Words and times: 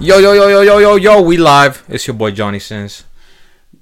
Yo, 0.00 0.16
yo, 0.16 0.32
yo, 0.32 0.48
yo, 0.48 0.62
yo, 0.62 0.78
yo, 0.78 0.96
yo, 0.96 1.20
we 1.20 1.36
live. 1.36 1.84
It's 1.86 2.06
your 2.06 2.14
boy 2.14 2.30
Johnny 2.30 2.58
Sins. 2.58 3.04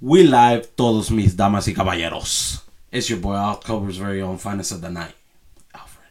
We 0.01 0.25
live, 0.25 0.67
todos 0.75 1.13
mis 1.13 1.37
damas 1.37 1.69
y 1.69 1.75
caballeros. 1.75 2.63
It's 2.91 3.09
your 3.09 3.21
boy 3.21 3.35
October's 3.35 3.99
very 3.99 4.21
own 4.21 4.37
finest 4.37 4.73
of 4.73 4.81
the 4.81 4.91
night, 4.91 5.15
Alfred. 5.73 6.11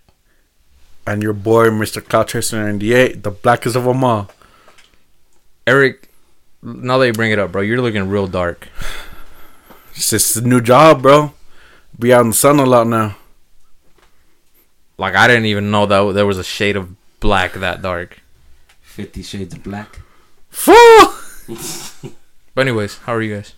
And 1.06 1.22
your 1.22 1.34
boy, 1.34 1.68
Mr. 1.72 2.02
Cloud 2.02 2.30
Chaser 2.30 2.64
98, 2.64 3.22
the 3.22 3.32
blackest 3.32 3.76
of 3.76 3.84
them 3.84 4.02
all. 4.02 4.30
Eric, 5.68 6.10
now 6.64 6.98
that 7.00 7.08
you 7.08 7.12
bring 7.12 7.34
it 7.34 7.40
up, 7.40 7.52
bro, 7.52 7.62
you're 7.62 7.82
looking 7.82 8.08
real 8.08 8.28
dark. 8.28 8.70
It's 9.94 10.12
just 10.12 10.38
a 10.38 10.42
new 10.42 10.62
job, 10.62 11.02
bro. 11.02 11.34
Be 12.00 12.14
out 12.14 12.22
in 12.22 12.30
the 12.30 12.34
sun 12.34 12.60
a 12.60 12.66
lot 12.66 12.88
now. 12.88 13.18
Like, 14.98 15.16
I 15.16 15.28
didn't 15.28 15.48
even 15.48 15.70
know 15.70 15.86
that 15.86 16.14
there 16.14 16.26
was 16.26 16.38
a 16.38 16.46
shade 16.46 16.78
of 16.78 16.96
black 17.20 17.56
that 17.56 17.82
dark. 17.82 18.22
Fifty 18.98 19.22
Shades 19.22 19.54
of 19.54 19.62
Black. 19.62 20.00
Fool! 20.50 21.14
But, 22.56 22.62
anyways, 22.62 22.98
how 23.06 23.14
are 23.14 23.22
you 23.22 23.36
guys? 23.36 23.54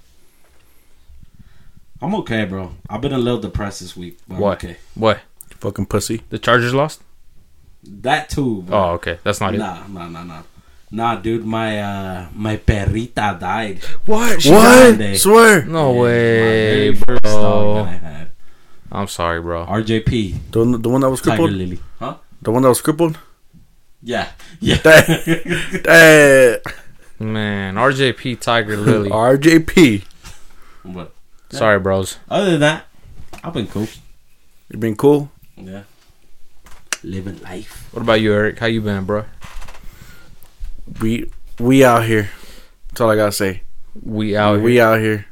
I'm 2.02 2.14
okay, 2.16 2.44
bro. 2.44 2.76
I've 2.90 3.00
been 3.00 3.14
a 3.14 3.18
little 3.18 3.40
depressed 3.40 3.80
this 3.80 3.96
week. 3.96 4.18
But 4.28 4.36
I'm 4.36 4.44
okay. 4.60 4.76
What? 4.96 5.22
Fucking 5.64 5.86
pussy. 5.86 6.24
The 6.30 6.38
Chargers 6.40 6.74
lost? 6.74 7.02
That 7.84 8.28
too. 8.28 8.64
Bro. 8.64 8.78
Oh, 8.78 8.90
okay. 8.96 9.20
That's 9.24 9.40
not 9.40 9.56
it. 9.56 9.60
Nah, 9.60 9.88
nah, 9.88 10.10
nah, 10.10 10.24
nah. 10.26 10.42
Nah, 10.92 11.16
dude, 11.16 11.46
my 11.46 11.80
uh 11.80 12.28
my 12.36 12.58
perrita 12.58 13.40
died. 13.40 13.80
What? 14.06 14.42
died 14.44 14.52
What? 14.52 14.92
today. 14.92 15.14
Swear. 15.16 15.64
No 15.64 15.94
My 15.94 16.00
way, 16.02 16.92
very 16.92 16.96
first 16.96 17.24
dog 17.24 17.32
bro. 17.32 17.74
that 17.76 17.86
I 17.88 17.96
had. 17.96 18.32
I'm 18.92 19.08
sorry, 19.08 19.40
bro. 19.42 19.66
RJP. 19.66 20.52
The 20.52 20.60
one, 20.60 20.82
the 20.82 20.90
one 20.90 21.00
that 21.00 21.10
was 21.10 21.22
Tiger 21.22 21.38
crippled? 21.38 21.52
Lily. 21.58 21.80
Huh? 22.00 22.16
The 22.42 22.52
one 22.52 22.64
that 22.64 22.70
was 22.70 22.82
crippled? 22.82 23.18
Yeah. 24.02 24.30
Yeah. 24.62 24.78
Eh, 24.86 26.58
Man, 27.20 27.76
RJP 27.76 28.40
Tiger 28.40 28.78
Lily. 28.78 29.10
RJP. 29.10 30.04
but 30.86 31.14
sorry, 31.50 31.80
bros. 31.80 32.18
other 32.30 32.52
than 32.52 32.60
that, 32.62 32.86
I've 33.44 33.54
been 33.54 33.68
cool. 33.68 33.88
You've 34.70 34.80
been 34.80 34.96
cool? 34.96 35.30
Yeah. 35.58 35.84
Living 37.04 37.42
life. 37.42 37.90
What 37.92 38.02
about 38.04 38.22
you, 38.22 38.34
Eric? 38.34 38.60
How 38.60 38.68
you 38.68 38.82
been, 38.82 39.04
bro? 39.06 39.26
We 41.02 41.30
we 41.60 41.84
out 41.84 42.06
here. 42.06 42.30
That's 42.90 43.02
all 43.02 43.10
I 43.10 43.16
gotta 43.16 43.32
say. 43.32 43.64
We 44.02 44.36
out 44.38 44.62
we 44.62 44.74
here. 44.74 44.84
out 44.86 45.00
here. 45.00 45.26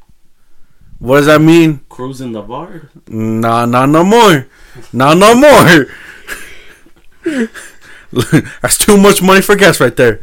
What 0.99 1.17
does 1.17 1.25
that 1.27 1.41
mean? 1.41 1.81
Cruising 1.89 2.31
the 2.31 2.41
bar. 2.41 2.89
Nah, 3.07 3.65
nah, 3.65 3.85
no 3.85 4.03
more. 4.03 4.47
Nah, 4.91 5.13
no 5.13 5.35
more. 5.35 5.87
That's 8.61 8.77
too 8.77 8.97
much 8.97 9.21
money 9.21 9.41
for 9.41 9.55
gas 9.55 9.79
right 9.79 9.95
there. 9.95 10.19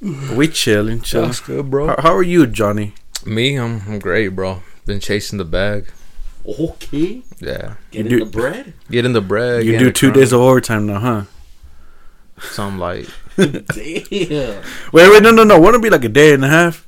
We 0.00 0.48
chilling, 0.48 1.00
chilling. 1.00 1.28
That's 1.28 1.40
good, 1.40 1.70
bro. 1.70 1.88
How, 1.88 1.96
how 2.00 2.14
are 2.14 2.22
you, 2.22 2.46
Johnny? 2.46 2.94
Me, 3.24 3.56
I'm, 3.56 3.82
I'm 3.86 3.98
great, 4.00 4.28
bro. 4.28 4.62
Been 4.84 4.98
chasing 4.98 5.38
the 5.38 5.44
bag. 5.44 5.92
Okay. 6.46 7.22
Yeah. 7.38 7.74
Getting 7.92 8.10
do- 8.10 8.18
the 8.20 8.26
bread. 8.26 8.74
Getting 8.90 9.12
the 9.12 9.20
bread. 9.20 9.64
You 9.64 9.78
do 9.78 9.92
two 9.92 10.08
crumb. 10.08 10.20
days 10.20 10.32
of 10.32 10.40
overtime 10.40 10.86
now, 10.86 10.98
huh? 10.98 11.22
Something 12.40 12.78
like. 12.78 13.06
Damn. 13.36 14.62
Wait, 14.92 15.10
wait, 15.10 15.22
no, 15.22 15.30
no, 15.30 15.44
no. 15.44 15.58
Wouldn't 15.60 15.82
it 15.82 15.86
be 15.86 15.90
like 15.90 16.04
a 16.04 16.08
day 16.08 16.34
and 16.34 16.44
a 16.44 16.48
half? 16.48 16.86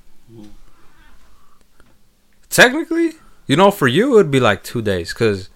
Technically, 2.51 3.13
you 3.47 3.57
know, 3.57 3.70
for 3.70 3.89
you, 3.89 4.13
it 4.13 4.17
would 4.17 4.30
be 4.30 4.41
like 4.41 4.63
two 4.63 4.83
days 4.83 5.13
because 5.14 5.48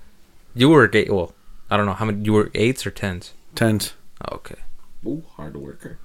you 0.54 0.70
work 0.70 0.94
eight. 0.94 1.12
Well, 1.12 1.34
I 1.70 1.76
don't 1.76 1.86
know 1.86 1.94
how 1.94 2.04
many. 2.04 2.24
You 2.24 2.32
were 2.32 2.50
eights 2.54 2.86
or 2.86 2.90
tens? 2.90 3.32
Tens. 3.54 3.94
Oh, 4.26 4.36
okay. 4.36 4.56
Ooh, 5.06 5.22
hard 5.36 5.56
worker. 5.56 5.98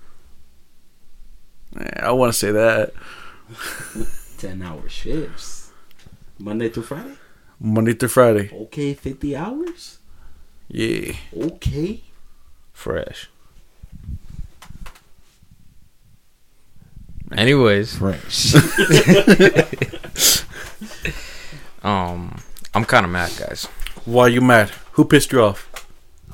Eh, 1.80 2.00
I 2.02 2.12
want 2.12 2.34
to 2.34 2.38
say 2.38 2.52
that. 2.52 2.94
Ten 4.38 4.62
hour 4.62 4.88
shifts. 4.90 5.72
Monday 6.40 6.70
through 6.70 6.84
Friday. 6.84 7.14
Monday 7.60 7.94
through 7.94 8.10
Friday. 8.10 8.50
Okay, 8.54 8.94
fifty 8.94 9.36
hours. 9.36 10.00
Yeah. 10.68 11.14
Okay. 11.36 12.02
Fresh. 12.74 13.30
Anyways, 17.32 17.96
Fresh. 17.96 18.54
um, 21.84 22.38
I'm 22.74 22.86
kind 22.86 23.06
of 23.06 23.12
mad, 23.12 23.32
guys. 23.38 23.66
Why 24.06 24.28
you 24.28 24.42
mad? 24.42 24.72
Who 24.94 25.06
pissed 25.06 25.32
you 25.32 25.42
off? 25.42 25.70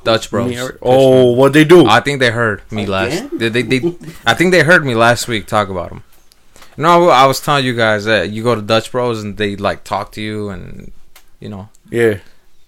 Dutch 0.04 0.30
Bros. 0.30 0.50
Me 0.50 0.60
oh, 0.82 1.32
what 1.34 1.54
they 1.54 1.66
do? 1.66 1.86
I 1.86 2.00
think 2.00 2.20
they 2.20 2.32
heard 2.32 2.62
me 2.72 2.86
last. 2.86 3.38
They, 3.38 3.50
they, 3.50 3.62
they, 3.64 3.96
I 4.26 4.34
think 4.34 4.52
they 4.52 4.64
heard 4.64 4.86
me 4.86 4.96
last 4.96 5.28
week 5.28 5.46
talk 5.46 5.70
about 5.70 5.90
them. 5.90 6.04
No, 6.78 7.10
I 7.10 7.26
was 7.26 7.42
telling 7.42 7.66
you 7.66 7.76
guys 7.76 8.06
that 8.06 8.30
you 8.30 8.42
go 8.44 8.56
to 8.56 8.62
Dutch 8.62 8.92
Bros 8.92 9.22
and 9.22 9.36
they 9.36 9.56
like 9.56 9.84
talk 9.84 10.14
to 10.14 10.22
you 10.22 10.50
and 10.50 10.92
you 11.42 11.50
know 11.50 11.68
yeah. 11.90 12.20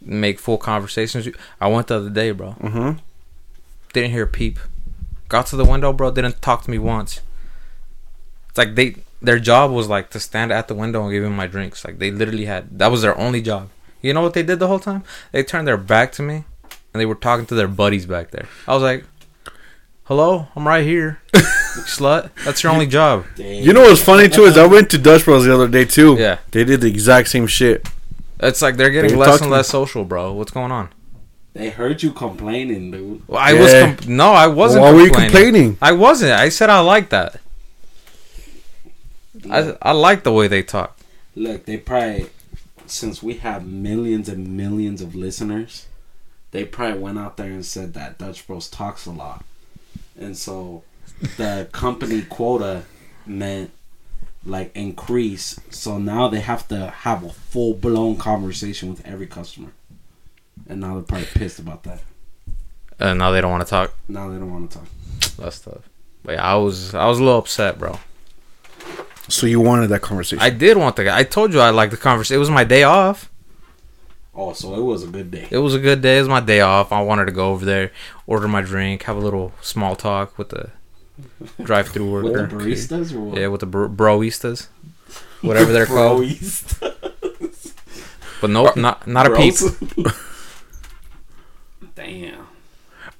make 0.01 0.39
full 0.39 0.57
conversations. 0.57 1.27
I 1.61 1.67
went 1.67 1.87
the 1.87 1.95
other 1.95 2.09
day, 2.09 2.31
bro. 2.31 2.55
Mm-hmm. 2.59 2.99
Didn't 3.93 4.11
hear 4.11 4.23
a 4.23 4.27
peep. 4.27 4.59
Got 5.29 5.47
to 5.47 5.55
the 5.55 5.63
window, 5.63 5.93
bro. 5.93 6.11
Didn't 6.11 6.41
talk 6.41 6.63
to 6.63 6.71
me 6.71 6.77
once. 6.77 7.21
It's 8.49 8.57
like 8.57 8.75
they 8.75 8.97
their 9.21 9.39
job 9.39 9.71
was 9.71 9.87
like 9.87 10.09
to 10.09 10.19
stand 10.19 10.51
at 10.51 10.67
the 10.67 10.75
window 10.75 11.03
and 11.03 11.11
give 11.11 11.23
me 11.23 11.29
my 11.29 11.47
drinks. 11.47 11.85
Like 11.85 11.99
they 11.99 12.11
literally 12.11 12.45
had 12.45 12.79
that 12.79 12.91
was 12.91 13.03
their 13.03 13.17
only 13.17 13.41
job. 13.41 13.69
You 14.01 14.13
know 14.13 14.21
what 14.21 14.33
they 14.33 14.43
did 14.43 14.59
the 14.59 14.67
whole 14.67 14.79
time? 14.79 15.03
They 15.31 15.43
turned 15.43 15.67
their 15.67 15.77
back 15.77 16.11
to 16.13 16.21
me 16.23 16.43
and 16.93 16.99
they 17.01 17.05
were 17.05 17.15
talking 17.15 17.45
to 17.47 17.55
their 17.55 17.67
buddies 17.67 18.05
back 18.05 18.31
there. 18.31 18.47
I 18.67 18.73
was 18.73 18.83
like, 18.83 19.05
"Hello, 20.05 20.47
I'm 20.55 20.67
right 20.67 20.83
here, 20.85 21.21
slut. 21.33 22.29
That's 22.43 22.63
your 22.63 22.71
only 22.71 22.87
job." 22.87 23.25
You 23.37 23.73
know 23.73 23.81
what's 23.81 24.01
funny 24.03 24.27
too 24.29 24.43
is 24.43 24.57
I 24.57 24.65
went 24.65 24.89
to 24.91 24.97
Dutch 24.97 25.25
Bros 25.25 25.45
the 25.45 25.53
other 25.53 25.67
day 25.67 25.85
too. 25.85 26.15
Yeah. 26.19 26.39
They 26.51 26.63
did 26.63 26.81
the 26.81 26.87
exact 26.87 27.29
same 27.29 27.47
shit. 27.47 27.87
It's 28.39 28.61
like 28.61 28.75
they're 28.75 28.89
getting 28.89 29.11
were 29.17 29.25
less 29.25 29.41
and 29.41 29.51
less 29.51 29.67
social, 29.67 30.03
bro. 30.03 30.33
What's 30.33 30.51
going 30.51 30.71
on? 30.71 30.89
They 31.53 31.69
heard 31.69 32.01
you 32.01 32.11
complaining, 32.11 32.91
dude. 32.91 33.27
Well, 33.27 33.39
I 33.39 33.51
Yeah. 33.51 33.59
was 33.61 33.73
com- 34.05 34.15
no, 34.15 34.31
I 34.31 34.47
wasn't. 34.47 34.83
Why 34.83 34.91
were 34.93 35.01
you 35.01 35.11
complaining. 35.11 35.31
complaining? 35.31 35.77
I 35.81 35.91
wasn't. 35.91 36.31
I 36.31 36.49
said 36.49 36.69
I 36.69 36.79
like 36.79 37.09
that. 37.09 37.39
I 39.49 39.75
I 39.81 39.91
like 39.91 40.23
the 40.23 40.31
way 40.31 40.47
they 40.47 40.63
talk. 40.63 40.97
Look, 41.35 41.65
they 41.65 41.77
probably 41.77 42.27
since 42.91 43.23
we 43.23 43.35
have 43.35 43.65
millions 43.65 44.27
and 44.27 44.57
millions 44.57 45.01
of 45.01 45.15
listeners, 45.15 45.87
they 46.51 46.65
probably 46.65 46.99
went 46.99 47.17
out 47.17 47.37
there 47.37 47.51
and 47.51 47.65
said 47.65 47.93
that 47.93 48.17
Dutch 48.17 48.45
Bros 48.45 48.69
talks 48.69 49.05
a 49.05 49.11
lot, 49.11 49.45
and 50.19 50.37
so 50.37 50.83
the 51.37 51.69
company 51.71 52.21
quota 52.23 52.83
meant 53.25 53.71
like 54.45 54.75
increase. 54.75 55.59
So 55.69 55.97
now 55.97 56.27
they 56.27 56.41
have 56.41 56.67
to 56.69 56.87
have 56.87 57.23
a 57.23 57.29
full 57.29 57.73
blown 57.73 58.17
conversation 58.17 58.89
with 58.89 59.05
every 59.05 59.27
customer, 59.27 59.71
and 60.67 60.81
now 60.81 60.95
they're 60.95 61.03
probably 61.03 61.27
pissed 61.27 61.59
about 61.59 61.83
that. 61.83 62.01
And 62.99 63.17
now 63.19 63.31
they 63.31 63.41
don't 63.41 63.51
want 63.51 63.65
to 63.65 63.69
talk. 63.69 63.93
Now 64.07 64.29
they 64.29 64.37
don't 64.37 64.51
want 64.51 64.71
to 64.71 64.79
talk. 64.79 64.87
That's 65.37 65.59
tough. 65.59 65.89
But 66.23 66.33
yeah, 66.33 66.45
I 66.45 66.55
was 66.55 66.93
I 66.93 67.07
was 67.07 67.19
a 67.19 67.23
little 67.23 67.39
upset, 67.39 67.79
bro. 67.79 67.99
So 69.31 69.47
you 69.47 69.61
wanted 69.61 69.87
that 69.87 70.01
conversation. 70.01 70.43
I 70.43 70.49
did 70.49 70.77
want 70.77 70.95
the. 70.97 71.13
I 71.13 71.23
told 71.23 71.53
you 71.53 71.59
I 71.59 71.69
liked 71.69 71.91
the 71.91 71.97
conversation. 71.97 72.35
It 72.35 72.39
was 72.39 72.49
my 72.49 72.63
day 72.63 72.83
off. 72.83 73.29
Oh, 74.33 74.53
so 74.53 74.75
it 74.75 74.81
was 74.81 75.03
a 75.03 75.07
good 75.07 75.31
day. 75.31 75.47
It 75.51 75.57
was 75.57 75.75
a 75.75 75.79
good 75.79 76.01
day. 76.01 76.17
It 76.17 76.21
was 76.21 76.29
my 76.29 76.39
day 76.39 76.61
off. 76.61 76.91
I 76.91 77.01
wanted 77.01 77.25
to 77.25 77.31
go 77.31 77.51
over 77.51 77.65
there, 77.65 77.91
order 78.27 78.47
my 78.47 78.61
drink, 78.61 79.03
have 79.03 79.17
a 79.17 79.19
little 79.19 79.51
small 79.61 79.95
talk 79.95 80.37
with 80.37 80.49
the 80.49 80.69
drive-through 81.63 82.09
worker. 82.09 82.41
With 82.43 82.49
the 82.49 82.55
baristas 82.55 83.13
or 83.13 83.19
what? 83.21 83.37
Yeah, 83.37 83.47
with 83.47 83.61
the 83.61 83.67
bro- 83.67 83.89
broistas, 83.89 84.67
whatever 85.41 85.73
they're 85.73 85.85
called. 85.85 86.23
Broistas. 86.23 87.73
But 88.39 88.49
nope, 88.49 88.75
not 88.75 89.05
not 89.05 89.31
a 89.31 89.35
peep. 89.35 89.53
Damn. 91.95 92.47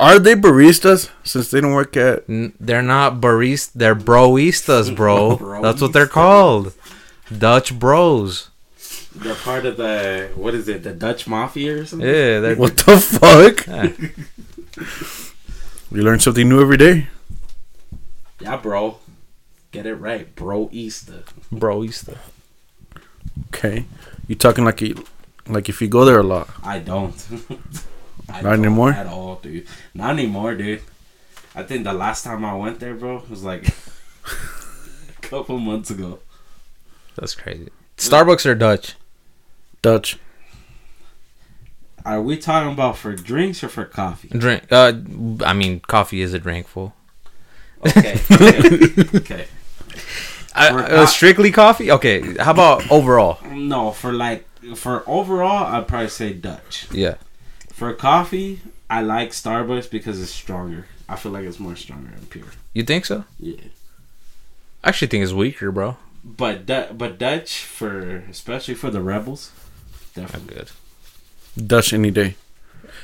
Are 0.01 0.17
they 0.19 0.33
baristas 0.35 1.09
since 1.23 1.51
they 1.51 1.61
don't 1.61 1.73
work 1.73 1.95
at? 1.95 2.23
N- 2.27 2.53
They're 2.59 2.81
not 2.81 3.21
baristas. 3.21 3.71
They're 3.73 3.95
broistas, 3.95 4.93
bro. 4.99 5.37
Broistas. 5.37 5.61
That's 5.61 5.81
what 5.81 5.93
they're 5.93 6.07
called. 6.07 6.73
Dutch 7.37 7.77
bros. 7.77 8.49
They're 9.15 9.35
part 9.35 9.65
of 9.65 9.77
the 9.77 10.31
what 10.35 10.53
is 10.55 10.67
it? 10.67 10.83
The 10.83 10.93
Dutch 10.93 11.27
mafia 11.27 11.77
or 11.81 11.85
something? 11.85 12.07
Yeah, 12.07 12.39
they're. 12.39 12.55
What 12.55 12.75
the 12.77 12.99
fuck? 12.99 13.67
Yeah. 13.67 13.91
We 15.91 15.99
learn 15.99 16.19
something 16.21 16.47
new 16.47 16.61
every 16.61 16.77
day. 16.77 17.09
Yeah, 18.39 18.55
bro. 18.55 18.99
Get 19.73 19.85
it 19.85 19.95
right, 19.95 20.33
bro. 20.35 20.69
Easter. 20.71 21.23
Broista. 21.53 22.17
Okay. 23.47 23.83
You 24.25 24.35
talking 24.35 24.63
like 24.63 24.79
you, 24.79 25.03
like 25.47 25.67
if 25.67 25.81
you 25.81 25.89
go 25.89 26.05
there 26.05 26.19
a 26.19 26.23
lot. 26.23 26.49
I 26.63 26.79
don't. 26.79 27.13
I 28.31 28.41
Not 28.41 28.53
anymore? 28.53 28.91
at 28.91 29.07
all, 29.07 29.35
dude. 29.35 29.67
Not 29.93 30.11
anymore, 30.11 30.55
dude. 30.55 30.81
I 31.55 31.63
think 31.63 31.83
the 31.83 31.93
last 31.93 32.23
time 32.23 32.45
I 32.45 32.55
went 32.55 32.79
there, 32.79 32.93
bro, 32.95 33.23
was 33.29 33.43
like 33.43 33.67
a 34.27 35.21
couple 35.21 35.57
months 35.59 35.89
ago. 35.89 36.19
That's 37.15 37.35
crazy. 37.35 37.69
Starbucks 37.97 38.45
or 38.45 38.55
Dutch? 38.55 38.95
Dutch. 39.81 40.17
Are 42.05 42.21
we 42.21 42.37
talking 42.37 42.73
about 42.73 42.97
for 42.97 43.13
drinks 43.15 43.63
or 43.63 43.69
for 43.69 43.85
coffee? 43.85 44.29
Drink. 44.29 44.63
Uh, 44.71 44.93
I 45.45 45.53
mean, 45.53 45.81
coffee 45.81 46.21
is 46.21 46.33
a 46.33 46.39
drinkful. 46.39 46.93
Okay. 47.87 48.19
Okay. 48.31 49.17
okay. 49.17 49.45
I, 50.53 50.69
For- 50.69 50.79
uh, 50.79 51.05
strictly 51.07 51.49
coffee. 51.51 51.89
Okay, 51.91 52.35
how 52.37 52.51
about 52.51 52.89
overall? 52.91 53.39
No, 53.49 53.89
for 53.89 54.13
like 54.13 54.45
for 54.75 55.03
overall, 55.07 55.65
I'd 55.65 55.87
probably 55.87 56.09
say 56.09 56.31
Dutch. 56.33 56.85
Yeah, 56.91 57.15
For 57.81 57.93
coffee, 57.95 58.59
I 58.91 59.01
like 59.01 59.31
Starbucks 59.31 59.89
because 59.89 60.21
it's 60.21 60.29
stronger. 60.29 60.85
I 61.09 61.15
feel 61.15 61.31
like 61.31 61.45
it's 61.45 61.59
more 61.59 61.75
stronger 61.75 62.11
and 62.15 62.29
pure. 62.29 62.45
you 62.75 62.83
think 62.83 63.07
so? 63.07 63.23
Yeah. 63.39 63.55
I 64.83 64.89
actually 64.89 65.07
think 65.07 65.23
it's 65.23 65.33
weaker, 65.33 65.71
bro. 65.71 65.97
But 66.23 66.67
Du- 66.67 66.93
but 66.93 67.17
Dutch 67.17 67.63
for 67.63 68.17
especially 68.29 68.75
for 68.75 68.91
the 68.91 69.01
rebels, 69.01 69.49
I'm 70.15 70.21
definitely. 70.25 70.53
good. 70.53 70.69
Dutch 71.67 71.91
any 71.91 72.11
day, 72.11 72.35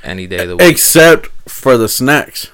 Any 0.03 0.27
day 0.27 0.43
of 0.43 0.49
the 0.49 0.57
week. 0.57 0.69
except 0.73 1.25
for 1.49 1.75
the 1.75 1.89
snacks, 1.89 2.51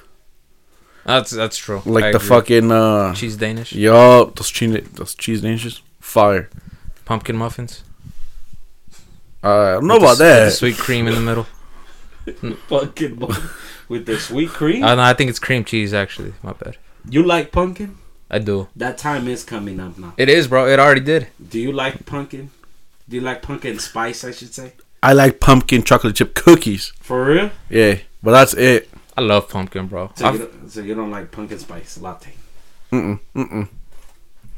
That's 1.04 1.30
that's 1.30 1.58
true. 1.58 1.82
like 1.84 2.04
I 2.04 2.10
the 2.12 2.16
agree. 2.16 2.28
fucking 2.28 2.72
uh, 2.72 3.12
cheese 3.14 3.36
Danish, 3.36 3.74
yo, 3.74 4.32
those 4.34 4.48
cheese 4.48 4.82
those 4.94 5.14
cheese 5.14 5.42
dishes, 5.42 5.82
fire. 6.00 6.48
pumpkin 7.04 7.36
muffins. 7.36 7.84
Uh, 9.42 9.48
I 9.48 9.72
don't 9.72 9.86
know 9.88 9.94
With 9.96 10.00
the 10.00 10.06
about 10.06 10.10
with 10.12 10.18
the 10.20 10.24
that. 10.24 10.52
sweet 10.54 10.78
cream 10.78 11.06
in 11.06 11.14
the 11.16 11.20
middle. 11.20 11.46
Fucking 12.68 13.16
bu- 13.16 13.34
with 13.88 14.06
the 14.06 14.18
sweet 14.18 14.48
cream. 14.50 14.82
Uh, 14.84 14.94
no, 14.94 15.02
I 15.02 15.14
think 15.14 15.30
it's 15.30 15.38
cream 15.38 15.64
cheese. 15.64 15.92
Actually, 15.94 16.32
my 16.42 16.52
bad. 16.52 16.76
you 17.08 17.22
like 17.22 17.52
pumpkin? 17.52 17.96
I 18.30 18.38
do. 18.38 18.68
That 18.76 18.98
time 18.98 19.28
is 19.28 19.44
coming 19.44 19.78
up 19.80 19.98
now. 19.98 20.14
It 20.16 20.28
is, 20.28 20.48
bro. 20.48 20.66
It 20.66 20.78
already 20.78 21.02
did. 21.02 21.28
Do 21.48 21.60
you 21.60 21.72
like 21.72 22.06
pumpkin? 22.06 22.50
Do 23.08 23.16
you 23.16 23.22
like 23.22 23.42
pumpkin 23.42 23.78
spice? 23.78 24.24
I 24.24 24.30
should 24.32 24.54
say. 24.54 24.72
I 25.02 25.12
like 25.12 25.38
pumpkin 25.38 25.82
chocolate 25.82 26.16
chip 26.16 26.34
cookies. 26.34 26.92
For 27.00 27.24
real? 27.26 27.50
Yeah, 27.68 27.98
but 28.22 28.30
that's 28.32 28.54
it. 28.54 28.88
I 29.16 29.20
love 29.20 29.48
pumpkin, 29.50 29.86
bro. 29.86 30.10
So 30.16 30.32
you, 30.32 30.38
don't, 30.38 30.70
so 30.72 30.80
you 30.80 30.94
don't 30.94 31.10
like 31.10 31.30
pumpkin 31.30 31.58
spice 31.58 31.98
latte, 32.00 32.32
Mm-mm, 32.90 33.20
mm-mm. 33.36 33.68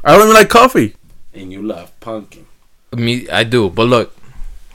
I 0.05 0.13
don't 0.13 0.23
even 0.23 0.35
like 0.35 0.49
coffee. 0.49 0.95
and 1.35 1.53
you 1.53 1.63
love 1.63 1.99
pumpkin. 2.01 2.47
Me, 2.97 3.29
I 3.29 3.43
do. 3.45 3.69
But 3.69 3.89
look, 3.89 4.17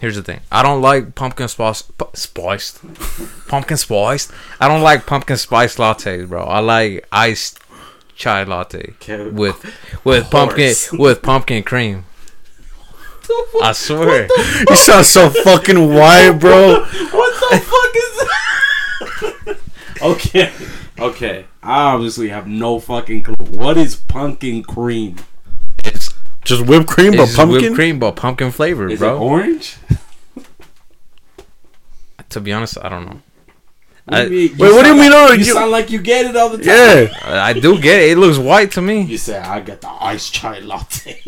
here's 0.02 0.16
the 0.16 0.24
thing. 0.24 0.42
I 0.52 0.64
don't 0.64 0.82
like 0.82 1.16
pumpkin 1.16 1.48
spice, 1.48 1.84
pu- 1.84 2.10
spiced, 2.14 2.80
pumpkin 3.48 3.78
spiced. 3.78 4.32
I 4.60 4.68
don't 4.68 4.82
like 4.82 5.06
pumpkin 5.06 5.38
spice 5.38 5.78
lattes, 5.78 6.28
bro. 6.28 6.44
I 6.44 6.60
like 6.60 7.08
iced 7.12 7.60
chai 8.16 8.44
latte 8.44 8.94
with 9.32 9.64
with 10.04 10.30
pumpkin 10.30 10.74
with 10.94 11.22
pumpkin 11.22 11.64
cream. 11.64 12.06
I 13.62 13.72
swear. 13.72 14.28
You 14.70 14.76
sound 14.76 15.06
so 15.06 15.30
fucking 15.30 15.94
white, 15.94 16.32
bro. 16.32 16.86
What 17.12 17.52
the 17.52 17.60
fuck 17.60 17.96
is 17.96 18.18
that? 19.46 19.58
okay, 20.02 20.52
okay. 21.00 21.46
I 21.64 21.94
obviously 21.94 22.30
have 22.30 22.48
no 22.48 22.80
fucking 22.80 23.24
clue. 23.24 23.36
What 23.46 23.78
is 23.78 23.96
pumpkin 23.96 24.64
cream? 24.64 25.18
It's, 25.86 26.11
Just 26.44 26.66
whipped 26.66 26.88
cream, 26.88 27.14
it's 27.14 27.18
but 27.18 27.26
just 27.26 27.38
pumpkin. 27.38 27.62
whipped 27.62 27.76
cream, 27.76 28.00
but 28.00 28.16
pumpkin 28.16 28.52
flavored, 28.52 28.92
Is 28.92 29.00
bro. 29.00 29.16
it 29.16 29.20
orange? 29.20 29.78
to 32.30 32.40
be 32.40 32.54
honest, 32.54 32.78
I 32.82 32.90
don't 32.90 33.06
know. 33.06 33.22
What 34.06 34.16
do 34.16 34.18
I- 34.18 34.24
you 34.24 34.30
mean? 34.30 34.58
Wait, 34.58 34.72
what 34.74 34.84
do 34.84 34.90
you 34.94 34.98
sound 34.98 35.00
mean, 35.00 35.12
Like, 35.12 35.30
oh, 35.30 35.34
you, 35.34 35.40
you- 35.40 35.54
sound 35.54 35.72
like 35.72 35.90
you 35.92 36.02
get 36.02 36.26
it 36.26 36.36
all 36.36 36.50
the 36.50 36.58
time. 36.58 36.66
Yeah, 36.68 37.44
I 37.46 37.54
do 37.54 37.80
get 37.80 38.02
it. 38.02 38.12
It 38.12 38.18
looks 38.18 38.38
white 38.38 38.72
to 38.72 38.82
me. 38.82 39.02
You 39.04 39.18
say 39.18 39.38
I 39.38 39.60
get 39.60 39.82
the 39.82 39.90
iced 39.90 40.34
chai 40.34 40.60
latte. 40.60 41.22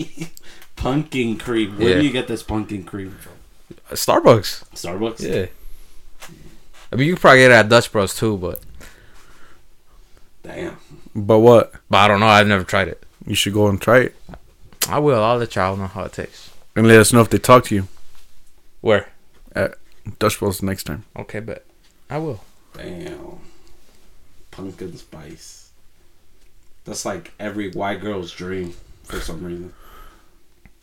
pumpkin 0.76 1.38
cream. 1.38 1.78
Where 1.78 1.90
Yeah. 1.90 1.96
do 2.00 2.06
you 2.06 2.12
get 2.12 2.28
this 2.28 2.42
pumpkin 2.44 2.84
cream 2.84 3.12
from? 3.20 3.34
Starbucks. 3.96 4.64
Starbucks. 4.74 5.22
Yeah. 5.22 5.46
I 6.92 6.96
mean, 6.96 7.08
you 7.08 7.14
can 7.14 7.22
probably 7.22 7.40
get 7.40 7.52
it 7.52 7.56
at 7.56 7.70
Dutch 7.70 7.92
Bros 7.92 8.16
too, 8.16 8.38
but 8.38 8.60
Damn. 10.44 10.78
but 11.16 11.40
what? 11.40 11.74
but 11.90 11.98
I 11.98 12.08
don't 12.08 12.20
know. 12.20 12.28
I've 12.28 12.48
never 12.48 12.64
tried 12.64 12.88
it. 12.88 13.04
You 13.26 13.36
should 13.36 13.54
go 13.54 13.68
and 13.68 13.80
try 13.82 14.00
it 14.00 14.16
I 14.90 15.00
will. 15.00 15.24
I'll 15.24 15.38
let 15.38 15.56
y'all 15.56 15.76
know 15.78 15.88
how 15.88 16.04
it 16.04 16.14
tastes. 16.14 16.52
and 16.76 16.88
let 16.88 17.00
us 17.00 17.14
know 17.14 17.22
if 17.22 17.30
they 17.30 17.38
talk 17.38 17.66
to 17.66 17.76
you. 17.76 17.88
Where? 18.82 19.10
At 19.56 19.76
Dutch 20.20 20.40
Bros 20.40 20.62
next 20.62 20.84
time. 20.86 21.06
Okay, 21.18 21.40
but 21.40 21.66
I 22.10 22.18
will. 22.18 22.44
Damn. 22.76 23.40
Pumpkin 24.52 24.98
spice. 24.98 25.70
That's 26.86 27.06
like 27.06 27.32
every 27.40 27.72
white 27.72 28.02
girl's 28.02 28.32
dream 28.32 28.74
for 29.04 29.20
some 29.20 29.44
reason. 29.44 29.74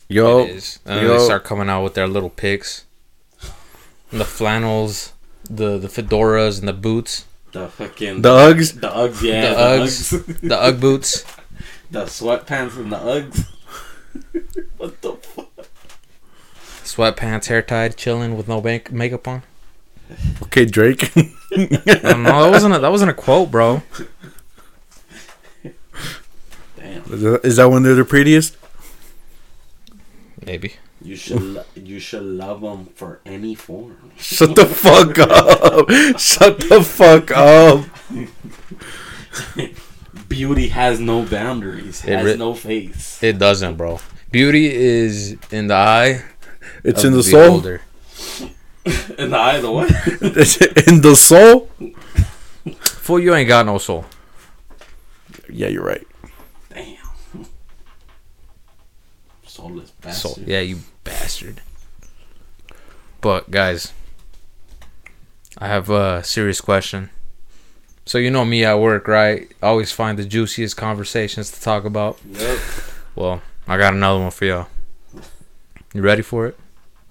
Yo, 0.07 0.39
it 0.45 0.49
is. 0.49 0.79
And 0.85 1.05
yo. 1.05 1.17
they 1.17 1.23
start 1.23 1.43
coming 1.43 1.69
out 1.69 1.83
with 1.83 1.93
their 1.93 2.07
little 2.07 2.29
pics, 2.29 2.85
the 4.11 4.25
flannels, 4.25 5.13
the 5.49 5.77
the 5.77 5.87
fedoras, 5.87 6.59
and 6.59 6.67
the 6.67 6.73
boots, 6.73 7.25
The 7.51 7.67
fucking 7.69 8.21
the 8.23 8.29
Uggs. 8.29 8.81
the 8.81 8.89
Uggs, 8.89 9.21
yeah, 9.21 9.49
The 9.49 9.55
the, 9.55 9.61
Uggs. 9.61 10.13
Uggs, 10.25 10.39
the 10.49 10.57
UGG 10.59 10.79
boots. 10.81 11.25
the 11.91 12.05
sweatpants 12.05 12.77
and 12.77 12.91
the 12.91 12.97
Uggs. 12.97 13.45
what 14.77 15.01
the 15.01 15.13
fuck? 15.13 15.47
sweatpants, 16.83 17.47
hair 17.47 17.61
tied, 17.61 17.95
chilling 17.95 18.35
with 18.35 18.47
no 18.47 18.59
bank- 18.61 18.91
makeup 18.91 19.27
on. 19.27 19.43
Okay, 20.43 20.65
Drake. 20.65 21.11
Oh, 21.53 21.57
I 21.59 22.13
don't. 22.13 22.23
That 22.23 22.49
wasn't 22.49 22.75
a, 22.75 22.79
that 22.79 22.91
wasn't 22.91 23.11
a 23.11 23.13
quote, 23.13 23.51
bro. 23.51 23.83
Damn. 26.77 27.03
Is 27.43 27.57
that 27.57 27.69
when 27.69 27.83
they're 27.83 27.93
the 27.93 28.05
prettiest? 28.05 28.55
Maybe. 30.45 30.75
You 31.01 31.17
should 31.17 31.41
lo- 31.41 31.65
you 31.75 31.99
should 31.99 32.23
love 32.23 32.61
them 32.61 32.85
for 32.95 33.19
any 33.25 33.53
form. 33.55 34.11
Shut 34.17 34.55
the 34.55 34.65
fuck 34.65 35.19
up. 35.19 35.89
Shut 36.19 36.59
the 36.69 36.81
fuck 36.81 37.31
up. 37.31 37.85
Beauty 40.31 40.69
has 40.69 40.99
no 40.99 41.23
boundaries. 41.25 42.03
It 42.05 42.15
Has 42.17 42.25
re- 42.25 42.35
no 42.37 42.53
face. 42.53 43.21
It 43.21 43.37
doesn't, 43.37 43.75
bro. 43.75 43.99
Beauty 44.31 44.73
is 44.73 45.35
in 45.51 45.67
the 45.67 45.75
eye. 45.75 46.23
It's 46.83 47.03
of 47.03 47.09
in 47.11 47.17
the 47.17 47.23
soul. 47.23 47.41
beholder. 47.61 47.81
In 49.19 49.29
the 49.29 49.37
eye 49.37 49.57
of 49.57 49.61
the 49.61 49.71
what? 49.71 49.91
It's 50.21 50.57
in 50.87 51.01
the 51.01 51.15
soul. 51.15 51.69
Fool, 52.81 53.19
you 53.19 53.35
ain't 53.35 53.47
got 53.47 53.67
no 53.67 53.77
soul. 53.77 54.05
Yeah, 55.47 55.67
you're 55.67 55.83
right. 55.85 56.07
Damn. 56.73 56.95
Soulless 59.45 59.89
Soul. 59.89 59.95
bastard. 60.01 60.47
Yeah, 60.47 60.61
you 60.61 60.79
bastard. 61.03 61.61
But 63.21 63.51
guys, 63.51 63.93
I 65.59 65.67
have 65.67 65.91
a 65.91 66.23
serious 66.23 66.59
question. 66.59 67.11
So 68.11 68.17
you 68.17 68.29
know 68.29 68.43
me 68.43 68.65
at 68.65 68.77
work, 68.77 69.07
right? 69.07 69.49
I 69.63 69.67
always 69.67 69.93
find 69.93 70.19
the 70.19 70.25
juiciest 70.25 70.75
conversations 70.75 71.49
to 71.51 71.61
talk 71.61 71.85
about. 71.85 72.19
Yep. 72.29 72.59
Well, 73.15 73.41
I 73.69 73.77
got 73.77 73.93
another 73.93 74.19
one 74.19 74.31
for 74.31 74.43
y'all. 74.43 74.67
You 75.93 76.01
ready 76.01 76.21
for 76.21 76.45
it? 76.47 76.59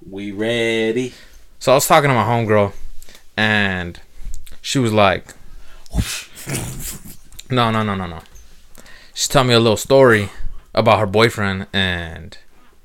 We 0.07 0.30
ready. 0.30 1.14
So 1.59 1.73
I 1.73 1.76
was 1.76 1.87
talking 1.87 2.11
to 2.11 2.14
my 2.14 2.25
homegirl, 2.25 2.75
and 3.35 3.99
she 4.61 4.78
was 4.78 4.92
like, 4.92 5.33
"No, 7.49 7.71
no, 7.71 7.83
no, 7.83 7.95
no, 7.95 8.07
no." 8.07 8.21
She 9.14 9.26
told 9.26 9.47
me 9.47 9.54
a 9.54 9.59
little 9.59 9.78
story 9.78 10.28
about 10.75 10.99
her 10.99 11.07
boyfriend, 11.07 11.66
and 11.73 12.37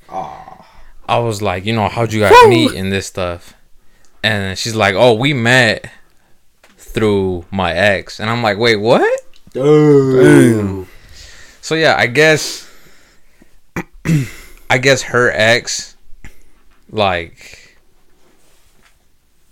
Aw. 0.08 0.66
I 1.10 1.20
was 1.20 1.42
like, 1.42 1.66
"You 1.66 1.74
know, 1.74 1.90
how'd 1.90 2.14
you 2.14 2.22
guys 2.22 2.32
Woo! 2.44 2.50
meet 2.50 2.76
and 2.76 2.94
this 2.94 3.08
stuff?" 3.08 3.56
And 4.24 4.58
she's 4.58 4.74
like, 4.74 4.96
"Oh, 4.96 5.16
we 5.16 5.34
met 5.34 5.92
through 6.96 7.46
my 7.52 7.74
ex," 7.74 8.20
and 8.20 8.30
I'm 8.30 8.42
like, 8.42 8.58
"Wait, 8.58 8.78
what?" 8.78 9.22
Damn. 9.52 10.88
So 11.62 11.76
yeah, 11.76 11.96
I 11.98 12.08
guess, 12.08 12.68
I 14.70 14.78
guess 14.78 15.04
her 15.04 15.30
ex, 15.32 15.98
like, 16.90 17.78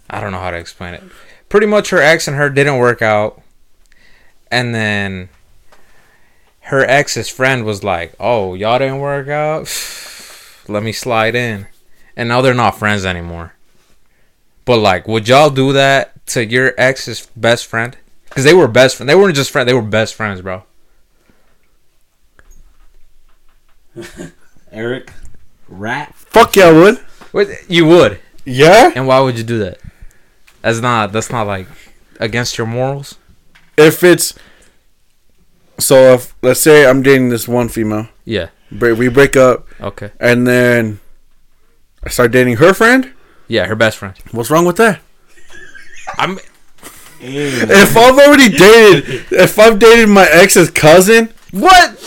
I 0.09 0.21
don't 0.21 0.31
know 0.31 0.39
how 0.39 0.51
to 0.51 0.57
explain 0.57 0.93
it. 0.93 1.03
Pretty 1.50 1.67
much, 1.67 1.89
her 1.89 2.01
ex 2.01 2.27
and 2.27 2.38
her 2.38 2.50
didn't 2.50 2.77
work 2.77 3.01
out, 3.01 3.41
and 4.50 4.73
then 4.73 5.29
her 6.62 6.85
ex's 6.85 7.27
friend 7.27 7.65
was 7.65 7.83
like, 7.83 8.13
"Oh, 8.19 8.53
y'all 8.53 8.79
didn't 8.79 9.00
work 9.00 9.27
out. 9.27 9.67
Let 10.69 10.81
me 10.81 10.93
slide 10.93 11.35
in," 11.35 11.67
and 12.15 12.29
now 12.29 12.41
they're 12.41 12.53
not 12.53 12.79
friends 12.79 13.05
anymore. 13.05 13.53
But 14.65 14.77
like, 14.77 15.07
would 15.09 15.27
y'all 15.27 15.50
do 15.50 15.73
that 15.73 16.12
to 16.27 16.45
your 16.45 16.73
ex's 16.77 17.27
best 17.35 17.65
friend? 17.65 17.97
Because 18.29 18.43
they 18.43 18.53
were 18.53 18.67
best 18.67 18.95
friends. 18.97 19.07
They 19.07 19.15
weren't 19.15 19.35
just 19.35 19.51
friends. 19.51 19.67
They 19.67 19.73
were 19.73 19.81
best 19.81 20.15
friends, 20.15 20.41
bro. 20.41 20.63
Eric, 24.71 25.11
rat. 25.67 26.13
Fuck 26.15 26.55
yeah, 26.55 26.65
I 26.65 26.71
would. 26.71 26.99
Wait, 27.31 27.47
you 27.67 27.85
would, 27.85 28.19
Yeah. 28.45 28.91
and 28.95 29.07
why 29.07 29.19
would 29.19 29.37
you 29.37 29.43
do 29.43 29.59
that? 29.59 29.79
That's 30.61 30.79
not. 30.79 31.11
That's 31.11 31.31
not 31.31 31.45
like 31.47 31.67
against 32.19 32.57
your 32.57 32.67
morals. 32.67 33.15
If 33.77 34.03
it's 34.03 34.33
so, 35.79 36.13
if 36.13 36.33
let's 36.41 36.59
say 36.59 36.87
I'm 36.87 37.01
dating 37.01 37.29
this 37.29 37.47
one 37.47 37.69
female, 37.69 38.07
Yeah. 38.25 38.49
break, 38.71 38.97
we 38.97 39.09
break 39.09 39.35
up, 39.35 39.67
Okay. 39.81 40.11
and 40.19 40.47
then 40.47 40.99
I 42.03 42.09
start 42.09 42.31
dating 42.31 42.57
her 42.57 42.73
friend. 42.73 43.11
Yeah, 43.47 43.65
her 43.65 43.75
best 43.75 43.97
friend. 43.97 44.15
What's 44.31 44.49
wrong 44.49 44.65
with 44.65 44.77
that? 44.77 45.01
I'm. 46.17 46.39
If 47.25 47.96
I've 47.96 48.17
already 48.20 48.50
dated, 48.50 49.25
if 49.32 49.58
I've 49.58 49.79
dated 49.79 50.10
my 50.10 50.27
ex's 50.29 50.70
cousin, 50.70 51.29
What? 51.51 51.98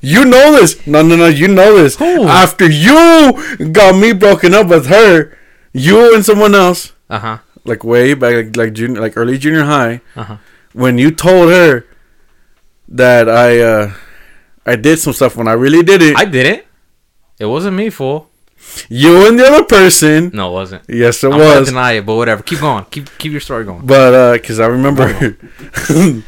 you 0.00 0.24
know 0.24 0.52
this. 0.52 0.86
No, 0.86 1.00
no, 1.02 1.16
no, 1.16 1.26
you 1.28 1.48
know 1.48 1.76
this. 1.82 1.96
Who? 1.96 2.24
After 2.24 2.68
you 2.68 3.70
got 3.72 3.96
me 3.96 4.12
broken 4.12 4.52
up 4.52 4.66
with 4.68 4.86
her, 4.86 5.36
you 5.72 6.14
and 6.14 6.24
someone 6.24 6.54
else, 6.54 6.92
Uh 7.08 7.18
huh. 7.18 7.38
like 7.64 7.84
way 7.84 8.12
back, 8.14 8.34
like, 8.34 8.56
like 8.56 8.72
junior, 8.74 9.00
like 9.00 9.16
early 9.16 9.38
junior 9.38 9.64
high, 9.64 10.00
Uh 10.14 10.24
huh. 10.24 10.36
when 10.74 10.98
you 10.98 11.10
told 11.10 11.50
her 11.50 11.86
that 12.88 13.28
I, 13.30 13.60
uh, 13.60 13.92
I 14.66 14.76
did 14.76 14.98
some 14.98 15.14
stuff 15.14 15.36
when 15.36 15.48
I 15.48 15.52
really 15.54 15.82
did 15.82 16.02
it. 16.02 16.16
I 16.16 16.26
did 16.26 16.44
it. 16.46 16.66
It 17.38 17.46
wasn't 17.46 17.76
me, 17.76 17.88
fool. 17.88 18.28
You 18.88 19.26
and 19.28 19.38
the 19.38 19.44
other 19.46 19.64
person. 19.64 20.30
No, 20.32 20.50
it 20.50 20.52
wasn't. 20.52 20.82
Yes, 20.88 21.22
it 21.24 21.28
was. 21.28 21.36
I'm 21.40 21.58
was. 21.60 21.68
deny 21.68 21.92
it, 21.92 22.06
but 22.06 22.16
whatever. 22.16 22.42
Keep 22.42 22.60
going. 22.60 22.84
Keep 22.86 23.18
keep 23.18 23.32
your 23.32 23.40
story 23.40 23.64
going. 23.64 23.84
But 23.86 24.14
uh, 24.14 24.32
because 24.34 24.60
I 24.60 24.66
remember 24.66 25.36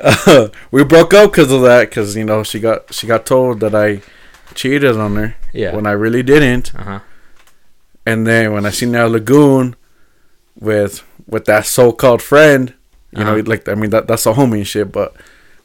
uh, 0.00 0.48
we 0.70 0.84
broke 0.84 1.14
up 1.14 1.30
because 1.30 1.50
of 1.52 1.62
that. 1.62 1.88
Because 1.90 2.16
you 2.16 2.24
know 2.24 2.42
she 2.42 2.60
got 2.60 2.92
she 2.92 3.06
got 3.06 3.26
told 3.26 3.60
that 3.60 3.74
I 3.74 4.02
cheated 4.54 4.96
on 4.96 5.16
her 5.16 5.36
Yeah. 5.52 5.74
when 5.74 5.86
I 5.86 5.92
really 5.92 6.22
didn't. 6.22 6.74
Uh 6.74 6.82
huh. 6.82 7.00
And 8.06 8.26
then 8.26 8.52
when 8.52 8.66
I 8.66 8.70
seen 8.70 8.92
that 8.92 9.10
lagoon 9.10 9.76
with 10.58 11.02
with 11.26 11.46
that 11.46 11.66
so 11.66 11.92
called 11.92 12.22
friend, 12.22 12.74
you 13.12 13.24
know, 13.24 13.34
Uh-huh. 13.34 13.42
like 13.46 13.68
I 13.68 13.74
mean 13.74 13.90
that 13.90 14.06
that's 14.06 14.26
a 14.26 14.32
homie 14.34 14.58
and 14.58 14.66
shit. 14.66 14.92
But 14.92 15.14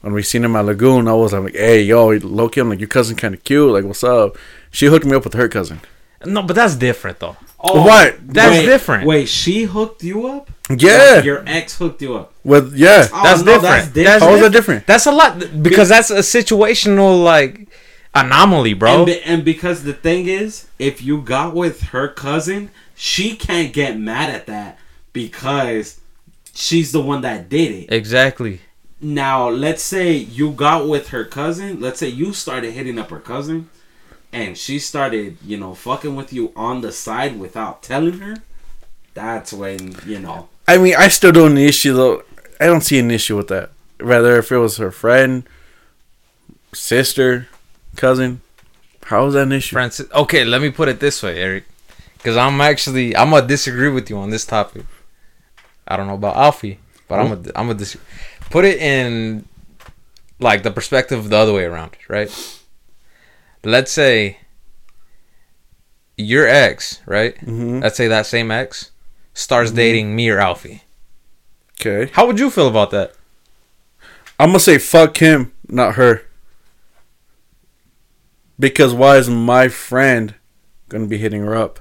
when 0.02 0.14
we 0.14 0.24
seen 0.24 0.44
him 0.46 0.56
at 0.56 0.66
lagoon, 0.66 1.08
I 1.08 1.14
was 1.14 1.34
like, 1.34 1.56
hey 1.56 1.82
yo, 1.84 2.08
Loki, 2.10 2.62
I'm 2.62 2.70
like 2.70 2.80
your 2.80 2.88
cousin 2.88 3.16
kind 3.18 3.34
of 3.36 3.44
cute. 3.44 3.72
Like 3.72 3.84
what's 3.86 4.04
up? 4.04 4.38
She 4.72 4.86
hooked 4.88 5.06
me 5.06 5.16
up 5.16 5.24
with 5.24 5.34
her 5.34 5.48
cousin. 5.50 5.82
No, 6.26 6.44
but 6.44 6.56
that's 6.56 6.76
different 6.76 7.20
though. 7.20 7.38
Oh, 7.62 7.84
What? 7.86 8.18
That's 8.26 8.52
wait, 8.60 8.66
different. 8.66 9.06
Wait, 9.06 9.28
she 9.28 9.64
hooked 9.64 10.04
you 10.04 10.28
up? 10.28 10.50
Yeah, 10.70 11.16
Like, 11.16 11.26
your 11.26 11.44
ex 11.48 11.78
hooked 11.78 12.02
you 12.02 12.16
up. 12.16 12.34
with 12.44 12.76
yeah. 12.76 13.08
Oh, 13.12 13.24
That's 13.24 13.42
no, 13.44 13.54
different. 13.54 13.62
That's 13.62 13.90
That's 13.92 14.24
How 14.24 14.32
was 14.32 14.42
that 14.42 14.52
different. 14.52 14.86
different? 14.86 14.88
That's 14.88 15.06
a 15.08 15.12
lot 15.12 15.64
because 15.64 15.90
that's 15.90 16.10
a 16.10 16.20
situational 16.20 17.24
like 17.24 17.68
anomaly, 18.16 18.74
bro. 18.76 18.98
And, 18.98 19.06
be- 19.06 19.22
and 19.24 19.44
because 19.46 19.84
the 19.84 19.94
thing 19.94 20.28
is, 20.28 20.68
if 20.78 21.02
you 21.02 21.22
got 21.22 21.54
with 21.56 21.82
her 21.94 22.08
cousin, 22.08 22.72
she 22.96 23.36
can't 23.36 23.74
get 23.74 23.98
mad 24.00 24.30
at 24.30 24.46
that 24.48 24.78
because 25.14 26.00
she's 26.54 26.92
the 26.92 27.02
one 27.02 27.22
that 27.22 27.50
did 27.50 27.72
it. 27.72 27.92
exactly. 27.94 28.62
Now, 29.02 29.48
let's 29.50 29.82
say 29.82 30.14
you 30.14 30.52
got 30.52 30.88
with 30.88 31.10
her 31.10 31.24
cousin. 31.24 31.80
Let's 31.80 32.00
say 32.00 32.10
you 32.10 32.34
started 32.34 32.74
hitting 32.74 33.00
up 33.00 33.10
her 33.12 33.20
cousin, 33.20 33.70
and 34.32 34.58
she 34.58 34.80
started, 34.80 35.38
you 35.44 35.58
know, 35.58 35.74
fucking 35.74 36.16
with 36.16 36.32
you 36.32 36.52
on 36.56 36.82
the 36.82 36.92
side 36.92 37.40
without 37.40 37.82
telling 37.82 38.20
her. 38.20 38.38
That's 39.14 39.52
when 39.52 39.96
you 40.06 40.20
know. 40.20 40.50
I 40.68 40.78
mean, 40.78 40.96
I 40.98 41.08
still 41.08 41.32
don't 41.32 41.56
see 41.56 41.64
an 41.64 41.70
issue 41.70 41.94
though. 41.94 42.24
I 42.60 42.66
don't 42.66 42.82
see 42.82 43.00
an 43.00 43.12
issue 43.12 43.36
with 43.36 43.48
that. 43.48 43.72
Rather, 44.00 44.38
if 44.38 44.52
it 44.52 44.58
was 44.58 44.78
her 44.78 44.92
friend, 44.92 45.44
sister, 46.74 47.48
cousin, 47.96 48.42
how 49.06 49.26
is 49.28 49.34
that 49.34 49.44
an 49.44 49.52
issue? 49.52 49.74
Francis. 49.74 50.10
Okay, 50.14 50.46
let 50.46 50.62
me 50.62 50.70
put 50.70 50.88
it 50.88 51.00
this 51.00 51.24
way, 51.24 51.42
Eric, 51.42 51.66
because 52.14 52.38
I'm 52.38 52.62
actually 52.62 53.16
I'm 53.16 53.32
gonna 53.32 53.48
disagree 53.48 53.90
with 53.90 54.10
you 54.10 54.18
on 54.18 54.30
this 54.30 54.46
topic. 54.46 54.86
I 55.88 55.98
don't 55.98 56.08
know 56.08 56.14
about 56.14 56.38
Alfie, 56.38 56.80
but 57.08 57.20
I'm 57.20 57.30
gonna 57.30 57.52
I'm 57.56 57.68
gonna 57.68 57.80
dis- 57.80 57.98
put 58.52 58.66
it 58.66 58.78
in 58.78 59.46
like 60.40 60.64
the 60.64 60.72
perspective 60.72 61.20
of 61.20 61.30
the 61.30 61.36
other 61.38 61.54
way 61.54 61.64
around, 61.64 61.98
right? 62.08 62.30
Let's 63.64 63.92
say 63.92 64.38
your 66.18 66.48
ex, 66.48 67.00
right? 67.06 67.36
Mhm. 67.46 67.82
Let's 67.82 67.98
say 67.98 68.08
that 68.08 68.26
same 68.26 68.52
ex 68.52 68.92
starts 69.34 69.72
dating 69.72 70.16
me 70.16 70.30
or 70.30 70.40
Alfie. 70.40 70.84
Okay, 71.80 72.12
How 72.14 72.26
would 72.28 72.40
you 72.40 72.50
feel 72.50 72.68
about 72.68 72.92
that? 72.92 73.14
I'm 74.40 74.50
gonna 74.50 74.60
say 74.60 74.78
fuck 74.78 75.18
him, 75.18 75.52
not 75.68 75.96
her. 75.96 76.24
Because 78.60 78.94
why 78.94 79.18
is 79.18 79.30
my 79.30 79.70
friend 79.70 80.36
gonna 80.90 81.06
be 81.08 81.18
hitting 81.18 81.42
her 81.42 81.56
up? 81.56 81.80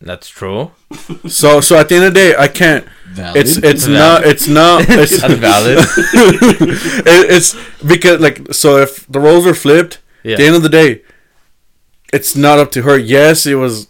That's 0.00 0.28
true. 0.28 0.72
So, 1.28 1.60
so 1.60 1.76
at 1.76 1.88
the 1.88 1.96
end 1.96 2.04
of 2.06 2.14
the 2.14 2.20
day, 2.20 2.34
I 2.36 2.48
can't. 2.48 2.86
Valid. 3.10 3.36
It's 3.36 3.56
it's 3.58 3.84
Valid. 3.86 3.98
not 3.98 4.26
it's 4.26 4.48
not 4.48 4.82
it's 4.88 5.20
That's 5.20 5.34
valid. 5.34 5.78
it, 7.06 7.30
it's 7.30 7.56
because 7.84 8.20
like 8.20 8.52
so 8.54 8.78
if 8.78 9.06
the 9.06 9.20
roles 9.20 9.44
were 9.44 9.54
flipped, 9.54 10.00
Yeah. 10.22 10.32
at 10.32 10.38
the 10.38 10.46
end 10.46 10.56
of 10.56 10.62
the 10.62 10.68
day, 10.68 11.02
it's 12.12 12.36
not 12.36 12.58
up 12.58 12.70
to 12.72 12.82
her. 12.82 12.96
Yes, 12.98 13.46
it 13.46 13.56
was 13.56 13.88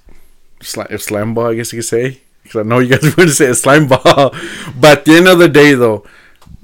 slam, 0.63 0.87
it 0.91 0.95
was 0.95 1.05
slam 1.05 1.35
ball, 1.35 1.51
I 1.51 1.55
guess 1.55 1.73
you 1.73 1.79
could 1.79 1.87
say. 1.87 2.21
Because 2.43 2.61
I 2.61 2.69
know 2.69 2.79
you 2.79 2.89
guys 2.89 3.03
were 3.03 3.11
going 3.17 3.29
to 3.29 3.35
say 3.35 3.47
it's 3.47 3.61
slime 3.61 3.87
ball, 3.87 4.35
but 4.81 4.99
at 4.99 5.05
the 5.05 5.17
end 5.17 5.29
of 5.29 5.39
the 5.39 5.49
day, 5.49 5.75
though, 5.75 6.07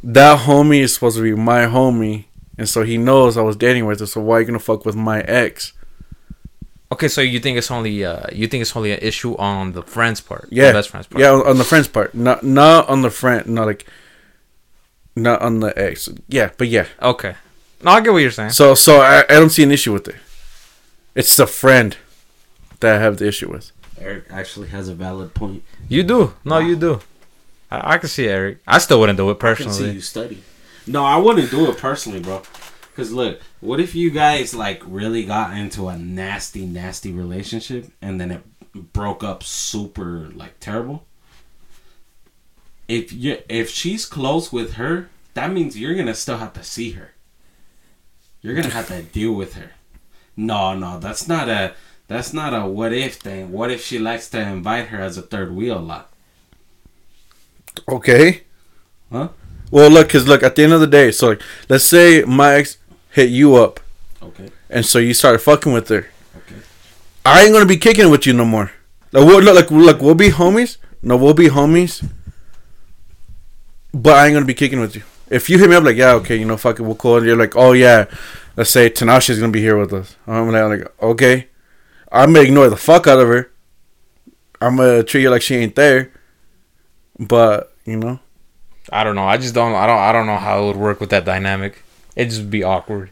that 0.03 0.41
homie 0.47 0.81
is 0.81 0.95
supposed 0.95 1.17
to 1.19 1.23
be 1.23 1.35
my 1.35 1.67
homie, 1.67 2.25
and 2.57 2.69
so 2.69 2.83
he 2.85 2.97
knows 2.97 3.37
I 3.37 3.43
was 3.43 3.57
dating 3.57 3.85
with 3.87 4.01
her. 4.01 4.07
So 4.07 4.21
why 4.23 4.37
are 4.37 4.41
you 4.41 4.47
gonna 4.47 4.59
fuck 4.59 4.85
with 4.87 4.97
my 4.97 5.21
ex? 5.21 5.73
Okay, 6.95 7.09
so 7.09 7.21
you 7.21 7.41
think 7.41 7.59
it's 7.59 7.71
only 7.71 8.05
uh 8.05 8.27
you 8.33 8.47
think 8.49 8.63
it's 8.63 8.75
only 8.77 8.93
an 8.93 9.01
issue 9.11 9.35
on 9.37 9.73
the 9.73 9.83
friend's 9.83 10.21
part, 10.21 10.47
Yeah, 10.51 10.69
the 10.69 10.79
best 10.79 10.91
friend's 10.91 11.07
part. 11.09 11.21
yeah, 11.21 11.31
on 11.33 11.47
on 11.47 11.57
the 11.59 11.65
friend's 11.65 11.89
part, 11.89 12.15
not 12.15 12.43
not 12.43 12.89
on 12.89 13.03
the 13.03 13.11
friend, 13.11 13.47
not 13.47 13.67
like, 13.67 13.87
not 15.17 15.43
on 15.43 15.61
the 15.61 15.73
ex. 15.79 16.09
Yeah, 16.29 16.51
but 16.59 16.69
yeah. 16.69 16.87
Okay. 17.03 17.35
No, 17.83 17.91
I 17.93 18.01
get 18.01 18.13
what 18.13 18.23
you're 18.23 18.31
saying. 18.41 18.51
So 18.51 18.75
so 18.75 19.01
I, 19.01 19.21
I 19.29 19.35
don't 19.41 19.51
see 19.51 19.63
an 19.63 19.73
issue 19.73 19.93
with 19.93 20.07
it. 20.09 20.17
It's 21.15 21.37
the 21.37 21.47
friend 21.47 21.97
that 22.81 22.97
I 22.97 22.99
have 22.99 23.17
the 23.19 23.27
issue 23.29 23.51
with. 23.51 23.71
Eric 24.01 24.25
actually 24.31 24.69
has 24.69 24.89
a 24.89 24.95
valid 24.95 25.35
point. 25.35 25.63
You 25.89 26.03
do. 26.03 26.35
No, 26.45 26.59
you 26.59 26.77
do. 26.77 27.01
I, 27.71 27.95
I 27.95 27.99
can 27.99 28.09
see 28.09 28.27
Eric. 28.29 28.59
I 28.67 28.79
still 28.79 28.99
wouldn't 29.01 29.17
do 29.19 29.31
it 29.31 29.37
I 29.41 29.55
can 29.55 29.57
see 29.57 29.65
personally. 29.65 29.91
you 29.93 30.01
study. 30.01 30.43
No, 30.87 31.05
I 31.05 31.17
wouldn't 31.17 31.51
do 31.51 31.71
it 31.71 31.79
personally, 31.79 32.21
bro. 32.21 32.43
Cause 32.97 33.11
look, 33.11 33.41
what 33.65 33.81
if 33.81 33.95
you 33.95 34.11
guys 34.11 34.55
like 34.55 34.83
really 34.87 35.25
got 35.25 35.57
into 35.57 35.89
a 35.89 35.97
nasty, 35.97 36.67
nasty 36.67 37.13
relationship 37.13 37.91
and 38.03 38.21
then 38.21 38.31
it 38.31 38.43
broke 38.93 39.25
up 39.25 39.43
super 39.43 40.29
like 40.35 40.61
terrible? 40.61 41.07
If 42.87 43.13
you 43.13 43.39
if 43.49 43.71
she's 43.71 44.05
close 44.05 44.53
with 44.53 44.75
her, 44.75 45.09
that 45.33 45.51
means 45.51 45.79
you're 45.79 45.95
gonna 45.95 46.15
still 46.15 46.37
have 46.37 46.53
to 46.55 46.63
see 46.63 46.93
her. 46.93 47.13
You're 48.43 48.55
gonna 48.55 48.69
have 48.69 48.89
to 48.89 49.03
deal 49.19 49.33
with 49.33 49.55
her. 49.55 49.71
No, 50.37 50.75
no, 50.75 50.99
that's 50.99 51.27
not 51.27 51.49
a 51.49 51.75
that's 52.07 52.35
not 52.35 52.53
a 52.53 52.67
what 52.67 52.93
if 52.93 53.15
thing. 53.15 53.51
What 53.51 53.71
if 53.71 53.83
she 53.83 53.99
likes 53.99 54.29
to 54.31 54.41
invite 54.41 54.89
her 54.89 55.01
as 55.01 55.17
a 55.17 55.23
third 55.23 55.55
wheel 55.55 55.79
a 55.79 55.81
lot? 55.81 56.13
Okay. 57.89 58.43
Huh? 59.11 59.29
Well, 59.71 59.91
look, 59.91 60.11
cause 60.11 60.29
look, 60.29 60.43
at 60.43 60.55
the 60.55 60.63
end 60.63 60.73
of 60.73 60.81
the 60.81 60.87
day, 60.87 61.11
so 61.11 61.29
like, 61.29 61.43
let's 61.69 61.85
say 61.85 62.23
my 62.23 62.55
ex 62.55 62.77
hit 63.15 63.31
you 63.31 63.55
up, 63.57 63.81
Okay. 64.23 64.51
and 64.69 64.85
so 64.85 64.99
you 64.99 65.15
started 65.15 65.39
fucking 65.39 65.73
with 65.73 65.89
her. 65.89 66.07
Okay. 66.37 66.61
I 67.25 67.43
ain't 67.45 67.53
gonna 67.53 67.67
be 67.67 67.77
kicking 67.77 68.11
with 68.11 68.27
you 68.27 68.33
no 68.33 68.45
more. 68.45 68.73
Like, 69.13 69.25
we'll, 69.27 69.41
look, 69.41 69.71
like, 69.71 70.01
we'll 70.01 70.15
be 70.15 70.31
homies. 70.31 70.77
No, 71.03 71.17
we'll 71.17 71.35
be 71.35 71.49
homies. 71.49 72.05
But 73.93 74.15
I 74.17 74.27
ain't 74.27 74.35
gonna 74.35 74.47
be 74.47 74.55
kicking 74.55 74.81
with 74.81 74.97
you. 74.97 75.03
If 75.31 75.49
you 75.49 75.59
hit 75.59 75.71
me 75.71 75.77
up 75.77 75.85
like, 75.85 75.97
yeah, 75.97 76.13
okay, 76.15 76.37
you 76.37 76.45
know, 76.45 76.57
fuck 76.57 76.79
it, 76.81 76.83
we'll 76.83 76.95
call. 76.97 77.19
And 77.19 77.27
you're 77.27 77.37
like, 77.37 77.55
oh 77.57 77.73
yeah, 77.73 78.07
let's 78.57 78.71
say 78.71 78.91
Tanasha's 78.91 79.39
gonna 79.39 79.53
be 79.53 79.61
here 79.61 79.79
with 79.79 79.93
us. 79.93 80.17
I'm 80.27 80.51
like, 80.51 80.81
like, 80.81 81.03
okay, 81.03 81.47
I'm 82.11 82.33
gonna 82.33 82.47
ignore 82.47 82.69
the 82.69 82.77
fuck 82.77 83.07
out 83.07 83.21
of 83.21 83.29
her. 83.29 83.51
I'm 84.61 84.77
gonna 84.77 85.03
treat 85.05 85.23
you 85.23 85.31
like 85.31 85.43
she 85.43 85.55
ain't 85.57 85.77
there. 85.77 86.11
But 87.19 87.73
you 87.85 87.97
know, 87.97 88.19
I 88.91 89.05
don't 89.05 89.15
know. 89.15 89.25
I 89.27 89.37
just 89.37 89.55
don't. 89.55 89.75
I 89.75 89.87
don't. 89.87 89.99
I 89.99 90.11
don't 90.13 90.27
know 90.27 90.37
how 90.37 90.65
it 90.65 90.67
would 90.67 90.77
work 90.77 90.99
with 91.01 91.11
that 91.11 91.25
dynamic. 91.25 91.84
It'd 92.17 92.31
just 92.31 92.51
be 92.51 92.63
awkward. 92.63 93.11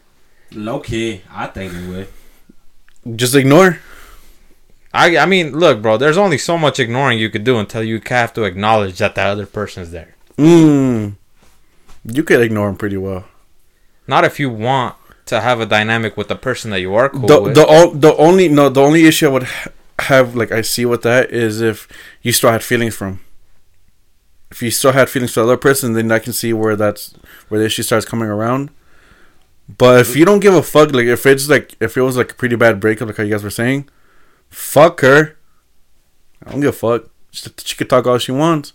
Low 0.51 0.79
key, 0.79 1.21
I 1.31 1.47
think 1.47 1.73
it 1.73 1.87
would. 1.87 3.17
just 3.17 3.35
ignore. 3.35 3.79
I. 4.93 5.17
I 5.17 5.25
mean, 5.25 5.51
look, 5.53 5.81
bro. 5.81 5.97
There's 5.97 6.17
only 6.17 6.37
so 6.37 6.57
much 6.57 6.79
ignoring 6.79 7.17
you 7.17 7.29
could 7.29 7.43
do 7.43 7.57
until 7.57 7.83
you 7.83 7.99
have 8.07 8.33
to 8.33 8.43
acknowledge 8.43 8.99
that 8.99 9.15
the 9.15 9.21
other 9.21 9.45
person's 9.47 9.89
there. 9.91 10.15
Mm, 10.37 11.15
you 12.05 12.23
could 12.23 12.41
ignore 12.41 12.69
him 12.69 12.75
pretty 12.77 12.97
well. 12.97 13.25
Not 14.07 14.23
if 14.25 14.39
you 14.39 14.49
want 14.49 14.95
to 15.25 15.41
have 15.41 15.59
a 15.59 15.65
dynamic 15.65 16.15
with 16.17 16.27
the 16.27 16.35
person 16.35 16.69
that 16.71 16.81
you 16.81 16.93
are 16.93 17.09
cool 17.09 17.27
the 17.27 17.41
with. 17.41 17.55
the 17.55 17.65
o- 17.67 17.93
the 17.93 18.15
only 18.17 18.47
no 18.49 18.69
the 18.69 18.81
only 18.81 19.05
issue 19.05 19.27
I 19.27 19.31
would 19.31 19.47
have 19.99 20.35
like 20.35 20.51
I 20.51 20.61
see 20.61 20.85
with 20.85 21.01
that 21.03 21.31
is 21.31 21.61
if 21.61 21.87
you 22.21 22.31
still 22.31 22.51
had 22.51 22.63
feelings 22.63 22.95
from. 22.95 23.19
If 24.51 24.61
you 24.61 24.69
still 24.69 24.91
had 24.91 25.09
feelings 25.09 25.33
for 25.33 25.39
the 25.39 25.47
other 25.47 25.57
person, 25.57 25.93
then 25.93 26.11
I 26.11 26.19
can 26.19 26.33
see 26.33 26.53
where 26.53 26.75
that's 26.75 27.15
where 27.49 27.59
the 27.59 27.65
issue 27.65 27.81
starts 27.81 28.05
coming 28.05 28.29
around. 28.29 28.69
But 29.69 30.01
if 30.01 30.15
you 30.15 30.25
don't 30.25 30.39
give 30.41 30.53
a 30.53 30.61
fuck, 30.63 30.91
like 30.93 31.05
if 31.05 31.25
it's 31.25 31.49
like 31.49 31.75
if 31.79 31.95
it 31.97 32.01
was 32.01 32.17
like 32.17 32.31
a 32.31 32.35
pretty 32.35 32.55
bad 32.55 32.79
breakup, 32.79 33.07
like 33.07 33.17
how 33.17 33.23
you 33.23 33.31
guys 33.31 33.43
were 33.43 33.49
saying, 33.49 33.89
fuck 34.49 35.01
her. 35.01 35.37
I 36.45 36.51
don't 36.51 36.61
give 36.61 36.69
a 36.69 36.77
fuck. 36.77 37.09
She, 37.31 37.49
she 37.63 37.75
could 37.77 37.89
talk 37.89 38.05
all 38.05 38.17
she 38.17 38.31
wants. 38.33 38.73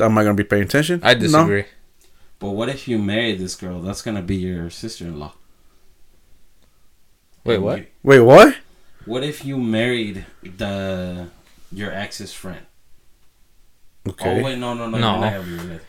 Am 0.00 0.18
I 0.18 0.22
gonna 0.24 0.34
be 0.34 0.44
paying 0.44 0.64
attention? 0.64 1.00
I 1.02 1.14
No. 1.14 1.20
disagree. 1.20 1.64
But 2.38 2.50
what 2.50 2.68
if 2.68 2.86
you 2.88 2.98
marry 2.98 3.34
this 3.36 3.54
girl? 3.54 3.80
That's 3.80 4.02
gonna 4.02 4.20
be 4.22 4.36
your 4.36 4.68
sister-in-law. 4.68 5.32
Wait, 7.44 7.58
what? 7.58 7.78
you- 7.78 7.86
Wait, 8.02 8.20
what? 8.20 8.56
What 9.04 9.22
if 9.22 9.44
you 9.44 9.56
married 9.58 10.26
the 10.42 11.28
your 11.72 11.92
ex's 11.92 12.32
friend. 12.32 12.66
Okay. 14.08 14.40
Oh 14.40 14.44
wait, 14.44 14.58
no, 14.58 14.74
no, 14.74 14.88
no, 14.88 14.98
No. 14.98 15.12
You're 15.12 15.20
not 15.20 15.32
gonna 15.32 15.42
be 15.44 15.52
related. 15.52 15.80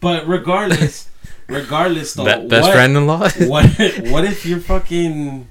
But 0.00 0.26
regardless, 0.28 1.08
regardless 1.50 2.14
though, 2.14 2.24
Be- 2.24 2.48
best 2.48 2.68
what, 2.68 2.74
friend-in-law. 2.74 3.18
what 3.46 3.66
what 4.10 4.24
if 4.24 4.46
you're 4.46 4.60
fucking? 4.60 5.48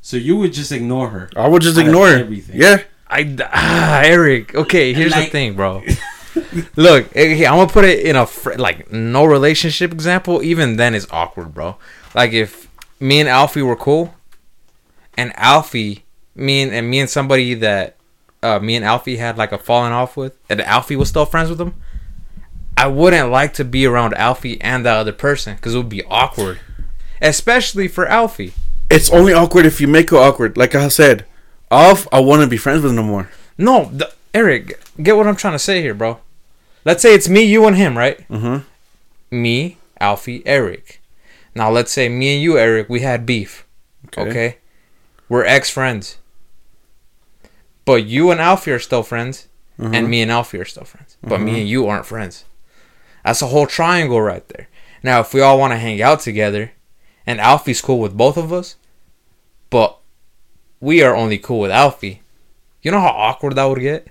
So 0.00 0.16
you 0.16 0.36
would 0.36 0.52
just 0.52 0.72
ignore 0.72 1.08
her? 1.10 1.30
I 1.36 1.46
would 1.48 1.62
just 1.62 1.78
ignore 1.78 2.08
her. 2.08 2.18
everything. 2.18 2.60
Yeah. 2.60 2.82
I 3.08 3.36
ah, 3.52 4.00
Eric. 4.02 4.54
Okay, 4.54 4.94
here's 4.94 5.14
the 5.14 5.26
thing, 5.26 5.54
bro. 5.54 5.82
Look, 6.76 7.08
okay, 7.08 7.46
I'm 7.46 7.56
gonna 7.56 7.70
put 7.70 7.84
it 7.84 8.06
in 8.06 8.16
a 8.16 8.26
fr- 8.26 8.54
like 8.54 8.90
no 8.90 9.26
relationship 9.26 9.92
example. 9.92 10.42
Even 10.42 10.76
then, 10.76 10.94
it's 10.94 11.06
awkward, 11.10 11.52
bro. 11.52 11.76
Like 12.14 12.32
if 12.32 12.68
me 13.00 13.20
and 13.20 13.28
Alfie 13.28 13.62
were 13.62 13.76
cool, 13.76 14.14
and 15.16 15.32
Alfie, 15.36 16.04
me 16.34 16.62
and, 16.62 16.72
and 16.72 16.88
me 16.88 17.00
and 17.00 17.10
somebody 17.10 17.52
that 17.54 17.96
uh, 18.42 18.58
me 18.58 18.76
and 18.76 18.84
Alfie 18.84 19.16
had 19.16 19.36
like 19.36 19.52
a 19.52 19.58
falling 19.58 19.92
off 19.92 20.16
with, 20.16 20.34
and 20.48 20.62
Alfie 20.62 20.96
was 20.96 21.10
still 21.10 21.26
friends 21.26 21.50
with 21.50 21.60
him. 21.60 21.74
I 22.76 22.86
wouldn't 22.86 23.30
like 23.30 23.54
to 23.54 23.64
be 23.64 23.86
around 23.86 24.14
Alfie 24.14 24.60
and 24.60 24.84
that 24.84 24.96
other 24.96 25.12
person 25.12 25.54
because 25.56 25.74
it 25.74 25.78
would 25.78 25.88
be 25.88 26.04
awkward, 26.04 26.58
especially 27.20 27.86
for 27.88 28.06
Alfie. 28.06 28.54
It's 28.90 29.10
only 29.10 29.32
awkward 29.32 29.66
if 29.66 29.80
you 29.80 29.86
make 29.88 30.12
it 30.12 30.16
awkward. 30.16 30.56
Like 30.56 30.74
I 30.74 30.88
said, 30.88 31.24
off, 31.70 32.06
I 32.12 32.20
want 32.20 32.42
to 32.42 32.48
be 32.48 32.56
friends 32.56 32.82
with 32.82 32.92
no 32.94 33.02
more. 33.02 33.30
No, 33.56 33.84
the, 33.92 34.12
Eric, 34.34 34.80
get 35.02 35.16
what 35.16 35.26
I'm 35.26 35.36
trying 35.36 35.54
to 35.54 35.58
say 35.58 35.80
here, 35.82 35.94
bro. 35.94 36.18
Let's 36.84 37.02
say 37.02 37.14
it's 37.14 37.28
me, 37.28 37.42
you, 37.42 37.66
and 37.66 37.76
him, 37.76 37.96
right? 37.96 38.26
Mhm. 38.28 38.64
Me, 39.30 39.78
Alfie, 40.00 40.42
Eric. 40.44 41.00
Now 41.54 41.70
let's 41.70 41.92
say 41.92 42.08
me 42.08 42.34
and 42.34 42.42
you, 42.42 42.58
Eric, 42.58 42.88
we 42.88 43.00
had 43.00 43.24
beef. 43.26 43.64
Okay. 44.08 44.28
Okay. 44.30 44.56
We're 45.28 45.44
ex 45.44 45.70
friends. 45.70 46.16
But 47.84 48.04
you 48.06 48.30
and 48.30 48.40
Alfie 48.40 48.72
are 48.72 48.78
still 48.78 49.02
friends, 49.02 49.46
Mhm. 49.78 49.94
and 49.94 50.08
me 50.08 50.22
and 50.22 50.30
Alfie 50.30 50.58
are 50.58 50.64
still 50.64 50.84
friends. 50.84 51.16
But 51.22 51.40
Mhm. 51.40 51.44
me 51.44 51.60
and 51.60 51.68
you 51.68 51.86
aren't 51.86 52.06
friends. 52.06 52.44
That's 53.24 53.42
a 53.42 53.46
whole 53.46 53.66
triangle 53.66 54.20
right 54.20 54.46
there. 54.48 54.68
Now, 55.02 55.20
if 55.20 55.32
we 55.34 55.40
all 55.40 55.58
want 55.58 55.72
to 55.72 55.78
hang 55.78 56.00
out 56.02 56.20
together, 56.20 56.72
and 57.26 57.40
Alfie's 57.40 57.80
cool 57.80 57.98
with 57.98 58.16
both 58.16 58.36
of 58.36 58.52
us, 58.52 58.76
but 59.70 59.98
we 60.80 61.02
are 61.02 61.14
only 61.14 61.38
cool 61.38 61.60
with 61.60 61.70
Alfie, 61.70 62.22
you 62.82 62.90
know 62.90 63.00
how 63.00 63.08
awkward 63.08 63.54
that 63.56 63.64
would 63.64 63.80
get? 63.80 64.08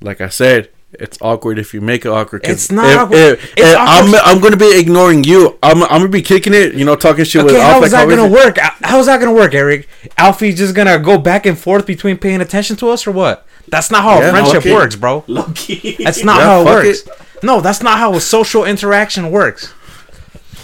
Like 0.00 0.20
I 0.20 0.28
said, 0.28 0.70
it's 0.92 1.18
awkward 1.20 1.58
if 1.58 1.74
you 1.74 1.80
make 1.80 2.04
it 2.04 2.08
awkward. 2.08 2.44
'cause 2.44 2.52
It's 2.52 2.70
not 2.70 2.86
if- 2.90 2.98
awkward. 2.98 3.16
if- 3.18 3.52
It's 3.56 3.60
if 3.62 3.76
awkward. 3.76 4.14
I'm, 4.14 4.36
I'm 4.36 4.40
gonna 4.40 4.56
be 4.56 4.78
ignoring 4.78 5.24
you. 5.24 5.58
I'm, 5.62 5.82
I'm 5.84 5.88
gonna 5.88 6.08
be 6.08 6.22
kicking 6.22 6.54
it. 6.54 6.74
You 6.74 6.84
know, 6.84 6.94
talking 6.94 7.24
shit 7.24 7.44
with. 7.44 7.54
Alfie. 7.54 7.60
Okay, 7.60 7.66
how 7.68 7.74
Alf 7.76 7.84
is 7.86 7.92
like 7.92 8.08
that 8.08 8.16
gonna 8.16 8.30
work? 8.32 8.58
How's 8.82 9.06
that 9.06 9.18
gonna 9.18 9.32
work, 9.32 9.54
Eric? 9.54 9.88
Alfie's 10.16 10.56
just 10.56 10.74
gonna 10.74 10.98
go 11.00 11.18
back 11.18 11.46
and 11.46 11.58
forth 11.58 11.86
between 11.86 12.16
paying 12.18 12.40
attention 12.40 12.76
to 12.76 12.90
us 12.90 13.06
or 13.06 13.10
what? 13.12 13.44
That's 13.66 13.90
not 13.90 14.02
how 14.04 14.20
Yeah, 14.20 14.28
a 14.28 14.30
friendship 14.30 14.72
works, 14.72 14.94
bro. 14.94 15.24
Loki. 15.26 15.96
That's 16.04 16.22
not 16.22 16.38
Yeah, 16.38 16.44
how 16.44 16.60
it 16.60 16.64
fuck 16.64 16.84
works. 16.84 17.08
No, 17.44 17.60
that's 17.60 17.82
not 17.82 17.98
how 17.98 18.14
a 18.14 18.20
social 18.20 18.64
interaction 18.64 19.30
works. 19.30 19.72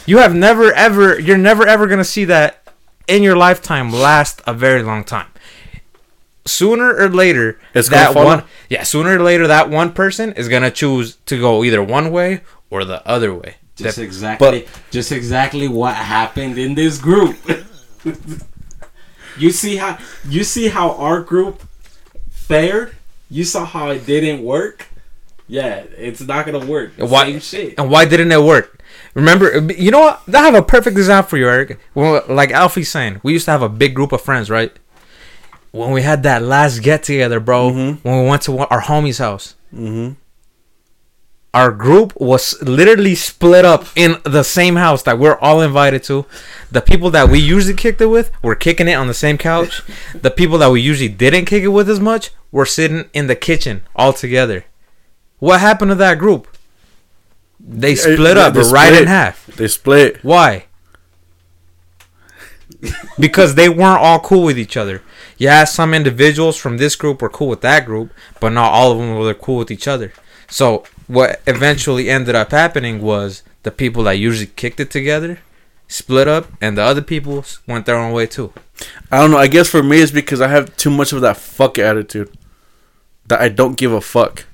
You 0.07 0.19
have 0.19 0.35
never 0.35 0.73
ever 0.73 1.21
you're 1.21 1.39
never 1.39 1.67
ever 1.67 1.87
gonna 1.87 2.05
see 2.05 2.25
that 2.25 2.67
in 3.07 3.23
your 3.23 3.37
lifetime 3.37 3.93
last 3.93 4.41
a 4.47 4.55
very 4.55 4.83
long 4.83 5.05
time. 5.05 5.27
Sooner 6.47 6.97
or 6.97 7.09
later, 7.11 7.61
It's 7.75 7.91
that 7.91 8.15
one 8.15 8.45
yeah, 8.71 8.83
sooner 8.83 9.17
or 9.19 9.23
later 9.23 9.47
that 9.47 9.69
one 9.69 9.93
person 9.93 10.33
is 10.33 10.49
gonna 10.49 10.71
choose 10.71 11.17
to 11.27 11.39
go 11.39 11.63
either 11.63 11.83
one 11.83 12.11
way 12.11 12.41
or 12.71 12.85
the 12.85 13.07
other 13.07 13.35
way. 13.35 13.57
Just 13.77 13.99
Dep- 13.99 14.05
exactly, 14.05 14.67
just 14.91 15.13
exactly 15.13 15.69
what 15.69 15.95
happened 15.95 16.59
in 16.59 16.75
this 16.75 16.99
group. 16.99 17.37
you 19.39 19.51
see 19.51 19.77
how 19.77 19.99
you 20.27 20.45
see 20.45 20.69
how 20.69 20.93
our 20.93 21.21
group 21.21 21.63
fared. 22.31 22.95
You 23.29 23.45
saw 23.45 23.65
how 23.65 23.91
it 23.91 24.07
didn't 24.07 24.43
work. 24.43 24.90
Yeah, 25.51 25.83
it's 25.99 26.21
not 26.21 26.47
gonna 26.47 26.65
work. 26.65 26.93
Why- 26.97 27.25
Same 27.33 27.41
shit. 27.41 27.75
And 27.79 27.91
why 27.91 28.05
didn't 28.05 28.31
it 28.31 28.41
work? 28.43 28.79
Remember, 29.15 29.47
you 29.77 29.91
know 29.91 29.99
what? 30.01 30.23
I 30.33 30.39
have 30.45 30.55
a 30.55 30.63
perfect 30.63 30.97
example 30.97 31.31
for 31.31 31.37
you, 31.39 31.49
Eric. 31.49 31.79
Well, 31.95 32.23
like 32.29 32.53
Alfie's 32.53 32.89
saying, 32.89 33.21
we 33.25 33.33
used 33.33 33.47
to 33.47 33.51
have 33.51 33.63
a 33.63 33.69
big 33.69 33.93
group 33.95 34.13
of 34.13 34.21
friends, 34.21 34.49
right? 34.49 34.73
When 35.73 35.91
we 35.91 36.03
had 36.03 36.23
that 36.23 36.43
last 36.43 36.81
get 36.83 37.03
together, 37.03 37.41
bro, 37.41 37.71
Mhm. 37.71 37.99
when 38.03 38.23
we 38.23 38.29
went 38.29 38.43
to 38.43 38.59
our 38.59 38.83
homie's 38.83 39.19
house, 39.19 39.55
Mhm. 39.77 40.15
our 41.53 41.73
group 41.73 42.13
was 42.17 42.55
literally 42.63 43.17
split 43.17 43.65
up 43.65 43.87
in 43.97 44.17
the 44.25 44.45
same 44.45 44.77
house 44.77 45.03
that 45.03 45.19
we're 45.19 45.39
all 45.41 45.61
invited 45.61 46.05
to. 46.05 46.27
The 46.71 46.81
people 46.81 47.11
that 47.11 47.29
we 47.29 47.41
usually 47.41 47.75
kicked 47.75 48.01
it 48.01 48.07
with 48.07 48.31
were 48.43 48.55
kicking 48.55 48.87
it 48.87 48.95
on 48.95 49.09
the 49.09 49.15
same 49.15 49.37
couch. 49.37 49.83
the 50.23 50.31
people 50.31 50.59
that 50.59 50.71
we 50.71 50.81
usually 50.81 51.09
didn't 51.09 51.47
kick 51.47 51.65
it 51.65 51.69
with 51.75 51.91
as 51.91 51.99
much 52.01 52.31
were 52.53 52.67
sitting 52.67 53.07
in 53.13 53.27
the 53.27 53.35
kitchen 53.37 53.83
all 53.97 54.13
together. 54.13 54.65
What 55.41 55.61
happened 55.61 55.91
to 55.91 55.97
that 55.97 56.19
group? 56.19 56.47
They 57.59 57.95
split 57.95 58.37
they 58.37 58.41
up 58.41 58.55
right 58.55 58.65
split. 58.65 59.03
in 59.03 59.09
half. 59.09 59.47
They 59.47 59.69
split. 59.69 60.23
Why? 60.23 60.67
because 63.19 63.57
they 63.57 63.69
weren't 63.69 64.01
all 64.01 64.21
cool 64.21 64.45
with 64.45 64.59
each 64.59 64.77
other. 64.77 65.03
Yeah, 65.37 65.65
some 65.65 65.93
individuals 65.93 66.57
from 66.57 66.79
this 66.79 66.97
group 66.97 67.21
were 67.21 67.29
cool 67.29 67.49
with 67.49 67.61
that 67.63 67.85
group, 67.85 68.13
but 68.41 68.51
not 68.51 68.73
all 68.73 68.93
of 68.93 68.99
them 68.99 69.17
were 69.17 69.35
cool 69.35 69.59
with 69.59 69.71
each 69.71 69.89
other. 69.89 70.13
So 70.49 70.85
what 71.07 71.41
eventually 71.47 72.09
ended 72.09 72.35
up 72.35 72.53
happening 72.53 73.03
was 73.03 73.43
the 73.63 73.71
people 73.71 74.05
that 74.05 74.13
usually 74.13 74.47
kicked 74.47 74.81
it 74.81 74.91
together 74.91 75.41
split 75.91 76.29
up, 76.29 76.47
and 76.61 76.79
the 76.79 76.83
other 76.83 77.03
people 77.03 77.45
went 77.67 77.85
their 77.85 77.97
own 77.97 78.13
way 78.13 78.27
too. 78.27 78.53
I 79.11 79.19
don't 79.19 79.33
know. 79.33 79.39
I 79.39 79.49
guess 79.49 79.69
for 79.69 79.83
me, 79.83 80.01
it's 80.01 80.13
because 80.13 80.41
I 80.41 80.49
have 80.49 80.77
too 80.77 80.91
much 80.91 81.13
of 81.13 81.21
that 81.21 81.37
fuck 81.37 81.79
attitude. 81.79 82.31
That 83.27 83.41
I 83.41 83.49
don't 83.49 83.77
give 83.77 83.93
a 83.93 84.01
fuck. 84.01 84.47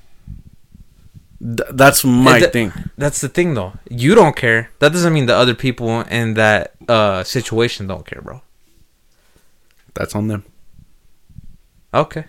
Th- 1.39 1.69
that's 1.71 2.03
my 2.03 2.39
th- 2.39 2.51
thing. 2.51 2.73
That's 2.97 3.21
the 3.21 3.29
thing, 3.29 3.53
though. 3.53 3.73
You 3.89 4.15
don't 4.15 4.35
care. 4.35 4.71
That 4.79 4.91
doesn't 4.91 5.13
mean 5.13 5.27
the 5.27 5.35
other 5.35 5.53
people 5.53 6.01
in 6.01 6.33
that 6.33 6.75
uh, 6.87 7.23
situation 7.23 7.87
don't 7.87 8.05
care, 8.05 8.21
bro. 8.21 8.41
That's 9.93 10.15
on 10.15 10.27
them. 10.27 10.45
Okay. 11.93 12.25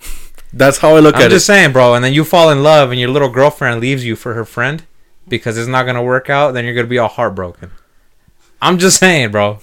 That's 0.52 0.78
how 0.78 0.96
I 0.96 1.00
look 1.00 1.16
I'm 1.16 1.22
at 1.22 1.24
it. 1.24 1.26
I'm 1.26 1.30
just 1.32 1.46
saying, 1.46 1.72
bro. 1.72 1.94
And 1.94 2.04
then 2.04 2.12
you 2.12 2.24
fall 2.24 2.50
in 2.50 2.62
love, 2.62 2.90
and 2.90 3.00
your 3.00 3.10
little 3.10 3.28
girlfriend 3.28 3.80
leaves 3.80 4.04
you 4.04 4.16
for 4.16 4.34
her 4.34 4.44
friend 4.44 4.84
because 5.28 5.58
it's 5.58 5.68
not 5.68 5.84
gonna 5.84 6.02
work 6.02 6.30
out. 6.30 6.52
Then 6.52 6.64
you're 6.64 6.74
gonna 6.74 6.86
be 6.86 6.98
all 6.98 7.08
heartbroken. 7.08 7.70
I'm 8.62 8.78
just 8.78 8.98
saying, 8.98 9.30
bro. 9.30 9.58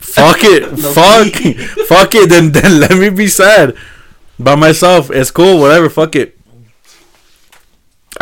Fuck 0.00 0.38
it. 0.40 0.78
fuck. 0.78 1.32
fuck 1.88 2.14
it. 2.14 2.28
Then 2.28 2.52
then 2.52 2.80
let 2.80 2.92
me 2.92 3.10
be 3.10 3.26
sad 3.26 3.76
by 4.38 4.54
myself. 4.54 5.10
It's 5.10 5.30
cool. 5.30 5.60
Whatever. 5.60 5.88
Fuck 5.88 6.14
it. 6.16 6.38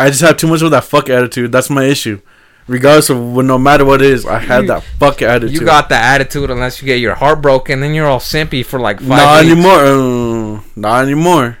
I 0.03 0.09
just 0.09 0.19
have 0.19 0.35
too 0.35 0.47
much 0.47 0.61
of 0.61 0.71
that 0.71 0.83
fuck 0.83 1.09
attitude. 1.09 1.53
That's 1.53 1.69
my 1.69 1.85
issue. 1.85 2.19
Regardless 2.67 3.09
of 3.09 3.21
what, 3.21 3.45
no 3.45 3.57
matter 3.57 3.85
what 3.85 4.01
it 4.01 4.09
is, 4.09 4.25
I 4.25 4.39
had 4.39 4.67
that 4.67 4.83
fuck 4.99 5.21
attitude. 5.21 5.53
You 5.53 5.65
got 5.65 5.87
the 5.87 5.95
attitude 5.95 6.49
unless 6.49 6.81
you 6.81 6.85
get 6.85 6.99
your 6.99 7.15
heart 7.15 7.41
broken. 7.41 7.79
Then 7.79 7.93
you're 7.93 8.05
all 8.05 8.19
simpy 8.19 8.65
for 8.65 8.81
like 8.81 8.99
five. 8.99 9.07
not 9.07 9.45
weeks. 9.45 9.51
anymore. 9.53 10.57
Uh, 10.57 10.61
not 10.75 11.03
anymore. 11.05 11.57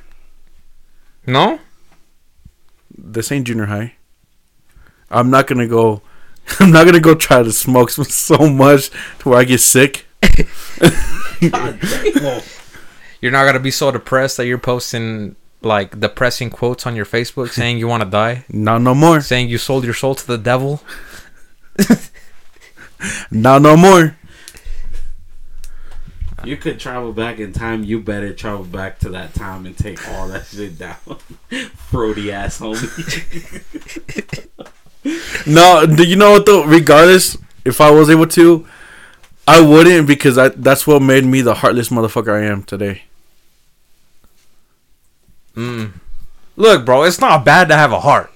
No. 1.25 1.61
This 2.97 3.31
ain't 3.31 3.47
junior 3.47 3.67
high. 3.67 3.93
I'm 5.09 5.29
not 5.29 5.47
gonna 5.47 5.67
go. 5.67 6.01
I'm 6.59 6.71
not 6.71 6.85
gonna 6.85 6.99
go 6.99 7.15
try 7.15 7.43
to 7.43 7.51
smoke 7.53 7.89
so 7.91 8.37
much 8.49 8.89
to 9.19 9.29
where 9.29 9.39
I 9.39 9.45
get 9.45 9.61
sick. 9.61 10.05
God. 11.49 11.79
You're 13.21 13.31
not 13.31 13.45
gonna 13.45 13.61
be 13.61 13.71
so 13.71 13.89
depressed 13.89 14.35
that 14.35 14.47
you're 14.47 14.57
posting 14.57 15.37
like 15.65 15.99
depressing 15.99 16.49
quotes 16.49 16.85
on 16.85 16.95
your 16.95 17.05
Facebook 17.05 17.49
saying 17.59 17.77
you 17.77 17.87
want 17.87 18.03
to 18.03 18.09
die, 18.09 18.45
Not 18.49 18.81
no 18.81 18.93
more. 18.95 19.21
saying 19.21 19.49
you 19.49 19.57
sold 19.57 19.83
your 19.85 19.93
soul 19.93 20.15
to 20.15 20.27
the 20.27 20.37
devil. 20.37 20.81
Not 23.31 23.61
no 23.61 23.75
more. 23.75 24.15
You 26.45 26.57
could 26.57 26.79
travel 26.79 27.13
back 27.13 27.39
in 27.39 27.53
time. 27.53 27.83
You 27.85 27.99
better 28.01 28.33
travel 28.33 28.65
back 28.65 28.99
to 28.99 29.09
that 29.09 29.33
time 29.33 29.65
and 29.65 29.77
take 29.77 30.05
all 30.09 30.27
that 30.27 30.45
shit 30.45 30.77
down. 30.77 30.95
Frody 31.89 32.31
ass 32.31 32.59
homie. 32.59 32.89
No, 35.45 35.85
do 35.85 36.03
you 36.07 36.15
know 36.15 36.31
what 36.31 36.45
though? 36.45 36.65
Regardless, 36.65 37.37
if 37.65 37.79
I 37.81 37.91
was 37.91 38.09
able 38.09 38.27
to, 38.27 38.65
I 39.47 39.61
wouldn't 39.61 40.07
because 40.07 40.37
I, 40.37 40.49
that's 40.49 40.85
what 40.87 41.01
made 41.01 41.25
me 41.25 41.41
the 41.41 41.55
heartless 41.55 41.89
motherfucker 41.89 42.33
I 42.33 42.45
am 42.45 42.63
today. 42.63 43.03
Mm. 45.55 45.93
Look, 46.55 46.85
bro, 46.85 47.03
it's 47.03 47.19
not 47.19 47.45
bad 47.45 47.67
to 47.69 47.75
have 47.75 47.91
a 47.91 47.99
heart. 47.99 48.31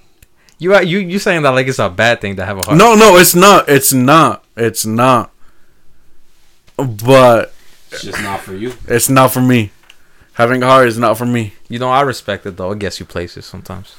You 0.59 0.79
you 0.81 0.99
you 0.99 1.19
saying 1.19 1.43
that 1.43 1.49
like 1.51 1.67
it's 1.67 1.79
a 1.79 1.89
bad 1.89 2.19
thing 2.19 2.35
to 2.37 2.45
have 2.45 2.57
a 2.57 2.65
heart? 2.65 2.77
No, 2.77 2.95
no, 2.95 3.17
it's 3.17 3.35
not. 3.35 3.69
It's 3.69 3.93
not. 3.93 4.43
It's 4.55 4.85
not. 4.85 5.31
But 6.77 7.53
it's 7.91 8.03
just 8.03 8.21
not 8.21 8.41
for 8.41 8.55
you. 8.55 8.73
it's 8.87 9.09
not 9.09 9.31
for 9.31 9.41
me. 9.41 9.71
Having 10.33 10.63
a 10.63 10.67
heart 10.67 10.87
is 10.87 10.97
not 10.97 11.17
for 11.17 11.25
me. 11.25 11.53
You 11.67 11.79
know, 11.79 11.89
I 11.89 12.01
respect 12.01 12.45
it 12.45 12.57
though. 12.57 12.71
It 12.71 12.79
gets 12.79 12.99
you 12.99 13.05
places 13.05 13.45
sometimes. 13.45 13.95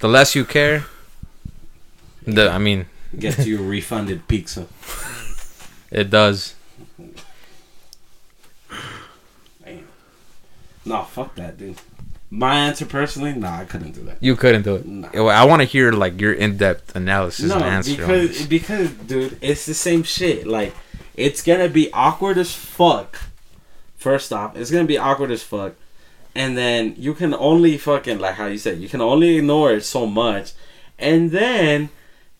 The 0.00 0.08
less 0.08 0.34
you 0.34 0.44
care, 0.44 0.86
the 2.26 2.50
I 2.50 2.58
mean, 2.58 2.86
gets 3.18 3.46
you 3.46 3.58
a 3.58 3.62
refunded 3.62 4.28
pizza. 4.28 4.66
it 5.90 6.10
does. 6.10 6.54
Damn. 9.64 9.86
No, 10.84 11.04
fuck 11.04 11.34
that, 11.36 11.58
dude. 11.58 11.78
My 12.34 12.54
answer 12.60 12.86
personally, 12.86 13.34
nah, 13.34 13.58
I 13.58 13.66
couldn't 13.66 13.92
do 13.92 14.04
that. 14.04 14.16
You 14.20 14.36
couldn't 14.36 14.62
do 14.62 14.76
it. 14.76 14.86
Nah. 14.86 15.08
I 15.28 15.44
want 15.44 15.60
to 15.60 15.66
hear 15.66 15.92
like 15.92 16.18
your 16.18 16.32
in-depth 16.32 16.96
analysis 16.96 17.50
No, 17.50 17.56
and 17.56 17.64
answer. 17.64 17.94
because 17.94 18.46
because 18.46 18.90
dude, 18.90 19.36
it's 19.42 19.66
the 19.66 19.74
same 19.74 20.02
shit. 20.02 20.46
Like, 20.46 20.74
it's 21.14 21.42
gonna 21.42 21.68
be 21.68 21.92
awkward 21.92 22.38
as 22.38 22.54
fuck. 22.54 23.20
First 23.98 24.32
off, 24.32 24.56
it's 24.56 24.70
gonna 24.70 24.86
be 24.86 24.96
awkward 24.96 25.30
as 25.30 25.42
fuck, 25.42 25.74
and 26.34 26.56
then 26.56 26.94
you 26.96 27.12
can 27.12 27.34
only 27.34 27.76
fucking 27.76 28.18
like 28.18 28.36
how 28.36 28.46
you 28.46 28.56
said 28.56 28.78
you 28.78 28.88
can 28.88 29.02
only 29.02 29.36
ignore 29.36 29.74
it 29.74 29.84
so 29.84 30.06
much, 30.06 30.52
and 30.98 31.32
then 31.32 31.90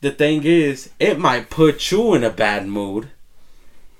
the 0.00 0.10
thing 0.10 0.42
is, 0.44 0.88
it 0.98 1.18
might 1.18 1.50
put 1.50 1.90
you 1.92 2.14
in 2.14 2.24
a 2.24 2.30
bad 2.30 2.66
mood. 2.66 3.10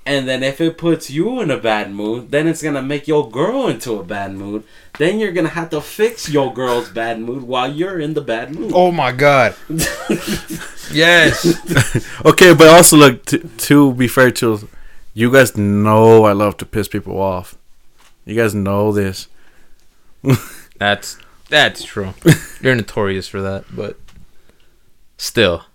And 0.04 0.26
then 0.28 0.42
if 0.42 0.60
it 0.60 0.76
puts 0.78 1.10
you 1.10 1.40
in 1.40 1.50
a 1.50 1.58
bad 1.58 1.92
mood, 1.92 2.30
then 2.32 2.48
it's 2.48 2.62
gonna 2.62 2.82
make 2.82 3.06
your 3.06 3.30
girl 3.30 3.68
into 3.68 3.94
a 3.98 4.04
bad 4.04 4.32
mood. 4.34 4.64
Then 4.96 5.18
you're 5.20 5.32
gonna 5.32 5.48
have 5.50 5.70
to 5.70 5.80
fix 5.80 6.28
your 6.28 6.52
girl's 6.52 6.90
bad 6.90 7.20
mood 7.20 7.44
while 7.44 7.72
you're 7.72 8.00
in 8.00 8.14
the 8.14 8.20
bad 8.20 8.54
mood. 8.54 8.72
Oh 8.74 8.90
my 8.90 9.12
god. 9.12 9.54
yes. 10.92 11.46
Okay, 12.24 12.54
but 12.54 12.68
also 12.68 12.96
look 12.96 13.24
to, 13.26 13.38
to 13.38 13.94
be 13.94 14.08
fair 14.08 14.30
to 14.32 14.68
you 15.14 15.30
guys 15.30 15.56
know 15.56 16.24
I 16.24 16.32
love 16.32 16.56
to 16.58 16.66
piss 16.66 16.88
people 16.88 17.20
off. 17.20 17.56
You 18.24 18.34
guys 18.36 18.54
know 18.54 18.92
this. 18.92 19.28
That's 20.78 21.18
that's 21.48 21.84
true. 21.84 22.14
You're 22.62 22.74
notorious 22.74 23.28
for 23.28 23.42
that, 23.42 23.64
but 23.70 23.98
still, 25.18 25.66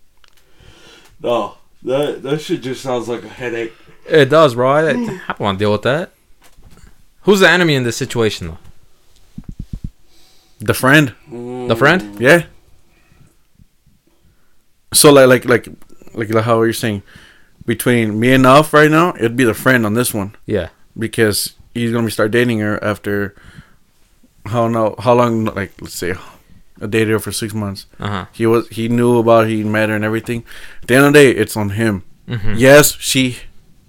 No, 1.22 1.58
that 1.84 2.24
that 2.24 2.42
shit 2.42 2.62
just 2.62 2.82
sounds 2.82 3.08
like 3.08 3.24
a 3.24 3.30
headache. 3.30 3.74
It 4.10 4.26
does, 4.30 4.56
bro. 4.56 4.70
I, 4.72 4.90
I 4.90 4.94
don't 4.94 5.40
want 5.40 5.58
to 5.60 5.64
deal 5.64 5.72
with 5.72 5.84
that. 5.84 6.12
Who's 7.24 7.40
the 7.42 7.50
enemy 7.50 7.76
in 7.76 7.84
this 7.84 7.98
situation, 7.98 8.48
though? 8.48 8.58
The 10.60 10.74
friend, 10.74 11.14
The 11.32 11.76
friend? 11.78 12.20
yeah. 12.20 12.46
So 14.94 15.12
like 15.12 15.28
like 15.28 15.46
like 15.46 15.68
like 16.14 16.30
like 16.34 16.44
how 16.46 16.62
you're 16.64 16.74
saying 16.74 17.04
between 17.66 18.20
me 18.20 18.34
and 18.34 18.46
Alf 18.46 18.74
right 18.74 18.90
now, 18.90 19.14
it'd 19.16 19.36
be 19.36 19.44
the 19.44 19.54
friend 19.54 19.86
on 19.86 19.94
this 19.94 20.14
one 20.14 20.36
Yeah. 20.46 20.70
because 20.98 21.54
he's 21.74 21.92
gonna 21.92 22.06
be 22.06 22.12
start 22.12 22.32
dating 22.32 22.60
her 22.60 22.82
after 22.84 23.36
how 24.46 24.68
no 24.68 24.96
how 25.00 25.14
long 25.14 25.46
like 25.46 25.74
let's 25.82 25.94
say 25.94 26.16
a 26.80 26.88
dated 26.88 27.10
her 27.10 27.20
for 27.20 27.32
six 27.32 27.54
months. 27.54 27.86
Uh 28.00 28.08
huh. 28.08 28.26
He 28.32 28.46
was 28.48 28.68
he 28.70 28.88
knew 28.88 29.18
about 29.20 29.48
he 29.48 29.64
met 29.64 29.90
her 29.90 29.96
and 29.96 30.06
everything. 30.06 30.44
At 30.82 30.88
the 30.88 30.96
end 30.96 31.06
of 31.06 31.14
the 31.14 31.20
day, 31.20 31.32
it's 31.32 31.58
on 31.58 31.72
him. 31.72 32.04
hmm 32.28 32.54
Yes, 32.56 32.94
she 33.00 33.38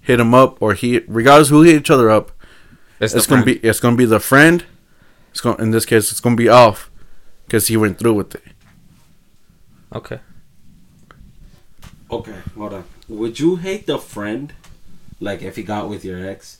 hit 0.09 0.19
him 0.19 0.33
up 0.33 0.59
or 0.59 0.73
he 0.73 1.01
regardless 1.07 1.49
who 1.49 1.61
hit 1.61 1.75
each 1.75 1.91
other 1.91 2.09
up. 2.09 2.31
It's, 2.99 3.13
It's, 3.13 3.27
gonna 3.27 3.43
friend. 3.43 3.61
be 3.61 3.67
it's 3.67 3.79
gonna 3.79 3.95
be 3.95 4.05
the 4.05 4.19
friend. 4.19 4.65
It's 5.31 5.39
going 5.39 5.59
in 5.59 5.69
this 5.69 5.85
case 5.85 6.09
it's 6.11 6.19
gonna 6.19 6.35
be 6.35 6.49
off 6.49 6.89
because 7.45 7.67
he 7.67 7.77
went 7.77 7.99
through 7.99 8.15
with 8.15 8.33
it. 8.35 8.43
okay. 9.93 10.19
Okay, 12.11 12.39
hold 12.57 12.73
on. 12.73 12.85
Would 13.07 13.39
you 13.39 13.57
hate 13.57 13.85
the 13.85 13.99
friend, 13.99 14.51
like 15.19 15.43
if 15.43 15.55
he 15.57 15.61
got 15.61 15.87
with 15.89 16.03
your 16.03 16.19
ex, 16.27 16.57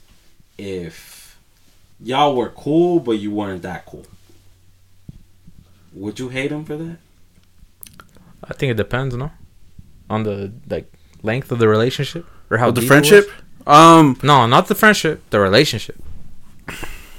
if 0.59 1.39
y'all 1.99 2.35
were 2.35 2.49
cool 2.49 2.99
but 2.99 3.13
you 3.23 3.31
weren't 3.31 3.63
that 3.63 3.83
cool? 3.87 4.05
Would 5.93 6.19
you 6.19 6.29
hate 6.29 6.51
him 6.51 6.65
for 6.65 6.77
that? 6.77 6.97
I 8.43 8.53
think 8.53 8.69
it 8.69 8.77
depends, 8.77 9.15
no, 9.15 9.31
on 10.07 10.21
the 10.21 10.53
like 10.69 10.93
length 11.23 11.51
of 11.51 11.57
the 11.57 11.67
relationship 11.67 12.27
or 12.49 12.57
how 12.57 12.67
With 12.67 12.75
the 12.75 12.81
deep 12.81 12.89
was. 12.89 13.07
friendship, 13.07 13.31
um, 13.67 14.17
No, 14.23 14.45
not 14.47 14.67
the 14.67 14.75
friendship. 14.75 15.21
The 15.29 15.39
relationship. 15.39 15.95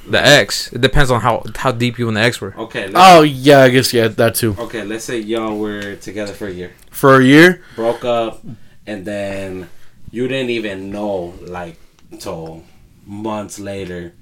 The 0.09 0.25
ex. 0.25 0.73
It 0.73 0.81
depends 0.81 1.11
on 1.11 1.21
how 1.21 1.45
how 1.57 1.71
deep 1.73 1.99
you 1.99 2.09
and 2.09 2.17
the 2.17 2.21
ex 2.23 2.41
were. 2.41 2.55
Okay. 2.57 2.91
Oh 2.95 3.23
yeah, 3.23 3.61
I 3.61 3.69
guess 3.69 3.93
yeah, 3.93 4.09
that 4.09 4.35
too. 4.35 4.57
Okay, 4.59 4.83
let's 4.83 5.05
say 5.05 5.19
y'all 5.21 5.57
were 5.59 5.95
together 5.97 6.33
for 6.33 6.49
a 6.49 6.51
year, 6.53 6.73
For 6.91 7.21
a 7.21 7.25
year, 7.25 7.63
broke 7.77 8.05
up, 8.05 8.43
and 8.87 9.05
then 9.05 9.69
you 10.11 10.27
didn't 10.27 10.51
even 10.51 10.91
know, 10.91 11.35
like, 11.43 11.77
till 12.19 12.65
months 13.07 13.61
later. 13.61 14.15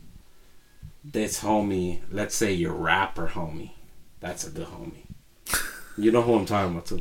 This 1.05 1.41
homie, 1.41 2.01
let's 2.11 2.35
say 2.35 2.53
your 2.53 2.75
rapper 2.75 3.29
homie, 3.29 3.71
that's 4.21 4.47
a 4.47 4.51
good 4.51 4.67
homie. 4.67 5.07
You 5.97 6.13
know 6.13 6.21
who 6.21 6.35
I'm 6.35 6.45
talking 6.45 6.73
about 6.73 6.87
too. 6.87 7.01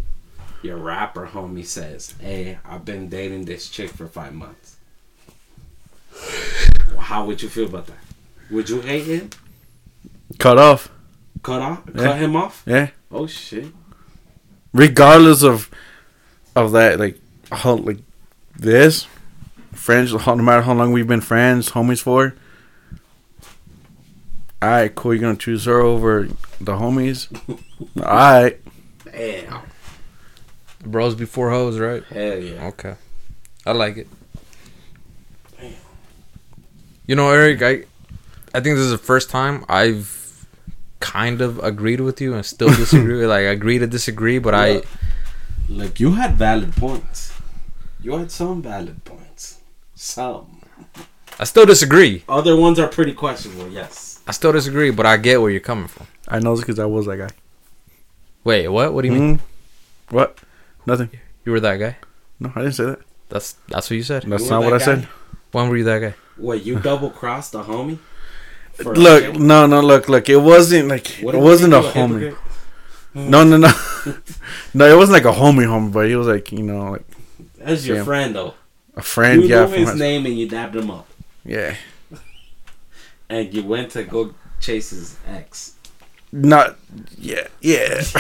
Your 0.64 0.78
rapper 0.78 1.28
homie 1.28 1.66
says, 1.66 2.14
"Hey, 2.20 2.58
I've 2.66 2.84
been 2.86 3.10
dating 3.10 3.46
this 3.46 3.70
chick 3.70 3.90
for 3.92 4.08
five 4.08 4.34
months." 4.34 4.76
How 7.00 7.26
would 7.26 7.42
you 7.42 7.50
feel 7.50 7.66
about 7.68 7.88
that? 7.88 7.98
Would 8.50 8.70
you 8.70 8.82
hate 8.82 9.04
him? 9.04 9.30
cut 10.40 10.58
off. 10.58 10.90
Cut 11.44 11.62
off? 11.62 11.84
Yeah. 11.94 12.04
Cut 12.04 12.18
him 12.18 12.36
off? 12.36 12.64
Yeah, 12.66 12.90
Oh 13.12 13.28
shit! 13.28 13.68
regardless 14.74 15.44
of 15.44 15.70
of 16.56 16.72
that, 16.74 17.00
like 17.00 17.20
how 17.52 17.76
like 17.76 18.00
this 18.56 19.08
friends. 19.74 20.12
how- 20.22 20.34
No 20.34 20.44
matter 20.44 20.64
how 20.64 20.74
long 20.74 20.92
we've 20.92 21.08
been 21.08 21.22
friends, 21.22 21.70
homies 21.72 22.02
for. 22.02 22.34
All 24.62 24.70
right, 24.70 24.94
cool. 24.96 25.14
You're 25.14 25.22
gonna 25.22 25.38
choose 25.38 25.66
her 25.66 25.80
over 25.82 26.28
the 26.60 26.74
homies. 26.74 27.28
All 27.98 28.04
right. 28.04 28.60
Damn. 29.06 29.62
Bros 30.92 31.16
before 31.16 31.50
hoes, 31.52 31.80
right? 31.80 32.04
Hell 32.06 32.38
yeah. 32.40 32.68
Okay. 32.68 32.96
I 33.66 33.72
like 33.74 33.98
it. 33.98 34.08
You 37.06 37.16
know, 37.16 37.30
Eric, 37.32 37.62
I 37.62 37.84
I 38.54 38.60
think 38.60 38.76
this 38.76 38.86
is 38.86 38.92
the 38.92 38.98
first 38.98 39.30
time 39.30 39.64
I've 39.70 40.46
kind 41.00 41.42
of 41.42 41.60
agreed 41.60 42.02
with 42.02 42.20
you 42.20 42.34
and 42.34 42.46
still 42.46 42.70
disagree. 42.76 43.26
like 43.26 43.46
agree 43.46 43.78
to 43.80 43.88
disagree, 43.88 44.40
but 44.40 44.54
I 44.54 44.82
Like 45.70 46.00
you 46.00 46.14
had 46.14 46.36
valid 46.36 46.74
points. 46.76 47.34
You 48.02 48.18
had 48.18 48.32
some 48.32 48.62
valid 48.62 49.04
points. 49.06 49.60
Some. 49.96 50.62
I 51.40 51.44
still 51.44 51.66
disagree. 51.66 52.24
Other 52.28 52.56
ones 52.56 52.80
are 52.80 52.88
pretty 52.88 53.14
questionable. 53.14 53.70
Yes. 53.70 54.20
I 54.28 54.32
still 54.32 54.52
disagree, 54.52 54.92
but 54.92 55.06
I 55.06 55.18
get 55.18 55.42
where 55.42 55.50
you're 55.52 55.60
coming 55.62 55.88
from. 55.88 56.08
I 56.28 56.40
know 56.40 56.56
this 56.56 56.62
because 56.66 56.80
I 56.80 56.86
was 56.86 57.06
that 57.06 57.18
guy. 57.18 57.30
Wait, 58.44 58.68
what? 58.68 58.94
What 58.94 59.02
do 59.04 59.08
you 59.10 59.14
mean? 59.14 59.38
Mm. 59.38 59.42
What? 60.10 60.38
Nothing. 60.88 61.10
You 61.46 61.52
were 61.52 61.60
that 61.60 61.78
guy? 61.78 61.98
No, 62.40 62.52
I 62.56 62.60
didn't 62.62 62.74
say 62.74 62.86
that. 62.86 63.00
That's 63.30 63.54
that's 63.68 63.90
what 63.90 63.98
you 63.98 64.04
said. 64.04 64.24
That's 64.24 64.44
You 64.46 64.50
not 64.50 64.60
were 64.62 64.66
what 64.72 64.74
I 64.74 64.78
that 64.80 64.86
said. 64.86 65.02
guy? 65.04 65.08
When 65.52 65.70
were 65.70 65.78
you 65.78 65.84
that 65.84 66.00
guy? 66.00 66.16
What 66.38 66.66
you 66.66 66.80
double 66.80 67.10
crossed 67.12 67.54
a 67.56 67.60
homie? 67.60 68.00
For 68.74 68.94
a 68.94 68.96
Look, 68.96 69.24
chick? 69.24 69.40
no, 69.40 69.66
no, 69.68 69.82
look, 69.82 70.08
look. 70.10 70.30
It 70.30 70.38
wasn't 70.38 70.88
like 70.88 71.08
What 71.22 71.36
it 71.36 71.40
if 71.40 71.44
wasn't 71.44 71.74
a 71.74 71.78
you 71.78 71.84
homie. 71.84 72.20
hypocrite? 72.22 72.44
No, 73.16 73.44
no, 73.44 73.58
no, 73.58 73.72
no. 74.76 74.86
It 74.94 74.96
wasn't 74.98 75.14
like 75.24 75.26
a 75.26 75.38
homie, 75.38 75.66
homie, 75.66 75.92
but 75.92 76.08
he 76.08 76.16
was 76.16 76.28
like 76.28 76.52
you 76.52 76.64
know 76.64 76.92
like 76.92 77.06
That's 77.58 77.86
your 77.86 77.98
Yeah. 77.98 78.04
friend 78.04 78.36
though. 78.36 78.54
a 78.96 79.02
friend. 79.02 79.42
you 79.44 79.50
yeah, 79.50 79.62
knew 79.66 79.68
from 79.72 79.80
his 79.80 79.90
high- 79.90 79.98
name 79.98 80.26
and 80.26 80.38
you 80.38 80.48
dabbed 80.48 80.76
him 80.76 80.90
up, 80.92 81.08
yeah. 81.44 81.76
and 83.30 83.54
you 83.54 83.64
went 83.64 83.92
to 83.92 84.04
go 84.04 84.34
chase 84.62 84.92
his 84.92 85.18
ex. 85.28 85.74
Not 86.32 86.78
yeah, 87.18 87.48
yeah. 87.62 88.02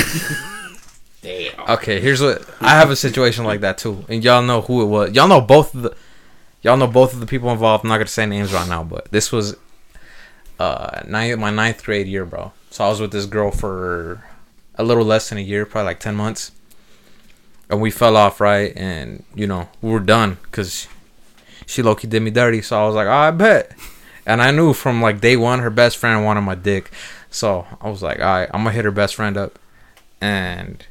Damn. 1.27 1.59
Okay, 1.71 1.99
here's 1.99 2.21
what 2.21 2.41
I 2.61 2.69
have 2.69 2.89
a 2.89 2.95
situation 2.95 3.43
like 3.43 3.59
that 3.59 3.77
too, 3.77 4.05
and 4.07 4.23
y'all 4.23 4.41
know 4.41 4.61
who 4.61 4.81
it 4.81 4.85
was. 4.85 5.11
Y'all 5.11 5.27
know 5.27 5.41
both 5.41 5.75
of 5.75 5.81
the, 5.81 5.97
y'all 6.61 6.77
know 6.77 6.87
both 6.87 7.13
of 7.13 7.19
the 7.19 7.25
people 7.25 7.51
involved. 7.51 7.83
I'm 7.83 7.89
not 7.89 7.97
gonna 7.97 8.07
say 8.07 8.25
names 8.25 8.53
right 8.53 8.67
now, 8.69 8.81
but 8.81 9.11
this 9.11 9.29
was, 9.29 9.57
uh, 10.57 11.01
ninth, 11.05 11.37
my 11.37 11.49
ninth 11.49 11.83
grade 11.83 12.07
year, 12.07 12.23
bro. 12.23 12.53
So 12.69 12.85
I 12.85 12.87
was 12.87 13.01
with 13.01 13.11
this 13.11 13.25
girl 13.25 13.51
for 13.51 14.23
a 14.75 14.85
little 14.85 15.03
less 15.03 15.27
than 15.27 15.37
a 15.37 15.41
year, 15.41 15.65
probably 15.65 15.87
like 15.87 15.99
ten 15.99 16.15
months, 16.15 16.53
and 17.69 17.81
we 17.81 17.91
fell 17.91 18.15
off, 18.15 18.39
right? 18.39 18.71
And 18.77 19.25
you 19.35 19.47
know 19.47 19.67
we 19.81 19.91
were 19.91 19.99
done 19.99 20.37
because 20.43 20.87
she 21.65 21.81
low 21.81 21.95
did 21.95 22.21
me 22.21 22.31
dirty. 22.31 22.61
So 22.61 22.81
I 22.81 22.85
was 22.85 22.95
like, 22.95 23.07
oh, 23.07 23.11
I 23.11 23.31
bet, 23.31 23.75
and 24.25 24.41
I 24.41 24.51
knew 24.51 24.71
from 24.71 25.01
like 25.01 25.19
day 25.19 25.35
one 25.35 25.59
her 25.59 25.69
best 25.69 25.97
friend 25.97 26.23
wanted 26.23 26.41
my 26.41 26.55
dick, 26.55 26.89
so 27.29 27.67
I 27.81 27.89
was 27.89 28.01
like, 28.01 28.19
all 28.19 28.25
right, 28.25 28.49
I'm 28.53 28.61
gonna 28.63 28.71
hit 28.71 28.85
her 28.85 28.91
best 28.91 29.15
friend 29.15 29.35
up, 29.35 29.59
and 30.21 30.85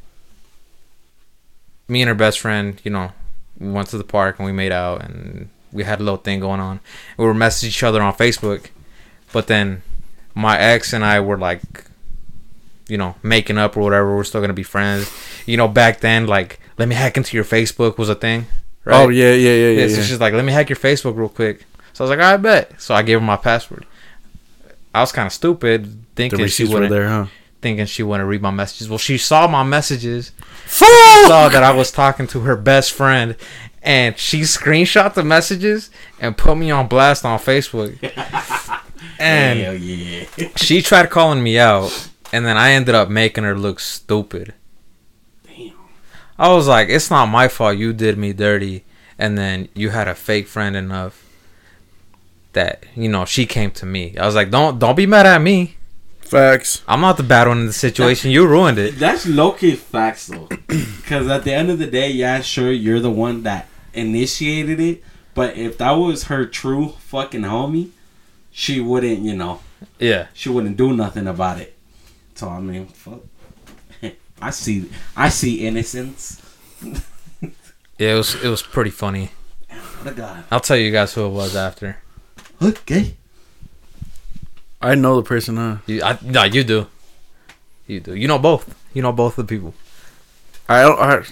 me 1.89 2.03
and 2.03 2.09
her 2.09 2.15
best 2.15 2.41
friend, 2.41 2.81
you 2.85 2.91
know, 2.91 3.13
we 3.59 3.71
went 3.71 3.89
to 3.89 3.99
the 3.99 4.05
park 4.05 4.39
and 4.39 4.47
we 4.47 4.53
made 4.53 4.73
out 4.73 5.03
and 5.03 5.49
we 5.73 5.85
had 5.85 6.01
a 6.01 6.03
little 6.03 6.19
thing 6.19 6.41
going 6.41 6.61
on. 6.61 6.81
We 7.17 7.25
were 7.25 7.35
messaging 7.35 7.69
each 7.69 7.83
other 7.83 8.03
on 8.03 8.15
Facebook, 8.15 8.69
but 9.33 9.47
then 9.47 9.83
my 10.35 10.59
ex 10.59 10.93
and 10.93 11.05
I 11.05 11.21
were 11.21 11.39
like, 11.39 11.63
you 12.89 12.97
know, 12.97 13.17
making 13.23 13.59
up 13.59 13.77
or 13.77 13.81
whatever. 13.81 14.17
We're 14.17 14.25
still 14.25 14.41
gonna 14.41 14.53
be 14.53 14.63
friends. 14.63 15.11
You 15.47 15.57
know, 15.57 15.69
back 15.69 16.01
then, 16.01 16.27
like, 16.27 16.61
let 16.79 16.89
me 16.89 16.95
hack 16.95 17.17
into 17.17 17.37
your 17.37 17.45
Facebook 17.45 17.99
was 17.99 18.09
a 18.09 18.15
thing. 18.15 18.47
Right? 18.85 19.03
Oh 19.03 19.09
yeah, 19.09 19.33
yeah, 19.33 19.51
yeah, 19.51 19.51
yeah. 19.51 19.81
Yeah, 19.81 19.89
so 19.89 19.97
yeah. 19.97 20.03
she's 20.05 20.21
like, 20.21 20.35
let 20.35 20.45
me 20.45 20.53
hack 20.53 20.69
your 20.69 20.77
Facebook 20.77 21.17
real 21.17 21.29
quick. 21.29 21.65
So 21.93 22.05
I 22.05 22.09
was 22.09 22.17
like, 22.17 22.25
I 22.25 22.37
bet. 22.37 22.81
So 22.81 22.95
I 22.95 23.03
gave 23.03 23.19
her 23.19 23.25
my 23.25 23.37
password. 23.37 23.87
I 24.95 25.01
was 25.01 25.13
kind 25.13 25.27
of 25.27 25.33
stupid 25.33 26.05
thinking 26.15 26.47
she 26.47 26.65
wouldn't 26.65 26.91
there, 26.91 27.09
huh? 27.09 27.27
Thinking 27.61 27.87
she 27.87 28.03
wouldn't 28.03 28.29
read 28.29 28.43
my 28.43 28.51
messages. 28.51 28.89
Well, 28.89 28.99
she 28.99 29.19
saw 29.19 29.47
my 29.49 29.63
messages 29.63 30.33
Fuck! 30.65 30.89
saw 31.27 31.49
that 31.49 31.63
I 31.63 31.73
was 31.75 31.91
talking 31.91 32.27
to 32.29 32.41
her 32.41 32.57
best 32.57 32.93
friend, 32.93 33.37
and 33.83 34.19
she 34.19 34.43
screenshot 34.43 35.15
the 35.15 35.25
messages 35.25 35.91
and 36.21 36.37
put 36.37 36.57
me 36.57 36.71
on 36.71 36.89
blast 36.89 37.25
on 37.25 37.39
Facebook. 37.39 37.97
And 39.19 39.61
Hell 39.61 39.75
yeah. 39.75 40.27
she 40.57 40.83
tried 40.83 41.11
calling 41.11 41.43
me 41.43 41.59
out, 41.59 42.11
and 42.33 42.45
then 42.45 42.57
I 42.57 42.73
ended 42.73 42.95
up 42.95 43.09
making 43.09 43.45
her 43.45 43.57
look 43.57 43.81
stupid. 43.81 44.53
Damn. 45.47 45.73
I 46.39 46.53
was 46.53 46.69
like, 46.69 46.89
it's 46.89 47.11
not 47.11 47.27
my 47.27 47.49
fault 47.49 47.79
you 47.79 47.93
did 47.93 48.19
me 48.19 48.33
dirty, 48.33 48.85
and 49.19 49.39
then 49.39 49.69
you 49.75 49.91
had 49.91 50.09
a 50.09 50.15
fake 50.15 50.49
friend 50.49 50.77
enough 50.77 51.25
that 52.53 52.85
you 52.95 53.09
know 53.09 53.25
she 53.25 53.47
came 53.47 53.71
to 53.73 53.87
me. 53.87 54.17
I 54.19 54.27
was 54.27 54.35
like, 54.35 54.51
don't 54.51 54.79
don't 54.79 54.97
be 54.97 55.07
mad 55.07 55.27
at 55.27 55.41
me. 55.41 55.76
Facts. 56.27 56.83
I'm 56.89 57.01
not 57.01 57.17
the 57.17 57.23
bad 57.23 57.49
one 57.49 57.61
in 57.61 57.67
the 57.67 57.73
situation. 57.73 58.31
You 58.31 58.47
ruined 58.47 58.79
it. 58.79 58.99
That's 58.99 59.27
low 59.27 59.53
key 59.53 59.75
facts 59.77 60.27
though. 60.29 60.49
Because 61.07 61.29
at 61.29 61.45
the 61.45 61.53
end 61.53 61.71
of 61.71 61.79
the 61.79 61.87
day, 61.87 62.11
yeah, 62.11 62.41
sure, 62.41 62.73
you're 62.73 62.99
the 63.01 63.11
one 63.11 63.45
that 63.45 63.69
initiated 63.95 64.81
it. 64.81 65.05
But 65.35 65.57
if 65.57 65.79
that 65.79 65.93
was 65.93 66.25
her 66.25 66.45
true 66.47 66.89
fucking 66.99 67.43
homie, 67.43 67.91
she 68.51 68.81
wouldn't, 68.81 69.21
you 69.21 69.37
know, 69.37 69.61
Yeah. 70.01 70.27
she 70.35 70.49
wouldn't 70.49 70.77
do 70.77 70.93
nothing 70.97 71.27
about 71.29 71.61
it. 71.61 71.77
So 72.35 72.49
I 72.49 72.61
mean, 72.61 72.87
fuck. 72.87 73.21
I 74.43 74.51
see, 74.51 74.91
I 75.17 75.29
see 75.29 75.67
innocence. 75.67 76.43
Yeah, 77.99 78.13
it 78.13 78.17
was 78.17 78.35
it 78.45 78.49
was 78.49 78.63
pretty 78.63 78.91
funny. 78.91 79.31
What 80.03 80.13
a 80.13 80.15
god. 80.15 80.45
I'll 80.51 80.61
tell 80.61 80.77
you 80.77 80.91
guys 80.93 81.15
who 81.15 81.25
it 81.25 81.31
was 81.31 81.57
after. 81.57 81.97
Okay. 82.61 83.17
I 84.87 84.95
know 84.95 85.17
the 85.17 85.23
person, 85.23 85.57
huh? 85.57 85.77
You, 85.87 86.03
I, 86.03 86.19
no, 86.23 86.45
you 86.45 86.63
do. 86.65 86.87
You 87.87 88.01
do. 88.01 88.15
You 88.15 88.29
know 88.29 88.39
both. 88.39 88.75
You 88.95 89.03
know 89.03 89.13
both 89.13 89.37
the 89.37 89.45
people. 89.45 89.75
I 90.69 90.83
don't. 90.83 90.99
I, 91.01 91.23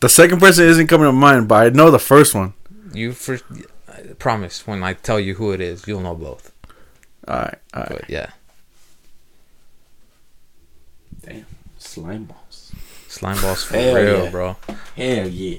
the 0.00 0.08
second 0.08 0.38
person 0.40 0.64
isn't 0.66 0.86
coming 0.86 1.06
to 1.06 1.12
mind, 1.12 1.48
but 1.48 1.66
I 1.66 1.68
know 1.70 1.90
the 1.90 1.98
first 1.98 2.34
one. 2.34 2.54
You 2.92 3.12
first. 3.12 3.44
I 3.88 4.14
promise 4.18 4.66
when 4.66 4.82
I 4.82 4.92
tell 4.94 5.18
you 5.20 5.34
who 5.34 5.52
it 5.52 5.60
is, 5.60 5.86
you'll 5.86 6.00
know 6.00 6.14
both. 6.14 6.52
All 7.26 7.36
right. 7.36 7.58
All 7.74 7.80
right. 7.82 7.88
But 7.90 8.10
yeah, 8.10 8.30
Damn. 11.22 11.46
Slime 11.78 12.24
balls. 12.24 12.72
slime 13.08 13.40
balls 13.40 13.64
for 13.64 13.76
Hell 13.76 13.94
real, 13.94 14.24
yeah. 14.24 14.30
bro. 14.30 14.56
Hell 14.96 15.28
yeah. 15.28 15.58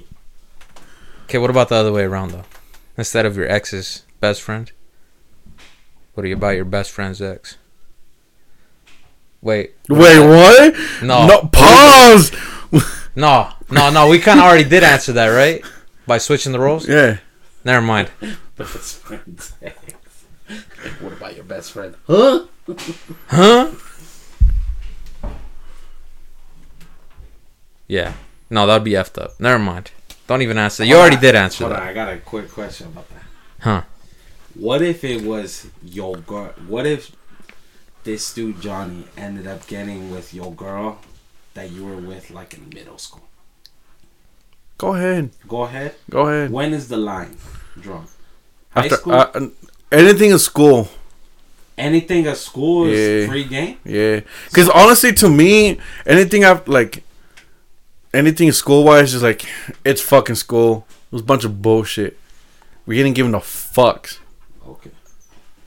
Okay, 1.26 1.38
what 1.38 1.50
about 1.50 1.70
the 1.70 1.76
other 1.76 1.92
way 1.92 2.04
around 2.04 2.32
though? 2.32 2.46
Instead 2.98 3.26
of 3.26 3.38
your 3.38 3.48
ex's 3.50 4.04
best 4.20 4.42
friend, 4.42 4.72
what 6.20 6.26
are 6.26 6.28
you 6.28 6.36
about 6.36 6.58
your 6.58 6.66
best 6.66 6.92
friend's 6.92 7.22
ex? 7.22 7.56
Wait, 9.42 9.74
Wait, 9.88 10.20
what? 10.20 10.76
no, 11.02 11.26
No. 11.28 11.50
Pause. 11.50 12.34
no, 13.16 13.54
no, 13.72 13.90
no. 13.90 14.10
We 14.10 14.20
kind 14.20 14.38
of 14.38 14.46
already 14.46 14.66
did 14.68 14.84
answer 14.84 15.14
that, 15.14 15.28
right? 15.30 15.64
By 16.06 16.18
switching 16.18 16.52
the 16.52 16.60
roles. 16.60 16.90
yeah. 16.90 17.20
Never 17.64 17.82
mind. 17.82 18.12
Best 18.58 18.98
friend's 18.98 19.54
ex. 19.62 19.78
What 21.00 21.14
about 21.14 21.36
your 21.38 21.46
best 21.46 21.72
friend? 21.72 21.96
Huh? 22.06 22.48
Huh? 23.28 23.72
Yeah. 27.88 28.12
No, 28.50 28.68
that'd 28.68 28.84
be 28.84 28.92
effed 28.92 29.18
up. 29.22 29.40
Never 29.40 29.58
mind. 29.58 29.92
Don't 30.28 30.42
even 30.42 30.58
answer. 30.58 30.84
You 30.84 30.98
already 30.98 31.16
did 31.16 31.36
answer 31.36 31.64
Hold 31.64 31.78
on, 31.78 31.80
that. 31.80 31.88
I 31.90 31.94
got 31.94 32.12
a 32.12 32.18
quick 32.18 32.52
question 32.52 32.88
about 32.88 33.08
that. 33.08 33.24
Huh. 33.62 33.82
What 34.56 34.82
if 34.82 35.04
it 35.04 35.24
was 35.24 35.68
your 35.84 36.18
girl? 36.18 36.54
What 36.68 36.86
if 36.86 37.12
this 38.04 38.34
dude 38.34 38.62
Johnny 38.62 39.06
ended 39.18 39.48
up 39.48 39.68
getting 39.68 40.12
with 40.12 40.34
your 40.34 40.54
girl 40.54 41.00
that 41.54 41.72
you 41.72 41.86
were 41.86 41.98
with 41.98 42.32
like 42.32 42.54
in 42.54 42.70
middle 42.70 42.98
school? 42.98 43.24
Go 44.78 44.96
ahead. 44.96 45.32
Go 45.48 45.64
ahead. 45.64 45.96
Go 46.10 46.28
ahead. 46.28 46.52
When 46.52 46.74
is 46.74 46.88
the 46.88 46.98
line 46.98 47.38
drawn? 47.80 48.08
High 48.72 48.86
After 48.86 48.96
school? 48.96 49.14
uh, 49.14 49.48
anything 49.92 50.32
in 50.32 50.40
school. 50.40 50.88
Anything 51.78 52.28
at 52.28 52.38
school 52.38 52.88
is 52.88 53.24
Yeah. 53.24 53.28
free 53.30 53.44
game. 53.46 53.78
Yeah. 53.86 54.22
Because 54.46 54.70
honestly, 54.70 55.14
to 55.14 55.30
me, 55.30 55.80
anything 56.06 56.44
I've 56.44 56.68
like, 56.68 57.04
anything 58.14 58.52
school 58.52 58.84
wise 58.84 59.14
is 59.14 59.24
like, 59.24 59.46
it's 59.86 60.02
fucking 60.02 60.36
school. 60.36 60.86
It 60.90 61.14
was 61.14 61.22
a 61.22 61.26
bunch 61.26 61.44
of 61.46 61.62
bullshit. 61.62 62.18
We 62.86 62.96
didn't 62.98 63.16
give 63.16 63.28
no 63.28 63.40
fucks. 63.40 64.18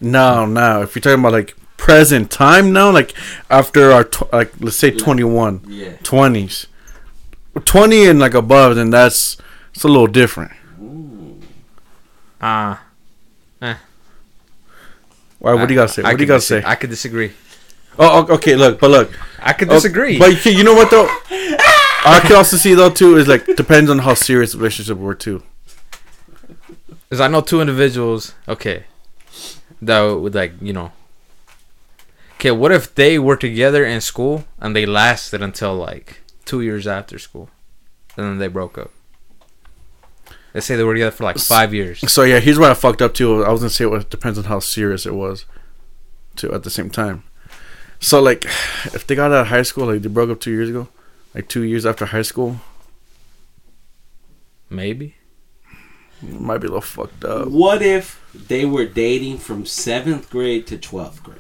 Okay. 0.03 0.11
No, 0.11 0.45
no. 0.47 0.83
If 0.83 0.95
you're 0.95 1.01
talking 1.03 1.21
about 1.21 1.33
like 1.33 1.57
present 1.77 2.31
time 2.31 2.73
now, 2.73 2.91
like 2.91 3.15
after 3.51 3.91
our 3.93 4.05
tw- 4.05 4.33
like 4.33 4.53
let's 4.61 4.77
say 4.77 4.91
21, 4.91 5.63
Yeah. 5.69 5.93
20s, 6.03 6.67
20 7.65 8.07
and 8.07 8.19
like 8.21 8.35
above, 8.35 8.77
then 8.77 8.91
that's 8.91 9.37
it's 9.75 9.85
a 9.85 9.89
little 9.89 10.07
different. 10.07 10.53
Ah. 12.41 12.83
Why? 13.61 15.55
What 15.55 15.67
do 15.67 15.75
you 15.75 15.81
gotta 15.81 15.93
say? 15.93 16.03
I 16.03 16.11
What 16.13 16.19
do 16.19 16.23
you 16.23 16.27
could 16.27 16.29
gotta 16.29 16.39
dis- 16.39 16.47
say? 16.47 16.63
I 16.65 16.75
could 16.77 16.91
disagree. 16.91 17.33
Oh, 17.99 18.27
okay. 18.35 18.55
Look, 18.55 18.79
but 18.81 18.91
look. 18.91 19.11
I 19.41 19.53
could 19.53 19.69
Oh, 19.71 19.75
disagree. 19.75 20.17
But 20.19 20.45
you, 20.47 20.63
know 20.63 20.73
what 20.75 20.91
though? 20.91 21.09
I 22.05 22.21
can 22.25 22.37
also 22.37 22.57
see 22.57 22.75
though 22.75 22.91
too 22.91 23.17
is 23.17 23.27
like 23.27 23.45
depends 23.57 23.91
on 23.91 23.99
how 24.01 24.15
serious 24.15 24.53
the 24.53 24.59
relationship 24.59 24.99
were 24.99 25.15
too. 25.17 25.43
Because 27.09 27.21
I 27.21 27.27
know 27.29 27.41
two 27.41 27.61
individuals, 27.61 28.35
okay, 28.49 28.85
that 29.83 30.01
would 30.01 30.35
like, 30.35 30.55
you 30.61 30.73
know. 30.73 30.93
Okay, 32.37 32.51
what 32.51 32.73
if 32.73 32.95
they 32.95 33.19
were 33.19 33.37
together 33.37 33.85
in 33.85 34.01
school 34.01 34.45
and 34.59 34.75
they 34.75 34.87
lasted 34.87 35.43
until 35.43 35.75
like 35.75 36.21
two 36.45 36.61
years 36.61 36.87
after 36.87 37.19
school? 37.19 37.51
And 38.17 38.27
then 38.27 38.39
they 38.39 38.49
broke 38.49 38.79
up. 38.79 38.91
Let's 40.55 40.67
say 40.67 40.77
they 40.77 40.85
were 40.85 40.95
together 40.95 41.13
for 41.13 41.25
like 41.25 41.39
five 41.39 41.73
years. 41.73 42.11
So 42.11 42.25
yeah, 42.25 42.41
here's 42.41 42.59
what 42.59 42.71
I 42.71 42.75
fucked 42.75 43.01
up 43.01 43.15
too. 43.15 43.45
I 43.45 43.51
was 43.51 43.61
gonna 43.61 43.71
say 43.71 43.87
it 43.87 44.11
depends 44.11 44.39
on 44.39 44.45
how 44.45 44.59
serious 44.59 45.07
it 45.07 45.15
was, 45.15 45.47
too. 46.37 46.53
At 46.53 46.63
the 46.63 46.71
same 46.71 46.91
time, 46.91 47.25
so 48.01 48.21
like, 48.21 48.45
if 48.87 49.07
they 49.07 49.15
got 49.15 49.33
out 49.33 49.43
of 49.43 49.47
high 49.49 49.63
school, 49.63 49.87
like 49.87 50.03
they 50.03 50.09
broke 50.09 50.31
up 50.31 50.41
two 50.41 50.51
years 50.51 50.69
ago, 50.69 50.89
like 51.35 51.49
two 51.49 51.63
years 51.63 51.87
after 51.87 52.07
high 52.07 52.23
school, 52.23 52.61
Maybe. 54.73 55.17
Might 56.23 56.59
be 56.59 56.67
a 56.67 56.71
little 56.71 56.81
fucked 56.81 57.25
up. 57.25 57.49
What 57.49 57.83
if 57.83 58.21
they 58.35 58.65
were 58.65 58.87
dating 58.87 59.39
from 59.39 59.67
seventh 59.67 60.31
grade 60.31 60.67
to 60.69 60.79
twelfth 60.79 61.23
grade? 61.23 61.39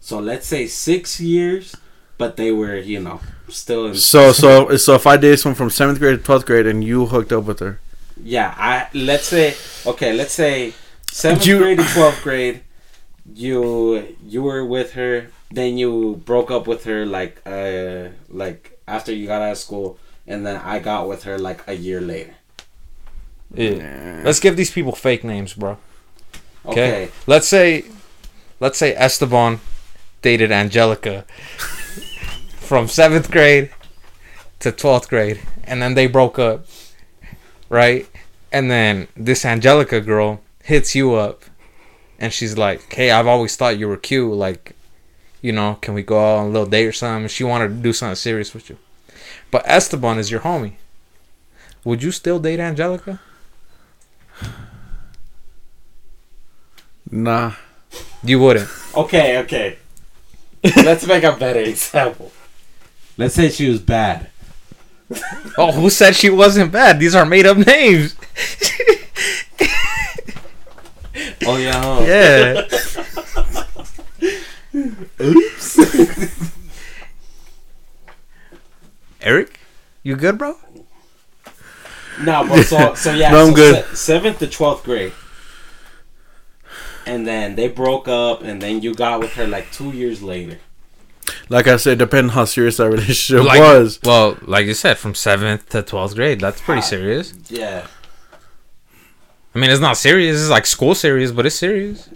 So 0.00 0.18
let's 0.18 0.46
say 0.46 0.66
six 0.66 1.20
years, 1.20 1.76
but 2.18 2.36
they 2.36 2.52
were, 2.52 2.76
you 2.76 3.00
know, 3.00 3.20
still 3.48 3.86
in. 3.86 3.94
So 3.94 4.32
so 4.32 4.76
so 4.76 4.94
if 4.94 5.06
I 5.06 5.16
dated 5.16 5.38
someone 5.40 5.56
from 5.56 5.70
seventh 5.70 5.98
grade 5.98 6.18
to 6.18 6.24
twelfth 6.24 6.46
grade 6.46 6.66
and 6.66 6.82
you 6.82 7.06
hooked 7.06 7.32
up 7.32 7.44
with 7.44 7.60
her, 7.60 7.80
Yeah, 8.22 8.54
I 8.56 8.88
let's 8.94 9.26
say 9.26 9.54
okay, 9.86 10.12
let's 10.12 10.32
say 10.32 10.74
seventh 11.10 11.46
You- 11.46 11.58
grade 11.58 11.78
to 11.78 11.84
twelfth 11.84 12.22
grade, 12.22 12.62
you 13.34 14.16
you 14.26 14.42
were 14.42 14.64
with 14.64 14.92
her, 14.94 15.28
then 15.50 15.78
you 15.78 16.20
broke 16.24 16.50
up 16.50 16.66
with 16.66 16.84
her 16.84 17.06
like 17.06 17.40
uh 17.46 18.08
like 18.28 18.78
after 18.88 19.12
you 19.12 19.26
got 19.26 19.42
out 19.42 19.52
of 19.52 19.58
school, 19.58 19.98
and 20.30 20.46
then 20.46 20.60
I 20.64 20.78
got 20.78 21.08
with 21.08 21.24
her 21.24 21.38
like 21.38 21.66
a 21.66 21.74
year 21.74 22.00
later. 22.00 22.34
Yeah. 23.52 24.22
Let's 24.24 24.38
give 24.38 24.56
these 24.56 24.70
people 24.70 24.92
fake 24.92 25.24
names, 25.24 25.54
bro. 25.54 25.76
Okay. 26.64 27.04
Okay, 27.04 27.12
Let's 27.26 27.48
say, 27.48 27.84
let's 28.60 28.78
say 28.78 28.94
Esteban 28.94 29.60
dated 30.22 30.52
Angelica 30.52 31.24
from 32.60 32.86
seventh 32.86 33.30
grade 33.30 33.70
to 34.60 34.70
twelfth 34.70 35.08
grade, 35.08 35.40
and 35.64 35.82
then 35.82 35.94
they 35.94 36.06
broke 36.06 36.38
up, 36.38 36.66
right? 37.68 38.06
And 38.52 38.70
then 38.70 39.08
this 39.16 39.44
Angelica 39.44 40.00
girl 40.00 40.40
hits 40.62 40.94
you 40.94 41.14
up, 41.14 41.42
and 42.20 42.32
she's 42.32 42.56
like, 42.56 42.92
"Hey, 42.92 43.10
I've 43.10 43.26
always 43.26 43.56
thought 43.56 43.78
you 43.78 43.88
were 43.88 43.96
cute. 43.96 44.32
Like, 44.32 44.76
you 45.40 45.50
know, 45.52 45.78
can 45.80 45.94
we 45.94 46.02
go 46.02 46.18
out 46.18 46.38
on 46.40 46.46
a 46.46 46.50
little 46.50 46.68
date 46.68 46.86
or 46.86 46.92
something?" 46.92 47.26
She 47.28 47.42
wanted 47.42 47.68
to 47.68 47.74
do 47.74 47.92
something 47.92 48.14
serious 48.16 48.52
with 48.54 48.68
you, 48.70 48.76
but 49.50 49.62
Esteban 49.66 50.18
is 50.18 50.30
your 50.30 50.40
homie. 50.40 50.74
Would 51.84 52.02
you 52.02 52.10
still 52.10 52.38
date 52.38 52.60
Angelica? 52.60 53.20
nah. 57.10 57.52
You 58.22 58.38
wouldn't. 58.38 58.68
okay, 58.94 59.38
okay. 59.38 59.78
let's 60.76 61.06
make 61.06 61.24
a 61.24 61.32
better 61.32 61.60
example. 61.60 62.30
Let's 63.16 63.34
say 63.34 63.48
she 63.48 63.68
was 63.68 63.80
bad. 63.80 64.30
Oh, 65.58 65.72
who 65.72 65.90
said 65.90 66.14
she 66.14 66.30
wasn't 66.30 66.70
bad? 66.70 67.00
These 67.00 67.14
are 67.14 67.26
made 67.26 67.46
up 67.46 67.56
names. 67.56 68.14
Oh 71.46 71.56
yeah. 71.56 71.82
huh? 71.82 72.00
Yeah. 72.06 72.68
Oops. 75.20 76.50
Eric, 79.22 79.58
you 80.02 80.16
good, 80.16 80.38
bro? 80.38 80.56
no, 82.22 82.46
but 82.46 82.64
so 82.64 82.94
so 83.02 83.12
yeah. 83.14 83.30
No, 83.30 83.40
I'm 83.46 83.50
so 83.50 83.54
good. 83.56 83.84
se- 83.86 83.94
seventh 83.94 84.38
to 84.40 84.46
twelfth 84.46 84.84
grade, 84.84 85.12
and 87.06 87.26
then 87.26 87.56
they 87.56 87.68
broke 87.68 88.08
up, 88.08 88.42
and 88.42 88.60
then 88.60 88.82
you 88.82 88.94
got 88.94 89.20
with 89.20 89.32
her 89.34 89.46
like 89.46 89.70
two 89.72 89.90
years 89.90 90.22
later. 90.22 90.58
Like 91.48 91.66
I 91.68 91.76
said, 91.76 91.98
depending 91.98 92.32
how 92.32 92.44
serious 92.44 92.76
that 92.78 92.90
relationship 92.96 93.44
Like- 93.46 93.60
was. 93.60 94.00
Well, 94.02 94.38
like 94.42 94.66
you 94.66 94.74
said, 94.74 94.98
from 94.98 95.14
seventh 95.14 95.68
to 95.70 95.82
twelfth 95.82 96.14
grade, 96.14 96.40
that's 96.40 96.60
pretty 96.60 96.80
Ah. 96.80 96.84
serious. 96.84 97.34
Yeah. 97.48 97.86
I 99.54 99.58
mean, 99.58 99.70
it's 99.70 99.80
not 99.80 99.96
serious. 99.96 100.40
It's 100.40 100.50
like 100.50 100.64
school 100.64 100.94
serious, 100.94 101.32
but 101.32 101.44
it's 101.44 101.56
serious. 101.56 102.08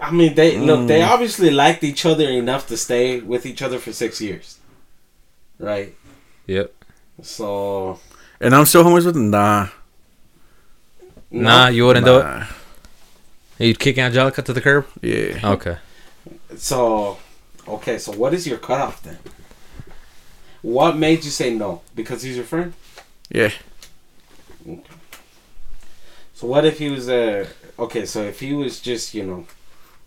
I 0.00 0.10
mean, 0.12 0.34
they 0.34 0.56
look. 0.58 0.86
They 0.86 1.00
Mm. 1.00 1.08
obviously 1.08 1.50
liked 1.50 1.82
each 1.82 2.04
other 2.06 2.28
enough 2.28 2.66
to 2.68 2.76
stay 2.76 3.20
with 3.20 3.44
each 3.46 3.60
other 3.62 3.78
for 3.78 3.92
six 3.92 4.20
years, 4.20 4.58
right? 5.58 5.94
Yep. 6.46 6.72
So 7.22 7.98
And 8.40 8.54
I'm 8.54 8.66
still 8.66 8.84
homies 8.84 9.06
with 9.06 9.16
nah. 9.16 9.68
Nah, 11.30 11.68
you 11.68 11.84
wouldn't 11.86 12.06
do 12.06 12.18
it. 12.18 12.22
nah. 12.22 12.44
You'd 13.58 13.78
kick 13.78 13.98
Angelica 13.98 14.42
to 14.42 14.52
the 14.52 14.60
curb. 14.60 14.86
Yeah. 15.00 15.40
Okay. 15.42 15.78
So, 16.56 17.18
okay. 17.66 17.98
So, 17.98 18.12
what 18.12 18.34
is 18.34 18.46
your 18.46 18.58
cutoff 18.58 19.02
then? 19.02 19.18
What 20.62 20.96
made 20.96 21.24
you 21.24 21.30
say 21.30 21.54
no? 21.54 21.82
Because 21.94 22.22
he's 22.22 22.36
your 22.36 22.44
friend. 22.44 22.74
Yeah. 23.30 23.50
Okay. 24.68 24.82
So, 26.34 26.46
what 26.46 26.64
if 26.66 26.78
he 26.78 26.90
was 26.90 27.08
a 27.08 27.46
okay? 27.78 28.04
So, 28.04 28.22
if 28.22 28.40
he 28.40 28.52
was 28.52 28.80
just 28.80 29.14
you 29.14 29.24
know, 29.24 29.46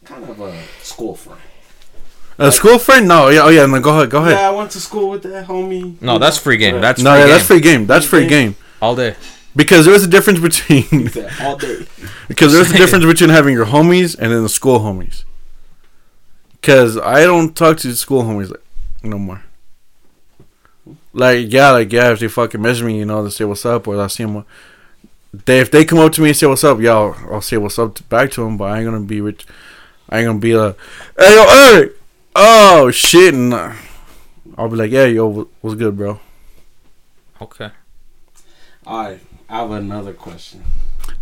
kind 0.05 0.23
of 0.29 0.39
a 0.39 0.63
school 0.83 1.15
friend. 1.15 1.41
A 2.39 2.51
school 2.51 2.79
friend? 2.79 3.07
No. 3.07 3.27
Yeah. 3.29 3.41
Oh 3.43 3.49
yeah. 3.49 3.65
No. 3.65 3.79
Go 3.81 3.91
ahead. 3.97 4.09
Go 4.09 4.19
ahead. 4.19 4.31
Yeah, 4.33 4.47
I 4.49 4.51
went 4.51 4.71
to 4.71 4.79
school 4.79 5.09
with 5.09 5.23
that 5.23 5.47
homie. 5.47 6.01
No, 6.01 6.17
that's 6.17 6.37
free 6.37 6.57
game. 6.57 6.75
so- 6.75 6.81
That's 6.81 7.01
no. 7.01 7.11
free 7.11 7.19
Yeah. 7.19 7.25
game. 7.27 7.35
That's 7.37 7.45
free 7.47 7.59
game. 7.61 7.85
That's 7.85 8.05
Free 8.05 8.19
free 8.21 8.29
game. 8.29 8.51
game. 8.51 8.55
all 8.81 8.95
day. 8.95 9.15
Because 9.55 9.85
there 9.85 9.93
is 9.95 10.03
a 10.03 10.07
difference 10.07 10.39
between 10.39 11.11
all 11.41 11.57
day. 11.57 11.85
because 12.29 12.53
there's 12.53 12.71
a 12.71 12.77
difference 12.77 13.03
between 13.05 13.29
having 13.29 13.53
your 13.53 13.65
homies 13.65 14.17
and 14.17 14.31
then 14.31 14.43
the 14.43 14.49
school 14.49 14.79
homies. 14.79 15.23
Because 16.61 16.97
I 16.97 17.21
don't 17.23 17.55
talk 17.55 17.77
to 17.77 17.95
school 17.95 18.23
homies 18.23 18.51
like, 18.51 18.61
no 19.03 19.17
more. 19.17 19.41
Like 21.13 21.51
yeah, 21.51 21.71
like 21.71 21.91
yeah, 21.91 22.11
if 22.11 22.19
they 22.19 22.27
fucking 22.27 22.61
message 22.61 22.83
me, 22.83 22.97
you 22.99 23.05
know, 23.05 23.23
to 23.23 23.31
say 23.31 23.43
what's 23.45 23.65
up, 23.65 23.87
or 23.87 23.99
I 23.99 24.07
see 24.07 24.23
them. 24.23 24.45
They 25.45 25.59
if 25.59 25.71
they 25.71 25.83
come 25.85 25.99
up 25.99 26.11
to 26.13 26.21
me 26.21 26.29
and 26.29 26.37
say 26.37 26.47
what's 26.47 26.63
up, 26.63 26.79
yeah, 26.79 26.93
I'll, 26.93 27.15
I'll 27.31 27.41
say 27.41 27.57
what's 27.57 27.77
up 27.79 27.95
to, 27.95 28.03
back 28.03 28.31
to 28.31 28.43
them. 28.43 28.57
But 28.57 28.65
I 28.65 28.77
ain't 28.77 28.85
gonna 28.85 28.99
be 29.01 29.19
rich. 29.21 29.45
I 30.09 30.19
ain't 30.19 30.27
gonna 30.27 30.39
be 30.39 30.55
like, 30.55 30.75
hey 31.17 31.35
yo, 31.35 31.45
hey, 31.47 31.89
oh 32.41 32.89
shit, 32.91 33.33
and 33.33 33.53
I'll 33.53 34.69
be 34.69 34.75
like, 34.75 34.91
yeah, 34.91 35.05
yo, 35.05 35.27
what- 35.27 35.47
what's 35.61 35.75
good, 35.75 35.97
bro? 35.97 36.19
Okay. 37.41 37.69
All 38.85 39.03
right, 39.03 39.19
I 39.49 39.57
have 39.57 39.71
another 39.71 40.13
question. 40.13 40.63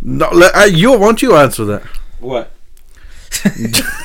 No, 0.00 0.30
let, 0.30 0.54
I, 0.54 0.66
you 0.66 0.92
why 0.92 0.98
don't 0.98 1.22
you 1.22 1.34
answer 1.36 1.64
that? 1.66 1.82
What? 2.20 2.52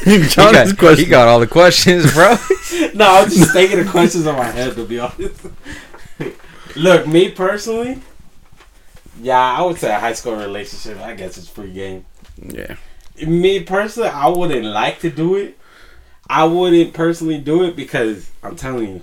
he, 0.03 0.27
got, 0.35 0.97
he 0.97 1.05
got 1.05 1.27
all 1.27 1.39
the 1.39 1.47
questions, 1.47 2.13
bro. 2.13 2.35
no, 2.93 3.05
I'm 3.21 3.29
just 3.29 3.53
thinking 3.53 3.83
the 3.83 3.89
questions 3.89 4.27
on 4.27 4.35
my 4.35 4.45
head 4.45 4.75
to 4.75 4.85
be 4.85 4.99
honest. 4.99 5.45
Look, 6.75 7.07
me 7.07 7.31
personally, 7.31 8.01
yeah, 9.21 9.39
I 9.39 9.61
would 9.61 9.77
say 9.77 9.93
a 9.93 9.99
high 9.99 10.13
school 10.13 10.35
relationship. 10.35 10.99
I 10.99 11.13
guess 11.13 11.37
it's 11.37 11.47
free 11.47 11.71
game. 11.71 12.05
yeah. 12.41 12.75
Me 13.25 13.61
personally, 13.61 14.09
I 14.09 14.27
wouldn't 14.27 14.65
like 14.65 14.99
to 15.01 15.09
do 15.09 15.35
it. 15.35 15.57
I 16.29 16.45
wouldn't 16.45 16.93
personally 16.93 17.37
do 17.37 17.63
it 17.63 17.75
because 17.75 18.29
I'm 18.41 18.55
telling 18.55 18.87
you, 18.87 19.01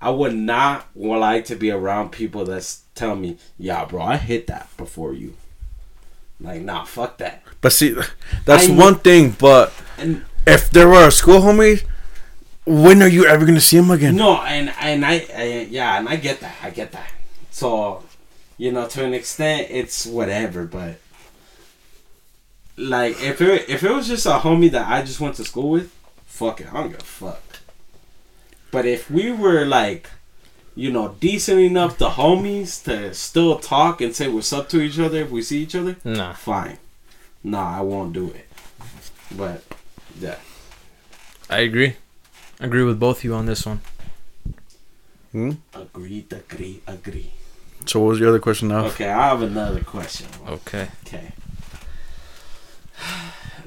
I 0.00 0.10
would 0.10 0.34
not 0.34 0.86
like 0.94 1.44
to 1.46 1.56
be 1.56 1.70
around 1.70 2.10
people 2.10 2.44
that's 2.44 2.82
telling 2.94 3.20
me, 3.20 3.38
"Yeah, 3.58 3.84
bro, 3.84 4.02
I 4.02 4.16
hit 4.16 4.48
that 4.48 4.68
before 4.76 5.14
you." 5.14 5.34
Like, 6.40 6.62
nah, 6.62 6.84
fuck 6.84 7.18
that. 7.18 7.42
But 7.60 7.72
see, 7.72 7.94
that's 8.44 8.68
I- 8.68 8.72
one 8.72 8.96
thing. 8.96 9.36
But 9.38 9.72
And 9.96 10.24
if 10.46 10.70
there 10.70 10.88
were 10.88 11.06
a 11.06 11.12
school 11.12 11.40
homie, 11.40 11.84
when 12.66 13.00
are 13.02 13.08
you 13.08 13.24
ever 13.26 13.46
gonna 13.46 13.60
see 13.60 13.76
him 13.76 13.90
again? 13.92 14.16
No, 14.16 14.42
and 14.42 14.72
and 14.80 15.06
I, 15.06 15.24
I 15.36 15.68
yeah, 15.70 15.98
and 15.98 16.08
I 16.08 16.16
get 16.16 16.40
that. 16.40 16.56
I 16.62 16.70
get 16.70 16.90
that. 16.92 17.10
So, 17.52 18.02
you 18.58 18.72
know, 18.72 18.88
to 18.88 19.04
an 19.04 19.14
extent, 19.14 19.68
it's 19.70 20.04
whatever. 20.06 20.64
But 20.64 20.98
like, 22.76 23.22
if 23.22 23.40
it 23.40 23.68
if 23.68 23.82
it 23.84 23.90
was 23.92 24.08
just 24.08 24.26
a 24.26 24.30
homie 24.40 24.70
that 24.72 24.88
I 24.88 25.02
just 25.02 25.20
went 25.20 25.36
to 25.36 25.44
school 25.44 25.70
with, 25.70 25.92
fuck 26.42 26.60
it, 26.60 26.66
I 26.72 26.80
don't 26.80 26.90
give 26.90 27.00
a 27.00 27.04
fuck. 27.04 27.42
But 28.70 28.84
if 28.86 29.10
we 29.10 29.30
were 29.30 29.64
like, 29.64 30.10
you 30.74 30.90
know, 30.90 31.14
decent 31.20 31.60
enough 31.60 31.98
to 31.98 32.06
homies 32.06 32.82
to 32.84 33.14
still 33.14 33.58
talk 33.58 34.00
and 34.00 34.14
say 34.16 34.28
what's 34.28 34.52
up 34.52 34.68
to 34.70 34.80
each 34.80 34.98
other 34.98 35.18
if 35.18 35.30
we 35.30 35.42
see 35.42 35.62
each 35.62 35.74
other, 35.74 35.96
Nah. 36.04 36.32
fine. 36.32 36.78
Nah, 37.44 37.78
I 37.78 37.80
won't 37.82 38.12
do 38.12 38.28
it. 38.30 38.48
But 39.36 39.62
yeah, 40.18 40.36
I 41.48 41.60
agree. 41.60 41.96
I 42.60 42.64
agree 42.66 42.82
with 42.84 42.98
both 42.98 43.18
of 43.18 43.24
you 43.24 43.34
on 43.34 43.46
this 43.46 43.64
one. 43.66 43.80
Hmm? 45.32 45.52
agreed, 45.74 46.32
agree, 46.32 46.80
agree. 46.86 47.30
So 47.86 48.00
what 48.00 48.08
was 48.10 48.20
your 48.20 48.28
other 48.28 48.38
question 48.38 48.68
now? 48.68 48.84
Okay, 48.86 49.08
I 49.08 49.28
have 49.28 49.42
another 49.42 49.80
question. 49.80 50.26
Okay. 50.46 50.88
Okay. 51.06 51.32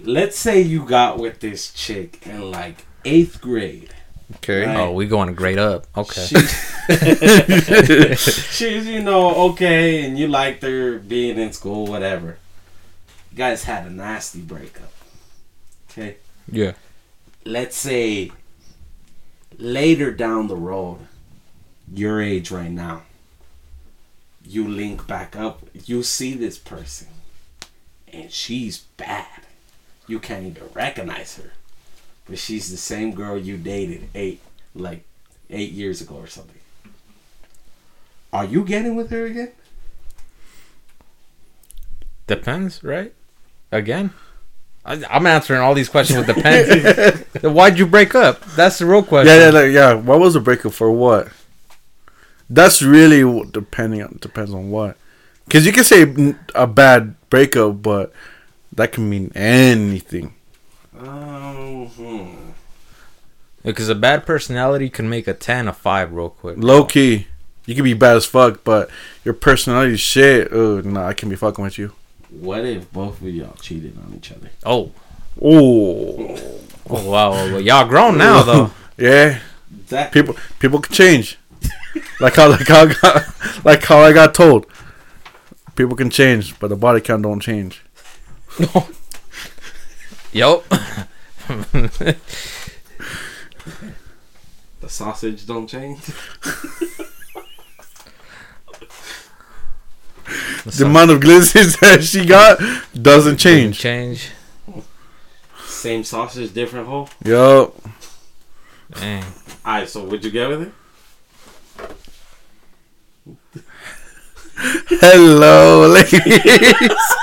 Let's 0.06 0.38
say 0.38 0.62
you 0.62 0.86
got 0.86 1.18
with 1.18 1.40
this 1.40 1.72
chick 1.72 2.26
in 2.26 2.52
like 2.52 2.86
eighth 3.04 3.42
grade. 3.42 3.94
Okay. 4.36 4.66
Right. 4.66 4.78
Oh, 4.78 4.92
we 4.92 5.08
going 5.08 5.28
to 5.28 5.34
grade 5.34 5.58
up. 5.60 5.88
Okay. 5.96 6.26
She's, 6.26 6.52
she's, 8.52 8.88
you 8.88 9.02
know, 9.02 9.52
okay, 9.52 10.06
and 10.06 10.18
you 10.18 10.28
liked 10.28 10.64
her 10.64 10.98
being 11.00 11.38
in 11.38 11.54
school, 11.54 11.86
whatever. 11.86 12.38
You 13.32 13.38
guys 13.38 13.64
had 13.64 13.86
a 13.86 13.90
nasty 13.90 14.42
breakup. 14.42 14.92
Okay. 15.90 16.18
Yeah. 16.52 16.74
Let's 17.46 17.78
say 17.78 18.32
later 19.58 20.12
down 20.12 20.48
the 20.48 20.56
road, 20.56 21.00
your 21.92 22.22
age 22.22 22.52
right 22.52 22.72
now, 22.72 23.04
you 24.44 24.68
link 24.68 25.08
back 25.08 25.36
up, 25.36 25.62
you 25.74 26.04
see 26.04 26.34
this 26.34 26.58
person, 26.58 27.08
and 28.12 28.32
she's 28.32 28.80
bad. 28.98 29.45
You 30.08 30.20
can't 30.20 30.46
even 30.46 30.64
recognize 30.74 31.38
her. 31.38 31.52
But 32.28 32.40
she's 32.40 32.72
the 32.72 32.78
same 32.78 33.14
girl 33.14 33.38
you 33.38 33.58
dated 33.58 34.10
eight 34.16 34.42
like 34.74 35.04
eight 35.50 35.72
years 35.72 36.02
ago 36.02 36.16
or 36.16 36.28
something. 36.28 36.60
Are 38.34 38.46
you 38.46 38.64
getting 38.64 38.96
with 38.96 39.12
her 39.12 39.26
again? 39.26 39.52
Depends, 42.28 42.84
right? 42.84 43.14
Again. 43.72 44.12
I, 44.86 45.02
I'm 45.10 45.26
answering 45.26 45.62
all 45.62 45.74
these 45.74 45.90
questions 45.90 46.26
with 46.26 46.36
depends. 46.36 47.24
Then 47.42 47.54
Why'd 47.54 47.80
you 47.80 47.86
break 47.86 48.14
up? 48.14 48.44
That's 48.56 48.80
the 48.80 48.86
real 48.86 49.04
question. 49.04 49.34
Yeah, 49.34 49.46
yeah, 49.46 49.50
like, 49.52 49.72
yeah. 49.72 49.94
What 49.94 50.20
was 50.20 50.34
the 50.34 50.40
breakup 50.40 50.74
for? 50.74 50.92
What? 50.92 51.30
That's 52.50 52.82
really 52.82 53.44
depending 53.52 54.04
on 54.04 54.18
depends 54.22 54.54
on 54.54 54.70
what. 54.70 54.98
Because 55.46 55.66
you 55.66 55.72
can 55.72 55.84
say 55.84 56.36
a 56.54 56.68
bad 56.68 57.16
breakup, 57.30 57.82
but 57.82 58.12
that 58.76 58.92
can 58.92 59.10
mean 59.10 59.32
anything. 59.36 60.34
Um, 60.98 61.88
hmm. 61.88 62.36
Because 63.64 63.90
a 63.90 63.96
bad 63.96 64.26
personality 64.26 64.90
can 64.90 65.10
make 65.10 65.28
a 65.28 65.34
10 65.34 65.68
a 65.68 65.74
5 65.74 66.14
real 66.14 66.30
quick. 66.30 66.58
Low 66.60 66.86
key, 66.86 67.28
you 67.66 67.74
can 67.76 67.84
be 67.84 67.94
bad 67.94 68.16
as 68.18 68.26
fuck, 68.26 68.64
but 68.64 68.90
your 69.24 69.34
personality 69.34 69.94
is 69.94 70.00
shit. 70.00 70.50
Oh, 70.52 70.82
no, 70.82 71.04
I 71.04 71.14
can 71.14 71.30
be 71.30 71.36
fucking 71.36 71.64
with 71.64 71.78
you. 71.78 71.94
What 72.30 72.64
if 72.66 72.92
both 72.92 73.22
of 73.22 73.28
y'all 73.30 73.56
cheated 73.62 73.98
on 73.98 74.14
each 74.16 74.32
other? 74.32 74.50
Oh. 74.66 74.92
Oh, 75.42 76.60
Oh, 76.88 77.10
wow. 77.10 77.32
Well, 77.32 77.60
y'all 77.62 77.88
grown 77.88 78.18
now, 78.20 78.44
though. 78.44 78.72
yeah. 78.98 79.40
That 79.90 80.12
People, 80.12 80.36
people 80.60 80.80
can 80.80 80.94
change. 80.94 81.38
like 82.20 82.36
how, 82.36 82.50
like 82.50 82.68
how, 82.68 82.82
I 82.86 82.94
got, 82.94 83.26
like 83.66 83.84
how 83.84 83.98
I 84.00 84.14
got 84.14 84.34
told. 84.36 84.68
People 85.76 85.96
can 85.96 86.10
change, 86.12 86.58
but 86.60 86.68
the 86.68 86.76
body 86.76 87.02
count 87.02 87.24
don't 87.24 87.40
change. 87.40 87.82
Yup. 90.34 90.68
the 90.68 92.16
sausage 94.88 95.46
don't 95.46 95.68
change. 95.68 96.00
The 100.66 100.86
amount 100.86 101.12
of 101.12 101.22
glizzards 101.22 101.78
that 101.82 102.04
she 102.04 102.26
got 102.26 102.60
doesn't 103.00 103.38
change. 103.38 103.78
Change. 103.78 104.32
Same 105.66 106.04
sausage, 106.04 106.54
different 106.54 106.88
hole. 106.88 107.10
Yo, 107.24 107.74
Dang. 108.92 109.24
Alright, 109.66 109.90
so 109.90 110.04
would 110.06 110.24
you 110.24 110.32
get 110.32 110.50
with 110.50 110.62
it? 110.64 110.72
hello, 115.02 115.88
ladies. 115.88 117.16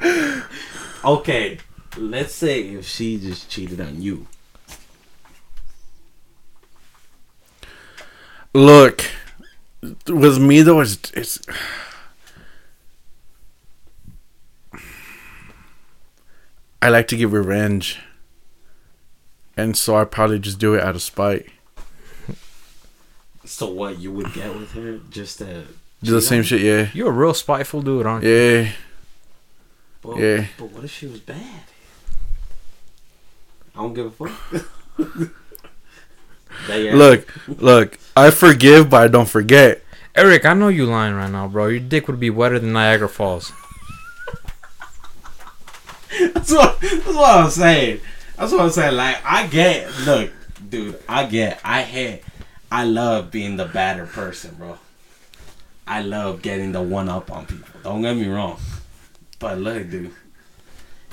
Okay, 1.02 1.58
let's 1.96 2.34
say 2.34 2.60
if 2.60 2.86
she 2.86 3.18
just 3.18 3.48
cheated 3.48 3.80
on 3.80 4.02
you. 4.02 4.26
Look, 8.52 9.06
with 10.06 10.38
me 10.38 10.60
though, 10.60 10.80
it's, 10.80 10.98
it's 11.12 11.40
I 16.82 16.88
like 16.88 17.08
to 17.08 17.16
get 17.16 17.28
revenge, 17.28 18.00
and 19.56 19.74
so 19.76 19.96
I 19.96 20.04
probably 20.04 20.38
just 20.38 20.58
do 20.58 20.74
it 20.74 20.82
out 20.82 20.94
of 20.94 21.02
spite. 21.02 21.46
So 23.44 23.70
what 23.70 23.98
you 23.98 24.12
would 24.12 24.32
get 24.34 24.54
with 24.54 24.72
her 24.72 24.98
just 25.10 25.38
to 25.38 25.64
Do 26.02 26.12
the 26.12 26.20
same 26.20 26.38
on 26.38 26.44
shit. 26.44 26.60
Yeah. 26.60 26.88
You're 26.92 27.08
a 27.08 27.12
real 27.12 27.34
spiteful 27.34 27.82
dude, 27.82 28.06
aren't 28.06 28.24
you? 28.24 28.30
Yeah. 28.30 28.72
But, 30.02 30.18
Yeah. 30.18 30.46
But 30.58 30.70
what 30.70 30.84
if 30.84 30.90
she 30.90 31.06
was 31.06 31.20
bad? 31.20 31.62
I 33.74 33.82
don't 33.82 33.94
give 33.94 34.06
a 34.06 34.10
fuck. 34.10 35.30
Look, 36.68 37.26
look. 37.48 37.98
I 38.16 38.30
forgive, 38.30 38.90
but 38.90 39.02
I 39.02 39.08
don't 39.08 39.28
forget. 39.28 39.82
Eric, 40.14 40.44
I 40.44 40.54
know 40.54 40.68
you 40.68 40.86
lying 40.86 41.14
right 41.14 41.30
now, 41.30 41.48
bro. 41.48 41.68
Your 41.68 41.80
dick 41.80 42.06
would 42.08 42.20
be 42.20 42.30
wetter 42.30 42.58
than 42.58 42.72
Niagara 42.72 43.08
Falls. 43.08 43.52
That's 46.34 46.52
what, 46.52 46.80
that's 46.80 47.06
what 47.06 47.30
I'm 47.30 47.50
saying. 47.50 48.00
That's 48.36 48.52
what 48.52 48.62
I'm 48.62 48.70
saying. 48.70 48.96
Like 48.96 49.24
I 49.24 49.46
get, 49.46 49.90
look, 50.00 50.30
dude, 50.68 51.00
I 51.08 51.26
get, 51.26 51.60
I 51.64 51.82
hate, 51.82 52.22
I 52.70 52.84
love 52.84 53.30
being 53.30 53.56
the 53.56 53.66
badder 53.66 54.06
person, 54.06 54.54
bro. 54.56 54.78
I 55.86 56.02
love 56.02 56.42
getting 56.42 56.72
the 56.72 56.82
one 56.82 57.08
up 57.08 57.30
on 57.30 57.46
people. 57.46 57.80
Don't 57.82 58.02
get 58.02 58.16
me 58.16 58.26
wrong, 58.26 58.58
but 59.40 59.58
look, 59.58 59.90
dude. 59.90 60.12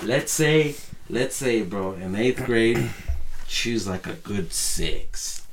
Let's 0.03 0.32
say, 0.32 0.75
let's 1.09 1.36
say, 1.36 1.63
bro, 1.63 1.93
in 1.93 2.15
eighth 2.15 2.45
grade, 2.45 2.91
she 3.47 3.73
was 3.73 3.88
like 3.88 4.05
a 4.05 4.13
good 4.13 4.53
six, 4.53 5.47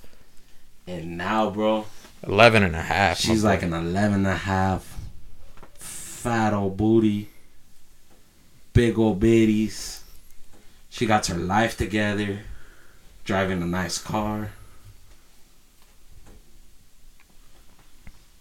and 0.87 1.17
now, 1.17 1.49
bro, 1.49 1.87
11 2.27 2.63
and 2.63 2.77
a 2.77 2.83
half. 2.83 3.19
She's 3.19 3.45
like 3.45 3.63
an 3.63 3.73
11 3.73 4.19
and 4.19 4.27
a 4.27 4.35
half. 4.35 4.99
Fat 5.75 6.53
old 6.53 6.77
booty. 6.77 7.29
Big 8.73 8.99
old 8.99 9.21
bitties. 9.21 10.03
She 10.89 11.07
got 11.07 11.27
her 11.27 11.37
life 11.37 11.77
together. 11.77 12.41
Driving 13.25 13.63
a 13.63 13.67
nice 13.67 13.99
car. 13.99 14.51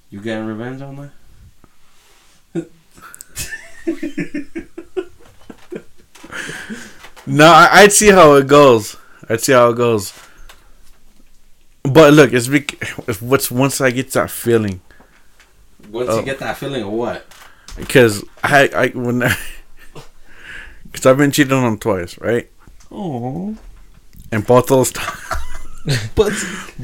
You 0.09 0.21
getting 0.21 0.45
revenge 0.45 0.81
on 0.81 0.95
that? 0.97 1.11
No, 7.25 7.45
I, 7.45 7.69
I'd 7.71 7.93
see 7.93 8.09
how 8.09 8.33
it 8.33 8.47
goes. 8.47 8.97
I'd 9.29 9.39
see 9.41 9.53
how 9.53 9.69
it 9.69 9.75
goes. 9.77 10.13
But 11.83 12.13
look, 12.13 12.33
it's 12.33 12.47
bec- 12.49 12.77
it's 13.07 13.21
what's 13.21 13.49
once 13.49 13.79
I 13.81 13.91
get 13.91 14.11
that 14.11 14.29
feeling 14.29 14.81
Once 15.89 16.09
Oh. 16.09 16.19
you 16.19 16.25
get 16.25 16.39
that 16.39 16.57
feeling 16.57 16.83
of 16.83 16.89
what? 16.91 17.25
because 17.77 18.23
I 18.43 18.67
I 18.75 18.87
when 18.89 19.19
because 20.91 21.05
I've 21.05 21.17
been 21.17 21.31
cheated 21.31 21.53
on 21.53 21.77
twice, 21.77 22.19
right? 22.19 22.49
Oh. 22.91 23.55
And 24.31 24.45
both 24.45 24.67
those 24.67 24.91
times, 24.91 25.17
But 26.15 26.33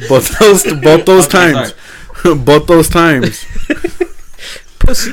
both 0.09 0.39
those 0.39 0.63
both 0.81 1.05
those 1.05 1.27
Okay, 1.27 1.51
times, 1.53 1.73
both 2.45 2.67
those 2.67 2.87
times, 2.89 3.45
Pussy. 4.79 5.11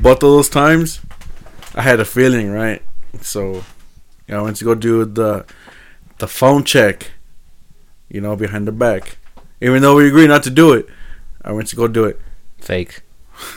Both 0.00 0.16
of 0.16 0.30
those 0.30 0.48
times, 0.48 1.00
I 1.74 1.82
had 1.82 2.00
a 2.00 2.04
feeling, 2.04 2.50
right? 2.50 2.82
So, 3.20 3.54
you 4.26 4.34
know, 4.34 4.40
I 4.40 4.42
went 4.42 4.56
to 4.58 4.64
go 4.64 4.74
do 4.74 5.04
the 5.04 5.44
the 6.18 6.28
phone 6.28 6.64
check, 6.64 7.10
you 8.08 8.20
know, 8.20 8.36
behind 8.36 8.66
the 8.66 8.72
back. 8.72 9.18
Even 9.60 9.82
though 9.82 9.96
we 9.96 10.08
agreed 10.08 10.28
not 10.28 10.42
to 10.44 10.50
do 10.50 10.72
it, 10.72 10.86
I 11.42 11.52
went 11.52 11.68
to 11.68 11.76
go 11.76 11.88
do 11.88 12.04
it. 12.04 12.20
Fake. 12.58 13.02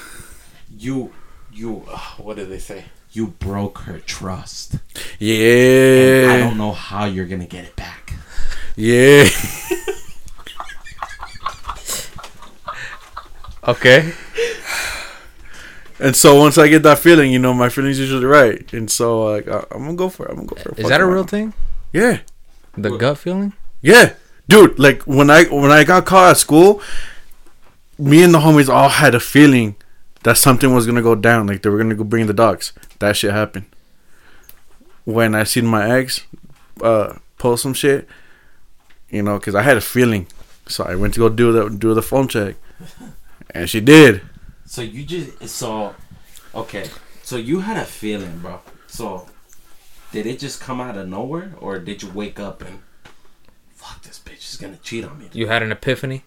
you, 0.77 1.13
you, 1.51 1.83
uh, 1.89 1.97
what 2.17 2.37
did 2.37 2.49
they 2.49 2.59
say? 2.59 2.85
You 3.11 3.27
broke 3.27 3.79
her 3.79 3.99
trust. 3.99 4.77
And 5.19 6.31
I 6.31 6.37
don't 6.39 6.57
know 6.57 6.71
how 6.71 7.05
you're 7.05 7.25
gonna 7.25 7.45
get 7.45 7.65
it 7.65 7.75
back. 7.75 8.13
yeah. 8.75 9.27
Okay. 13.67 14.11
And 16.01 16.15
so 16.15 16.35
once 16.35 16.57
I 16.57 16.67
get 16.67 16.81
that 16.83 16.97
feeling, 16.99 17.31
you 17.31 17.37
know, 17.39 17.53
my 17.53 17.69
feeling's 17.69 17.99
usually 17.99 18.25
right. 18.25 18.71
And 18.73 18.89
so 18.89 19.23
like, 19.23 19.47
I, 19.47 19.63
I'm 19.71 19.85
gonna 19.85 19.93
go 19.95 20.09
for 20.09 20.25
it. 20.25 20.31
I'm 20.31 20.35
gonna 20.37 20.47
go 20.47 20.55
for 20.55 20.71
it. 20.71 20.79
Is 20.79 20.89
that 20.89 20.99
a 20.99 21.03
it. 21.03 21.07
real 21.07 21.23
thing? 21.23 21.53
Yeah, 21.93 22.19
The 22.75 22.89
What? 22.89 22.99
gut 22.99 23.17
feeling? 23.19 23.53
yeah, 23.81 24.13
dude. 24.47 24.79
Like 24.79 25.03
when 25.03 25.29
I 25.29 25.43
when 25.45 25.71
I 25.71 25.83
got 25.83 26.05
caught 26.05 26.31
at 26.31 26.37
school, 26.37 26.81
me 27.99 28.23
and 28.23 28.33
the 28.33 28.39
homies 28.39 28.67
all 28.69 28.89
had 28.89 29.13
a 29.13 29.19
feeling 29.19 29.75
that 30.23 30.37
something 30.37 30.73
was 30.73 30.85
gonna 30.87 31.01
go 31.03 31.13
down. 31.15 31.47
Like 31.47 31.61
they 31.61 31.69
were 31.69 31.77
gonna 31.77 31.95
go 31.95 32.03
bring 32.03 32.25
the 32.27 32.33
dogs. 32.33 32.73
That 32.99 33.15
shit 33.17 33.31
happened. 33.31 33.65
When 35.05 35.35
I 35.35 35.43
seen 35.43 35.65
my 35.65 35.89
ex 35.99 36.25
uh, 36.81 37.17
post 37.37 37.63
some 37.63 37.73
shit, 37.73 38.07
you 39.09 39.21
know, 39.21 39.37
because 39.37 39.53
I 39.55 39.61
had 39.63 39.77
a 39.77 39.81
feeling, 39.81 40.27
so 40.67 40.83
I 40.83 40.95
went 40.95 41.13
to 41.15 41.19
go 41.19 41.29
do 41.29 41.51
the 41.51 41.69
do 41.69 41.93
the 41.93 42.01
phone 42.01 42.27
check, 42.27 42.55
and 43.51 43.69
she 43.69 43.81
did. 43.81 44.21
So 44.71 44.81
you 44.81 45.03
just 45.03 45.49
so 45.49 45.93
okay. 46.55 46.85
So 47.23 47.35
you 47.35 47.59
had 47.59 47.75
a 47.75 47.83
feeling, 47.83 48.39
bro. 48.39 48.61
So 48.87 49.27
did 50.13 50.25
it 50.25 50.39
just 50.39 50.61
come 50.61 50.79
out 50.79 50.95
of 50.97 51.09
nowhere, 51.09 51.51
or 51.59 51.77
did 51.77 52.01
you 52.01 52.09
wake 52.11 52.39
up 52.39 52.61
and 52.61 52.79
fuck 53.75 54.01
this 54.03 54.17
bitch 54.23 54.49
is 54.49 54.55
gonna 54.55 54.77
cheat 54.81 55.03
on 55.03 55.19
me? 55.19 55.25
You 55.33 55.47
had 55.47 55.61
an 55.61 55.73
epiphany? 55.73 56.23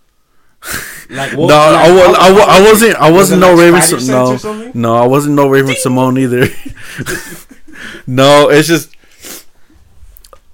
Like 1.08 1.32
no, 1.38 1.46
I, 1.48 1.90
wa- 1.90 2.16
I, 2.18 2.32
wa- 2.32 2.46
I 2.56 2.60
wasn't. 2.60 2.96
I 2.96 3.10
Was 3.10 3.32
it 3.32 3.38
wasn't 3.38 3.40
no 3.40 3.54
like 3.54 3.72
Raven. 3.72 3.80
Sim- 3.80 4.06
no, 4.08 4.72
no, 4.74 4.94
I 4.94 5.06
wasn't 5.06 5.36
no 5.36 5.48
Raven-Symoné 5.48 6.18
either. 6.20 6.46
no, 8.06 8.50
it's 8.50 8.68
just 8.68 8.94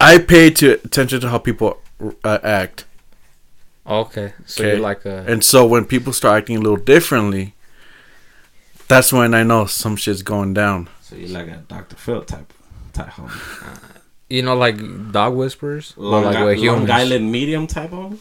I 0.01 0.19
pay 0.19 0.51
to 0.51 0.75
attention 0.85 1.21
to 1.23 1.29
how 1.29 1.39
people 1.39 1.81
uh, 2.23 2.39
act, 2.45 2.85
Okay. 3.85 4.33
So 4.47 4.63
Okay. 4.63 4.71
you're 4.75 4.81
like 4.81 5.05
a. 5.07 5.25
and 5.27 5.43
so 5.43 5.67
when 5.67 5.87
people 5.87 6.13
start 6.13 6.39
acting 6.43 6.57
a 6.57 6.61
little 6.61 6.77
differently, 6.95 7.55
that's 8.91 9.13
when 9.13 9.35
I 9.35 9.43
know 9.45 9.67
some 9.67 9.97
shit's 9.97 10.23
going 10.23 10.53
down. 10.53 10.89
So 11.01 11.15
you're 11.17 11.29
like 11.31 11.47
a 11.49 11.57
Dr. 11.69 11.97
Phil 11.97 12.23
type 12.23 12.53
type 12.93 13.09
homie. 13.11 13.79
You 14.29 14.43
know, 14.43 14.55
like 14.57 14.77
dog 15.13 15.35
whisperers? 15.35 15.95
Long, 15.97 16.25
like 16.25 16.37
Island- 16.37 16.47
with 16.47 16.59
Long 16.59 16.65
humans? 16.77 16.91
Island 16.91 17.33
medium 17.33 17.67
type 17.67 17.91
homie. 17.91 18.19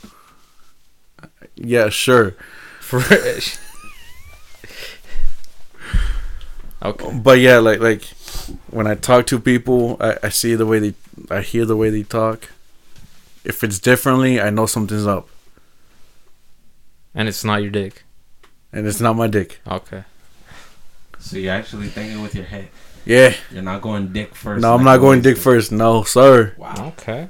Yeah, 1.55 1.89
sure, 1.89 2.35
Fresh. 2.79 3.57
okay. 6.83 7.19
but 7.21 7.39
yeah, 7.39 7.57
like 7.59 7.79
like 7.79 8.03
when 8.71 8.87
I 8.87 8.95
talk 8.95 9.25
to 9.27 9.39
people, 9.39 9.97
I, 9.99 10.17
I 10.23 10.29
see 10.29 10.55
the 10.55 10.65
way 10.65 10.79
they, 10.79 10.93
I 11.29 11.41
hear 11.41 11.65
the 11.65 11.75
way 11.75 11.89
they 11.89 12.03
talk. 12.03 12.49
If 13.43 13.63
it's 13.63 13.79
differently, 13.79 14.39
I 14.39 14.49
know 14.49 14.65
something's 14.65 15.07
up, 15.07 15.27
And 17.15 17.27
it's 17.27 17.43
not 17.43 17.61
your 17.61 17.71
dick. 17.71 18.03
and 18.71 18.85
it's 18.87 18.99
not 19.01 19.15
my 19.15 19.27
dick. 19.27 19.59
Okay. 19.67 20.03
So 21.19 21.37
you're 21.37 21.53
actually 21.53 21.87
thinking 21.87 22.21
with 22.21 22.35
your 22.35 22.45
head. 22.45 22.69
Yeah. 23.05 23.33
You're 23.51 23.61
not 23.61 23.81
going 23.81 24.11
dick 24.13 24.35
first. 24.35 24.61
No, 24.61 24.73
I'm 24.73 24.83
not 24.83 24.97
going 24.97 25.21
dick 25.21 25.37
first. 25.37 25.71
No, 25.71 26.03
sir. 26.03 26.53
Wow. 26.57 26.93
Okay. 26.97 27.29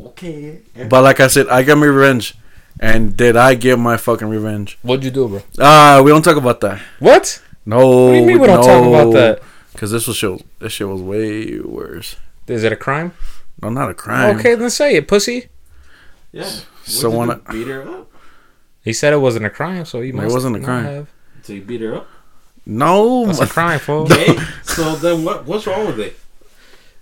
Okay. 0.00 0.60
But 0.88 1.02
like 1.02 1.20
I 1.20 1.26
said, 1.26 1.48
I 1.48 1.62
got 1.62 1.78
my 1.78 1.86
revenge. 1.86 2.36
And 2.80 3.16
did 3.16 3.36
I 3.36 3.54
get 3.54 3.78
my 3.78 3.96
fucking 3.96 4.28
revenge? 4.28 4.78
What'd 4.82 5.04
you 5.04 5.10
do, 5.12 5.28
bro? 5.28 5.42
Ah, 5.60 6.02
we 6.04 6.10
don't 6.10 6.22
talk 6.22 6.36
about 6.36 6.60
that. 6.62 6.80
What? 6.98 7.40
No. 7.64 8.06
What 8.06 8.12
do 8.12 8.18
you 8.18 8.26
mean 8.26 8.40
we 8.40 8.46
don't 8.48 8.64
talk 8.64 8.84
about 8.84 9.12
that? 9.12 9.42
Because 9.72 9.92
this 9.92 10.08
was 10.08 10.16
shit. 10.16 10.44
This 10.58 10.72
shit 10.72 10.88
was 10.88 11.00
way 11.00 11.60
worse. 11.60 12.16
Is 12.48 12.64
it 12.64 12.72
a 12.72 12.76
crime? 12.76 13.12
No, 13.62 13.70
not 13.70 13.90
a 13.90 13.94
crime. 13.94 14.36
Okay, 14.38 14.54
then 14.56 14.70
say 14.70 14.96
it, 14.96 15.06
pussy. 15.06 15.48
Yeah. 16.32 16.50
So 16.84 17.10
when 17.10 17.28
do? 17.28 17.40
beat 17.50 17.68
her 17.68 17.88
up. 17.88 18.10
He 18.82 18.92
said 18.92 19.12
it 19.12 19.18
wasn't 19.18 19.46
a 19.46 19.50
crime, 19.50 19.84
so 19.84 20.00
he 20.00 20.08
you 20.08 20.20
It 20.20 20.30
wasn't 20.30 20.56
a 20.56 20.60
crime. 20.60 20.84
Have. 20.84 21.08
So 21.42 21.52
you 21.52 21.62
beat 21.62 21.80
her 21.80 21.94
up. 21.94 22.08
No. 22.66 23.26
That's 23.26 23.40
a 23.40 23.46
crime, 23.46 23.78
folks. 23.78 24.10
Okay. 24.14 24.36
so 24.62 24.94
then 24.96 25.24
what? 25.24 25.44
What's 25.46 25.66
wrong 25.66 25.86
with 25.86 26.00
it? 26.00 26.16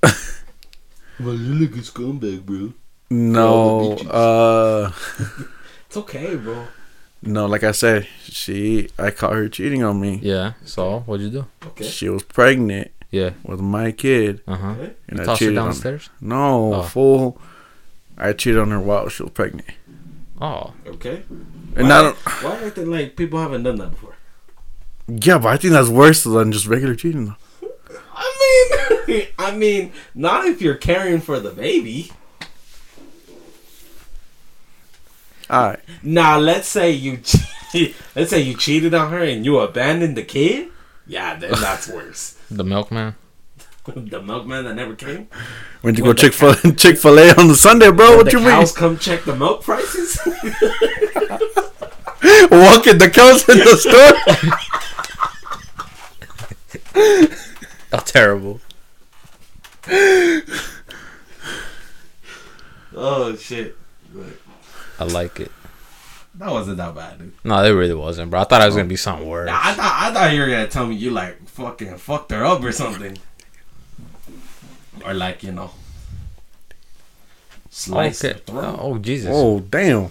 well, 1.21 1.35
you 1.35 1.55
look 1.55 1.73
a 1.77 1.81
scumbag, 1.81 2.45
bro. 2.45 2.73
No. 3.11 3.93
Uh. 3.99 4.93
It's 5.87 5.97
okay, 5.99 6.37
bro. 6.37 6.67
No, 7.23 7.45
like 7.45 7.63
I 7.65 7.73
said, 7.73 8.09
she. 8.25 8.89
I 8.99 9.11
caught 9.11 9.35
her 9.35 9.47
cheating 9.51 9.83
on 9.85 10.01
me. 10.01 10.19
Yeah. 10.23 10.55
So 10.65 11.01
what'd 11.01 11.23
you 11.25 11.31
do? 11.31 11.47
Okay. 11.67 11.85
She 11.85 12.09
was 12.09 12.23
pregnant 12.23 12.91
Yeah. 13.11 13.33
with 13.45 13.61
my 13.61 13.93
kid, 13.93 14.41
Uh 14.49 14.57
huh. 14.57 14.71
Okay. 14.71 14.93
and 15.09 15.19
You 15.19 15.23
I 15.23 15.27
tossed 15.27 15.41
her 15.41 15.47
cheated 15.47 15.59
on 15.59 15.65
her. 15.67 15.71
downstairs. 15.73 16.09
No, 16.23 16.75
Oh. 16.77 16.83
fool. 16.83 17.39
I 18.17 18.33
cheated 18.33 18.59
on 18.59 18.71
her 18.71 18.81
while 18.81 19.09
she 19.11 19.23
was 19.23 19.33
pregnant. 19.33 19.69
Oh. 20.41 20.73
Okay. 20.87 21.23
And 21.77 21.89
why, 21.89 21.99
I 21.99 22.03
don't. 22.03 22.17
why 22.43 22.57
acting 22.65 22.91
like 22.91 23.15
people 23.15 23.39
haven't 23.39 23.63
done 23.65 23.77
that 23.77 23.91
before? 23.91 24.17
Yeah, 25.09 25.39
but 25.39 25.49
I 25.49 25.57
think 25.57 25.73
that's 25.73 25.89
worse 25.89 26.23
than 26.25 26.53
just 26.53 26.67
regular 26.67 26.95
cheating. 26.95 27.35
I 28.15 28.99
mean, 29.07 29.27
I 29.39 29.55
mean, 29.57 29.93
not 30.15 30.47
if 30.47 30.63
you're 30.63 30.75
caring 30.77 31.21
for 31.21 31.41
the 31.41 31.51
baby. 31.51 32.13
All 35.51 35.69
right. 35.71 35.81
Now, 36.03 36.39
let's 36.39 36.69
say 36.69 36.91
you, 36.93 37.19
che- 37.19 37.95
let's 38.17 38.31
say 38.31 38.41
you 38.41 38.57
cheated 38.57 38.95
on 38.95 39.11
her 39.11 39.23
and 39.23 39.45
you 39.45 39.59
abandoned 39.59 40.17
the 40.17 40.23
kid. 40.23 40.69
Yeah, 41.07 41.37
then 41.37 41.53
that's 41.53 41.89
worse. 41.89 42.39
The 42.53 42.65
milkman. 42.65 43.15
the 43.87 44.21
milkman 44.23 44.65
that 44.67 44.75
never 44.75 44.95
came. 44.95 45.27
Went 45.83 45.97
to 45.97 46.03
When 46.03 46.11
go 46.11 46.13
the 46.13 46.15
Chick 46.21 46.35
Fil 46.35 46.55
Chick 46.75 46.99
Fil 46.99 47.19
A 47.19 47.35
on 47.37 47.49
the 47.49 47.55
Sunday, 47.55 47.91
bro. 47.91 48.09
When 48.11 48.17
what 48.19 48.27
the 48.27 48.33
you 48.33 48.39
mean? 48.41 48.49
cows 48.49 48.73
come 48.77 48.99
check 48.99 49.25
the 49.25 49.35
milk 49.35 49.63
prices. 49.63 50.19
Walking 52.51 52.99
the 52.99 53.11
cows 53.13 53.49
in 53.49 53.59
the 53.59 53.77
store. 53.77 54.13
Oh, 56.95 58.03
terrible. 58.05 58.61
Oh 62.95 63.36
shit. 63.36 63.76
But 64.14 64.26
I 64.99 65.05
like 65.05 65.40
it. 65.40 65.51
that 66.36 66.51
wasn't 66.51 66.76
that 66.78 66.95
bad, 66.95 67.18
dude. 67.18 67.32
No, 67.45 67.62
it 67.64 67.70
really 67.70 67.95
wasn't, 67.95 68.30
bro. 68.30 68.40
I 68.40 68.45
thought 68.45 68.62
it 68.62 68.66
was 68.66 68.76
gonna 68.76 68.88
be 68.88 68.97
something 68.97 69.26
worse. 69.28 69.47
Nah, 69.47 69.59
I 69.62 69.72
thought 69.74 69.99
I 70.03 70.12
thought 70.12 70.32
you 70.32 70.40
were 70.40 70.47
gonna 70.49 70.68
tell 70.68 70.86
me 70.86 70.95
you 70.97 71.11
like 71.11 71.49
fucking 71.49 71.97
fucked 71.99 72.30
her 72.32 72.45
up 72.45 72.62
or 72.62 72.72
something. 72.72 73.16
Or 75.05 75.14
like, 75.14 75.43
you 75.43 75.53
know. 75.53 75.70
Slice 77.70 78.22
Okay. 78.24 78.34
her 78.34 78.40
throat. 78.40 78.78
Oh 78.80 78.99
Jesus. 78.99 79.30
Oh 79.32 79.61
damn! 79.61 80.11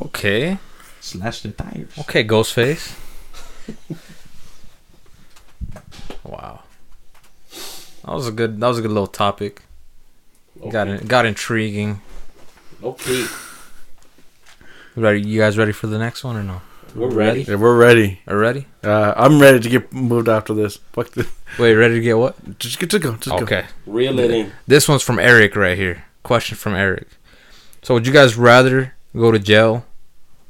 Okay. 0.00 0.58
Slash 1.00 1.42
the 1.42 1.50
tires. 1.50 1.90
Okay, 2.00 2.24
Ghostface. 2.24 2.96
wow. 6.32 6.60
That 8.04 8.12
was 8.12 8.26
a 8.26 8.32
good. 8.32 8.60
That 8.60 8.68
was 8.68 8.78
a 8.78 8.82
good 8.82 8.90
little 8.90 9.06
topic. 9.06 9.62
Got 10.70 10.88
in, 10.88 11.06
got 11.06 11.26
intriguing. 11.26 12.00
Okay. 12.82 13.26
Ready? 14.94 15.22
You 15.22 15.40
guys 15.40 15.56
ready 15.56 15.72
for 15.72 15.86
the 15.86 15.98
next 15.98 16.24
one 16.24 16.36
or 16.36 16.42
no? 16.42 16.60
We're 16.94 17.10
ready. 17.10 17.42
Yeah, 17.42 17.54
we're 17.54 17.76
ready. 17.76 18.20
Are 18.26 18.36
ready? 18.36 18.66
Uh, 18.84 19.14
I'm 19.16 19.40
ready 19.40 19.60
to 19.60 19.68
get 19.68 19.92
moved 19.92 20.28
after 20.28 20.52
this. 20.52 20.76
Fuck 20.92 21.10
this. 21.12 21.26
Wait, 21.58 21.74
ready 21.74 21.94
to 21.94 22.00
get 22.00 22.18
what? 22.18 22.58
Just 22.58 22.78
get 22.78 22.90
to 22.90 22.98
go. 22.98 23.12
Just 23.16 23.30
go. 23.36 23.42
Okay. 23.42 23.64
Reel 23.86 24.18
it 24.18 24.30
in. 24.30 24.52
This 24.66 24.88
one's 24.88 25.02
from 25.02 25.18
Eric 25.18 25.56
right 25.56 25.76
here. 25.78 26.04
Question 26.22 26.56
from 26.56 26.74
Eric. 26.74 27.08
So, 27.82 27.94
would 27.94 28.06
you 28.06 28.12
guys 28.12 28.36
rather 28.36 28.94
go 29.16 29.30
to 29.32 29.38
jail 29.38 29.86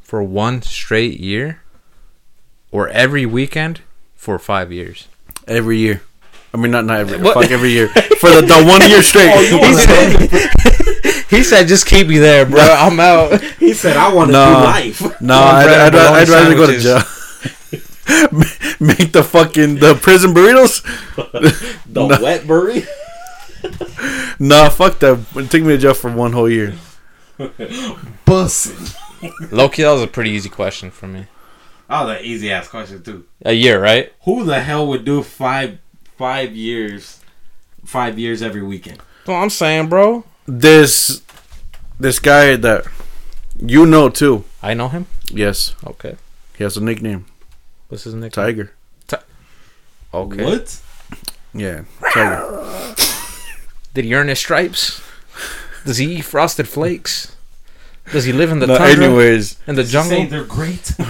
for 0.00 0.22
one 0.22 0.62
straight 0.62 1.20
year 1.20 1.62
or 2.72 2.88
every 2.88 3.24
weekend 3.24 3.82
for 4.16 4.38
five 4.38 4.72
years? 4.72 5.06
Every 5.46 5.78
year. 5.78 6.02
I 6.54 6.58
mean, 6.58 6.70
not 6.70 6.84
not 6.84 7.00
every. 7.00 7.18
What? 7.20 7.34
Fuck 7.34 7.50
every 7.50 7.70
year 7.70 7.88
for 7.88 8.30
the, 8.30 8.42
the 8.42 8.64
one 8.66 8.80
year 8.88 9.02
straight. 9.02 9.32
Oh, 9.34 9.58
he, 9.66 9.74
said, 9.74 11.28
he 11.38 11.42
said, 11.42 11.66
just 11.68 11.86
keep 11.86 12.06
me 12.08 12.18
there, 12.18 12.44
bro. 12.44 12.60
I'm 12.60 13.00
out. 13.00 13.40
He 13.58 13.72
said, 13.72 13.96
"I 13.96 14.12
want 14.12 14.28
to 14.28 14.32
No. 14.32 14.46
do 14.46 14.52
life." 14.64 15.20
no, 15.22 15.34
I'd, 15.34 15.66
I'd, 15.68 15.80
and 15.84 15.92
bologna 15.92 16.16
I'd 16.18 16.28
rather 16.28 16.54
go 16.54 16.66
to 16.66 16.78
jail. 16.78 17.00
Make 18.80 19.12
the 19.12 19.22
fucking 19.22 19.76
the 19.76 19.94
prison 19.94 20.34
burritos. 20.34 20.82
The 21.92 22.06
No. 22.06 22.22
wet 22.22 22.46
burry. 22.46 22.84
Nah, 24.38 24.68
fuck 24.70 24.98
that. 25.00 25.18
Take 25.50 25.62
me 25.62 25.68
to 25.74 25.78
jail 25.78 25.94
for 25.94 26.10
one 26.10 26.32
whole 26.32 26.50
year. 26.50 26.74
Bussin'. 27.38 28.94
Loki, 29.52 29.82
that 29.82 29.92
was 29.92 30.02
a 30.02 30.06
pretty 30.06 30.30
easy 30.30 30.48
question 30.48 30.90
for 30.90 31.06
me. 31.06 31.26
That 31.92 32.04
was 32.06 32.18
an 32.20 32.24
easy 32.24 32.50
ass 32.50 32.68
question 32.68 33.02
too. 33.02 33.26
A 33.44 33.52
year, 33.52 33.78
right? 33.78 34.10
Who 34.24 34.44
the 34.44 34.60
hell 34.60 34.86
would 34.86 35.04
do 35.04 35.22
five 35.22 35.76
five 36.16 36.56
years, 36.56 37.20
five 37.84 38.18
years 38.18 38.40
every 38.40 38.62
weekend? 38.62 38.96
That's 38.98 39.28
what 39.28 39.34
I'm 39.34 39.50
saying, 39.50 39.90
bro. 39.90 40.24
This 40.46 41.20
this 42.00 42.18
guy 42.18 42.56
that 42.56 42.86
you 43.60 43.84
know 43.84 44.08
too. 44.08 44.44
I 44.62 44.72
know 44.72 44.88
him. 44.88 45.04
Yes, 45.28 45.74
Okay. 45.84 46.16
he 46.56 46.64
has 46.64 46.78
a 46.78 46.80
nickname, 46.82 47.26
What's 47.88 48.04
his 48.04 48.14
nickname? 48.14 48.30
Tiger. 48.46 48.72
Okay. 50.14 50.44
What? 50.44 50.80
Yeah, 51.52 51.82
Tiger. 52.12 52.94
Did 53.92 54.04
he 54.06 54.14
earn 54.14 54.28
his 54.28 54.38
stripes? 54.38 55.02
Does 55.84 55.98
he 55.98 56.16
eat 56.16 56.22
frosted 56.24 56.68
flakes? 56.68 57.36
Does 58.12 58.24
he 58.24 58.32
live 58.32 58.50
in 58.50 58.60
the 58.60 58.66
No, 58.66 58.78
tundra? 58.78 59.04
anyways, 59.04 59.56
in 59.66 59.74
the 59.74 59.84
Say 59.84 59.92
jungle? 59.92 60.26
they're 60.26 60.44
great. 60.44 60.92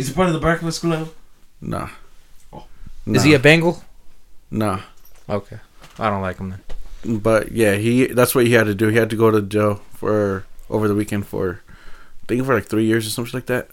Is 0.00 0.08
he 0.08 0.14
part 0.14 0.28
of 0.28 0.32
the 0.34 0.40
Breakfast 0.40 0.80
Club? 0.80 1.12
nah. 1.60 1.90
Oh. 2.52 2.64
Is 3.06 3.22
he 3.22 3.34
a 3.34 3.38
Bengal? 3.38 3.84
nah? 4.50 4.80
Okay. 5.28 5.58
I 5.98 6.08
don't 6.08 6.22
like 6.22 6.38
him 6.38 6.50
then. 6.50 7.20
But 7.20 7.52
yeah, 7.52 7.74
he 7.74 8.06
that's 8.06 8.34
what 8.34 8.46
he 8.46 8.52
had 8.54 8.64
to 8.64 8.74
do. 8.74 8.88
He 8.88 8.96
had 8.96 9.10
to 9.10 9.16
go 9.16 9.30
to 9.30 9.42
jail 9.42 9.82
for 9.92 10.44
over 10.70 10.88
the 10.88 10.94
weekend 10.94 11.26
for 11.26 11.60
I 11.68 12.26
think 12.26 12.44
for 12.46 12.54
like 12.54 12.66
three 12.66 12.84
years 12.86 13.06
or 13.06 13.10
something 13.10 13.34
like 13.34 13.46
that. 13.46 13.68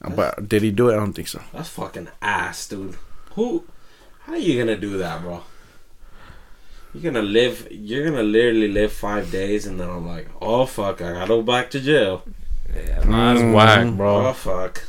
But 0.00 0.48
did 0.48 0.62
he 0.62 0.70
do 0.70 0.90
it? 0.90 0.94
I 0.94 0.96
don't 0.96 1.12
think 1.12 1.28
so. 1.28 1.40
That's 1.52 1.68
fucking 1.68 2.08
ass, 2.20 2.68
dude. 2.68 2.96
Who? 3.34 3.64
How 4.24 4.32
are 4.32 4.38
you 4.38 4.58
gonna 4.58 4.76
do 4.76 4.98
that, 4.98 5.22
bro? 5.22 5.42
You're 6.92 7.12
gonna 7.12 7.26
live. 7.26 7.68
You're 7.70 8.10
gonna 8.10 8.22
literally 8.22 8.68
live 8.68 8.92
five 8.92 9.30
days, 9.30 9.66
and 9.66 9.78
then 9.78 9.88
I'm 9.88 10.06
like, 10.06 10.28
oh 10.40 10.66
fuck, 10.66 11.00
I 11.00 11.12
gotta 11.12 11.28
go 11.28 11.42
back 11.42 11.70
to 11.70 11.80
jail. 11.80 12.22
Yeah, 12.76 13.04
nah, 13.04 13.32
that's 13.34 13.42
Mhm. 13.44 13.52
whack, 13.52 13.86
Oh 13.86 13.90
bro. 13.92 14.32
fuck. 14.32 14.82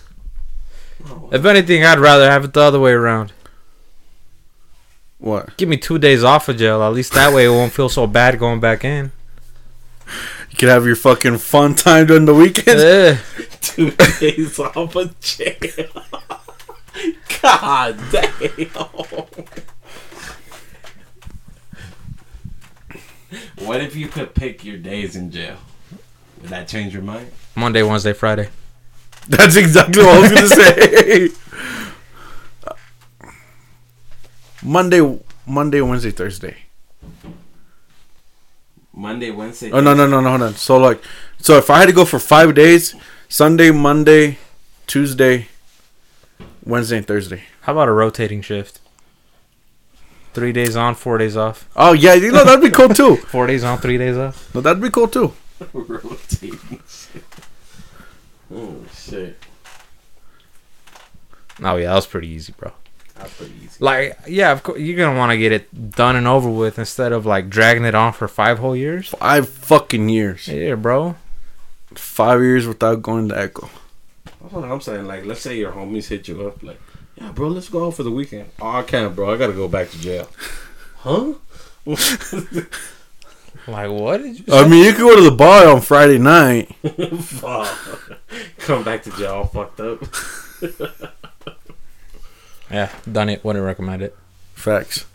Oh, 1.10 1.30
If 1.32 1.46
anything, 1.46 1.84
I'd 1.86 2.00
rather 2.00 2.30
have 2.30 2.44
it 2.46 2.54
the 2.54 2.62
other 2.62 2.80
way 2.80 2.92
around. 2.92 3.32
What? 5.20 5.56
Give 5.58 5.70
me 5.70 5.78
two 5.78 5.98
days 5.98 6.24
off 6.24 6.48
of 6.50 6.58
jail. 6.58 6.82
At 6.84 6.94
least 6.94 7.14
that 7.14 7.34
way 7.34 7.46
it 7.46 7.50
won't 7.50 7.74
feel 7.74 7.90
so 7.90 8.06
bad 8.08 8.38
going 8.40 8.60
back 8.60 8.84
in. 8.84 9.12
You 10.52 10.58
could 10.58 10.70
have 10.70 10.86
your 10.86 10.96
fucking 10.96 11.38
fun 11.40 11.76
time 11.76 12.06
during 12.08 12.26
the 12.26 12.34
weekend. 12.36 12.80
Eh. 12.80 13.18
two 13.62 13.92
days 13.92 14.60
off 14.60 14.96
of 14.96 15.20
jail. 15.20 15.88
God 17.42 18.00
damn. 18.12 18.70
What 23.66 23.82
if 23.82 23.96
you 23.96 24.08
could 24.08 24.34
pick 24.36 24.64
your 24.64 24.78
days 24.78 25.16
in 25.16 25.32
jail? 25.32 25.58
Would 26.42 26.50
that 26.50 26.68
change 26.68 26.94
your 26.94 27.04
mind? 27.04 27.32
Monday, 27.58 27.82
Wednesday, 27.82 28.14
Friday. 28.14 28.50
That's 29.28 29.56
exactly 29.56 30.04
what 30.04 30.16
I 30.16 30.20
was 30.20 30.32
gonna 30.32 30.48
say. 30.48 31.30
Monday, 34.64 35.20
Monday, 35.48 35.82
Wednesday, 35.82 36.12
Thursday. 36.12 36.58
Monday, 38.94 39.32
Wednesday. 39.32 39.72
Oh 39.72 39.80
no, 39.80 39.96
no, 39.96 40.06
no, 40.06 40.22
no, 40.22 40.30
hold 40.30 40.44
on. 40.44 40.54
So 40.54 40.78
like, 40.78 41.02
so 41.40 41.58
if 41.58 41.72
I 41.72 41.80
had 41.80 41.88
to 41.88 41.94
go 41.94 42.06
for 42.06 42.20
five 42.20 42.54
days, 42.54 42.94
Sunday, 43.28 43.72
Monday, 43.72 44.38
Tuesday, 44.86 45.48
Wednesday, 46.64 46.98
and 46.98 47.08
Thursday. 47.08 47.44
How 47.62 47.72
about 47.74 47.88
a 47.88 47.92
rotating 47.92 48.44
shift? 48.44 48.80
Three 50.34 50.52
days 50.52 50.76
on, 50.76 50.94
four 50.94 51.18
days 51.18 51.36
off. 51.36 51.68
Oh 51.76 51.94
yeah, 51.94 52.14
you 52.14 52.32
know 52.32 52.46
that'd 52.46 52.62
be 52.62 52.70
cool 52.70 52.90
too. 52.90 53.16
Four 53.34 53.48
days 53.48 53.64
on, 53.64 53.80
three 53.80 53.98
days 53.98 54.16
off. 54.16 54.54
No, 54.54 54.62
that'd 54.62 54.82
be 54.82 54.92
cool 54.92 55.08
too. 55.08 55.34
Rotating 55.74 56.80
shit. 56.88 57.24
Oh 58.58 58.76
shit. 58.92 59.38
Oh 61.62 61.76
yeah, 61.76 61.90
that 61.90 61.96
was 61.96 62.08
pretty 62.08 62.28
easy, 62.28 62.54
bro. 62.58 62.72
That's 63.16 63.34
pretty 63.36 63.54
easy. 63.64 63.78
Like, 63.80 64.18
yeah, 64.28 64.52
of 64.52 64.64
course, 64.64 64.80
you're 64.80 64.98
gonna 64.98 65.18
want 65.18 65.32
to 65.32 65.38
get 65.38 65.52
it 65.52 65.92
done 65.92 66.16
and 66.16 66.28
over 66.28 66.50
with 66.50 66.80
instead 66.80 67.12
of 67.12 67.26
like 67.26 67.50
dragging 67.50 67.86
it 67.86 67.94
on 67.94 68.14
for 68.14 68.28
five 68.28 68.58
whole 68.58 68.76
years. 68.76 69.10
Five 69.10 69.48
fucking 69.48 70.10
years. 70.10 70.48
Yeah, 70.48 70.76
bro. 70.76 71.16
Five 71.94 72.42
years 72.42 72.66
without 72.66 73.02
going 73.04 73.30
to 73.30 73.38
Echo. 73.38 73.70
That's 74.42 74.54
what 74.54 74.64
I'm 74.64 74.82
saying. 74.82 75.06
Like, 75.06 75.26
let's 75.26 75.42
say 75.42 75.58
your 75.58 75.72
homies 75.72 76.08
hit 76.08 76.28
you 76.28 76.48
up, 76.48 76.62
like, 76.64 76.80
yeah, 77.16 77.32
bro, 77.32 77.48
let's 77.50 77.70
go 77.70 77.88
out 77.88 77.96
for 77.96 78.04
the 78.04 78.12
weekend. 78.12 78.50
Oh, 78.60 78.70
I 78.70 78.84
can't, 78.84 79.16
bro. 79.16 79.34
I 79.34 79.38
gotta 79.38 79.54
go 79.54 79.68
back 79.68 79.92
to 79.92 80.00
jail. 80.00 80.30
Huh? 81.02 81.36
Like, 83.68 83.90
what 83.92 84.18
did 84.24 84.40
you? 84.40 84.46
I 84.54 84.68
mean, 84.68 84.86
you 84.86 84.92
could 84.94 85.02
go 85.02 85.16
to 85.18 85.22
the 85.30 85.32
bar 85.36 85.68
on 85.68 85.82
Friday 85.82 86.18
night. 86.18 86.72
Come 88.60 88.84
back 88.84 89.04
to 89.04 89.12
jail 89.12 89.34
all 89.34 89.46
fucked 89.48 89.80
up. 89.80 90.04
Yeah, 92.70 92.92
done 93.10 93.30
it. 93.30 93.46
Wouldn't 93.46 93.64
recommend 93.64 94.02
it. 94.02 94.14
Facts. 94.54 95.06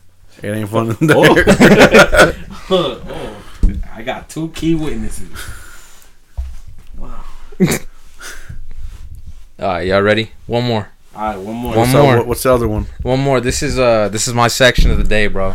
It 0.43 0.49
ain't 0.49 0.71
fun 0.71 0.97
in 0.99 1.07
there. 1.07 1.17
oh, 1.19 3.03
oh, 3.07 3.43
I 3.95 4.01
got 4.03 4.31
two 4.31 4.49
key 4.55 4.75
witnesses. 4.75 5.29
Wow. 6.97 7.23
All 7.61 7.67
right, 9.59 9.87
y'all 9.87 10.01
ready? 10.01 10.31
One 10.47 10.65
more. 10.65 10.89
All 11.15 11.23
right, 11.23 11.37
one 11.39 11.55
more. 11.57 11.77
One 11.77 11.89
So, 11.91 12.03
more. 12.03 12.17
what- 12.17 12.27
what's 12.27 12.43
the 12.43 12.55
other 12.55 12.67
one? 12.67 12.87
One 13.03 13.21
more. 13.21 13.39
This 13.39 13.63
is 13.63 13.79
uh, 13.79 14.09
this 14.09 14.27
is 14.27 14.33
my 14.33 14.49
section 14.49 14.91
of 14.91 14.97
the 14.97 15.05
day, 15.05 15.27
bro. 15.27 15.55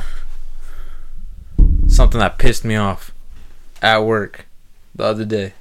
Something 1.88 2.20
that 2.20 2.38
pissed 2.38 2.64
me 2.66 2.76
off 2.76 3.12
at 3.82 4.00
work 4.00 4.46
the 4.96 5.04
other 5.06 5.26
day. 5.26 5.54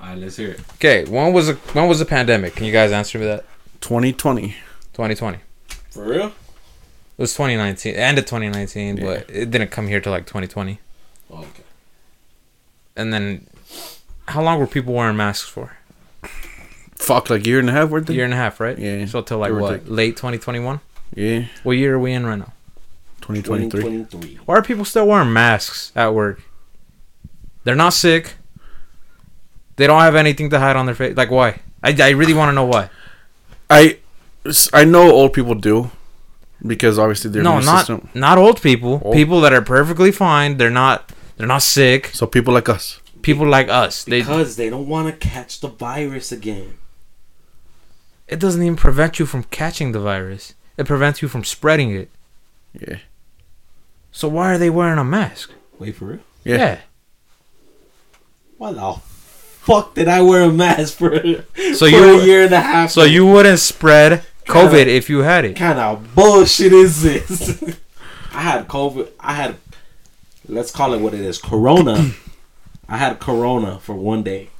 All 0.00 0.08
right, 0.08 0.18
let's 0.18 0.36
hear 0.36 0.50
it. 0.50 0.60
Okay, 0.74 1.04
when 1.04 1.32
was 1.32 1.48
a 1.48 1.54
when 1.54 1.88
was 1.88 1.98
the 1.98 2.04
pandemic? 2.04 2.54
Can 2.56 2.66
you 2.66 2.72
guys 2.72 2.92
answer 2.92 3.18
me 3.18 3.24
that? 3.26 3.44
2020. 3.80 4.48
2020. 4.92 5.38
For 5.90 6.04
real? 6.04 6.26
It 6.26 6.32
was 7.22 7.32
2019, 7.34 7.94
end 7.94 8.18
of 8.18 8.26
2019, 8.26 8.96
Yeah. 8.96 9.04
but 9.04 9.30
it 9.30 9.50
didn't 9.50 9.70
come 9.70 9.88
here 9.88 10.00
till 10.00 10.12
like 10.12 10.26
2020. 10.26 10.78
Oh, 11.32 11.38
okay. 11.38 11.62
And 12.96 13.12
then, 13.12 13.46
how 14.28 14.42
long 14.42 14.58
were 14.60 14.66
people 14.68 14.94
wearing 14.94 15.16
masks 15.16 15.48
for? 15.48 15.72
Fuck, 16.96 17.30
like 17.30 17.44
a 17.44 17.48
year 17.48 17.58
and 17.60 17.68
a 17.68 17.72
half 17.72 17.88
worth 17.90 18.08
A 18.08 18.12
of 18.12 18.16
year 18.16 18.24
and 18.24 18.34
a 18.34 18.36
half, 18.36 18.60
right? 18.60 18.78
Yeah. 18.78 19.06
So 19.06 19.20
till 19.22 19.38
like 19.38 19.52
what? 19.52 19.80
take. 19.84 19.88
Late 19.90 20.16
2021. 20.16 20.80
Yeah, 21.14 21.46
What 21.62 21.72
year 21.72 21.94
are 21.94 21.98
we 21.98 22.12
in 22.12 22.26
right 22.26 22.38
now? 22.38 22.52
2023. 23.28 23.80
2023. 23.82 24.40
Why 24.46 24.54
are 24.56 24.62
people 24.62 24.84
still 24.84 25.06
wearing 25.06 25.32
masks 25.32 25.92
at 25.94 26.14
work? 26.14 26.42
They're 27.64 27.74
not 27.74 27.92
sick. 27.92 28.34
They 29.76 29.86
don't 29.86 30.00
have 30.00 30.14
anything 30.16 30.50
to 30.50 30.58
hide 30.58 30.76
on 30.76 30.86
their 30.86 30.94
face. 30.94 31.16
Like 31.16 31.30
why? 31.30 31.60
I, 31.82 31.94
I 32.00 32.10
really 32.10 32.34
want 32.34 32.48
to 32.48 32.52
know 32.52 32.64
why. 32.64 32.90
I 33.70 33.98
I 34.72 34.84
know 34.84 35.10
old 35.10 35.32
people 35.32 35.54
do 35.54 35.90
because 36.66 36.98
obviously 36.98 37.30
their 37.30 37.42
no, 37.42 37.60
not 37.60 37.80
system. 37.86 38.08
not 38.14 38.38
old 38.38 38.60
people. 38.62 39.00
Old- 39.04 39.14
People 39.14 39.40
that 39.42 39.52
are 39.52 39.62
perfectly 39.62 40.10
fine. 40.10 40.56
They're 40.56 40.70
not. 40.70 41.12
They're 41.36 41.46
not 41.46 41.62
sick. 41.62 42.06
So 42.14 42.26
people 42.26 42.52
like 42.54 42.68
us. 42.68 43.00
People 43.22 43.46
like 43.46 43.68
us. 43.68 44.04
They. 44.04 44.20
Because 44.20 44.56
they 44.56 44.70
don't 44.70 44.88
want 44.88 45.06
to 45.08 45.28
catch 45.28 45.60
the 45.60 45.68
virus 45.68 46.32
again. 46.32 46.78
It 48.26 48.40
doesn't 48.40 48.62
even 48.62 48.76
prevent 48.76 49.18
you 49.18 49.26
from 49.26 49.44
catching 49.44 49.92
the 49.92 50.00
virus. 50.00 50.54
It 50.76 50.86
prevents 50.86 51.22
you 51.22 51.28
from 51.28 51.44
spreading 51.44 51.94
it. 51.94 52.10
Yeah. 52.78 52.98
So 54.12 54.28
why 54.28 54.52
are 54.52 54.58
they 54.58 54.70
wearing 54.70 54.98
a 54.98 55.04
mask? 55.04 55.52
Wait 55.78 55.94
for 55.96 56.12
it. 56.14 56.20
Yeah. 56.44 56.78
Why 58.56 58.72
the 58.72 58.94
fuck 58.94 59.94
did 59.94 60.08
I 60.08 60.20
wear 60.22 60.42
a 60.42 60.52
mask 60.52 60.96
for, 60.98 61.14
So 61.74 61.74
for 61.78 61.88
you- 61.88 62.20
a 62.20 62.24
year 62.24 62.44
and 62.44 62.52
a 62.52 62.60
half? 62.60 62.90
So 62.90 63.04
you 63.04 63.26
wouldn't 63.26 63.58
spread 63.60 64.22
COVID 64.46 64.86
if 64.86 65.08
you 65.10 65.18
had 65.20 65.44
it. 65.44 65.56
kind 65.56 65.78
of 65.78 66.14
bullshit 66.14 66.72
is 66.72 67.02
this? 67.02 67.62
I 68.32 68.40
had 68.42 68.66
COVID. 68.68 69.08
I 69.20 69.34
had, 69.34 69.56
let's 70.48 70.70
call 70.70 70.94
it 70.94 71.00
what 71.00 71.14
it 71.14 71.20
is, 71.20 71.38
Corona. 71.38 72.12
I 72.88 72.96
had 72.96 73.20
Corona 73.20 73.78
for 73.80 73.94
one 73.94 74.22
day. 74.22 74.50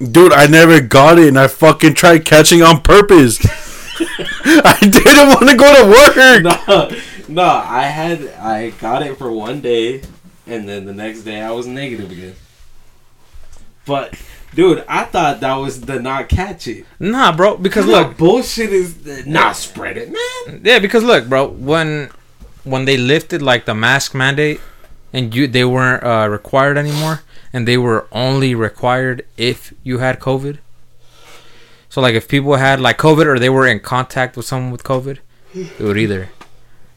Dude, 0.00 0.32
I 0.32 0.46
never 0.46 0.80
got 0.80 1.18
it 1.18 1.28
and 1.28 1.38
I 1.38 1.48
fucking 1.48 1.94
tried 1.94 2.24
catching 2.24 2.62
on 2.62 2.80
purpose. 2.82 3.38
I 4.00 4.78
didn't 4.80 5.28
want 5.28 5.48
to 5.50 5.56
go 5.56 5.82
to 5.82 5.90
work. 5.90 6.42
No, 6.42 6.90
no, 7.30 7.42
I 7.44 7.82
had 7.84 8.26
I 8.34 8.70
got 8.70 9.02
it 9.02 9.16
for 9.16 9.30
one 9.32 9.60
day, 9.60 10.02
and 10.46 10.68
then 10.68 10.84
the 10.84 10.92
next 10.94 11.22
day 11.22 11.40
I 11.40 11.50
was 11.52 11.66
negative 11.66 12.10
again. 12.10 12.34
But, 13.86 14.14
dude, 14.54 14.84
I 14.88 15.04
thought 15.04 15.40
that 15.40 15.54
was 15.54 15.80
the 15.82 16.00
not 16.00 16.28
catch 16.28 16.68
it. 16.68 16.84
Nah, 16.98 17.34
bro. 17.34 17.56
Because 17.56 17.86
Look, 17.86 18.08
look, 18.08 18.16
bullshit 18.18 18.72
is 18.72 19.26
not 19.26 19.56
spread 19.56 19.96
it, 19.96 20.10
man. 20.10 20.60
yeah. 20.64 20.78
Because 20.78 21.02
look, 21.02 21.28
bro. 21.28 21.48
When 21.48 22.10
when 22.64 22.84
they 22.84 22.96
lifted 22.96 23.42
like 23.42 23.64
the 23.64 23.74
mask 23.74 24.14
mandate, 24.14 24.60
and 25.12 25.34
you 25.34 25.46
they 25.46 25.64
weren't 25.64 26.04
uh, 26.04 26.28
required 26.28 26.76
anymore, 26.76 27.22
and 27.52 27.66
they 27.66 27.78
were 27.78 28.06
only 28.12 28.54
required 28.54 29.24
if 29.36 29.72
you 29.82 29.98
had 29.98 30.20
COVID. 30.20 30.58
So 31.88 32.00
like 32.00 32.14
if 32.14 32.28
people 32.28 32.54
had 32.56 32.80
like 32.80 32.98
COVID 32.98 33.26
or 33.26 33.38
they 33.38 33.50
were 33.50 33.66
in 33.66 33.80
contact 33.80 34.36
with 34.36 34.46
someone 34.46 34.70
with 34.70 34.84
COVID, 34.84 35.18
it 35.54 35.80
would 35.80 35.98
either 35.98 36.28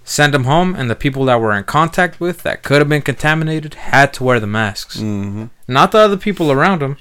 send 0.03 0.33
them 0.33 0.43
home, 0.43 0.75
and 0.75 0.89
the 0.89 0.95
people 0.95 1.25
that 1.25 1.39
were 1.39 1.53
in 1.53 1.63
contact 1.63 2.19
with 2.19 2.43
that 2.43 2.63
could 2.63 2.79
have 2.79 2.89
been 2.89 3.01
contaminated 3.01 3.75
had 3.75 4.13
to 4.13 4.23
wear 4.23 4.39
the 4.39 4.47
masks. 4.47 4.97
Mm-hmm. 4.97 5.45
not 5.67 5.91
the 5.91 5.99
other 5.99 6.17
people 6.17 6.51
around 6.51 6.81
them, 6.81 6.97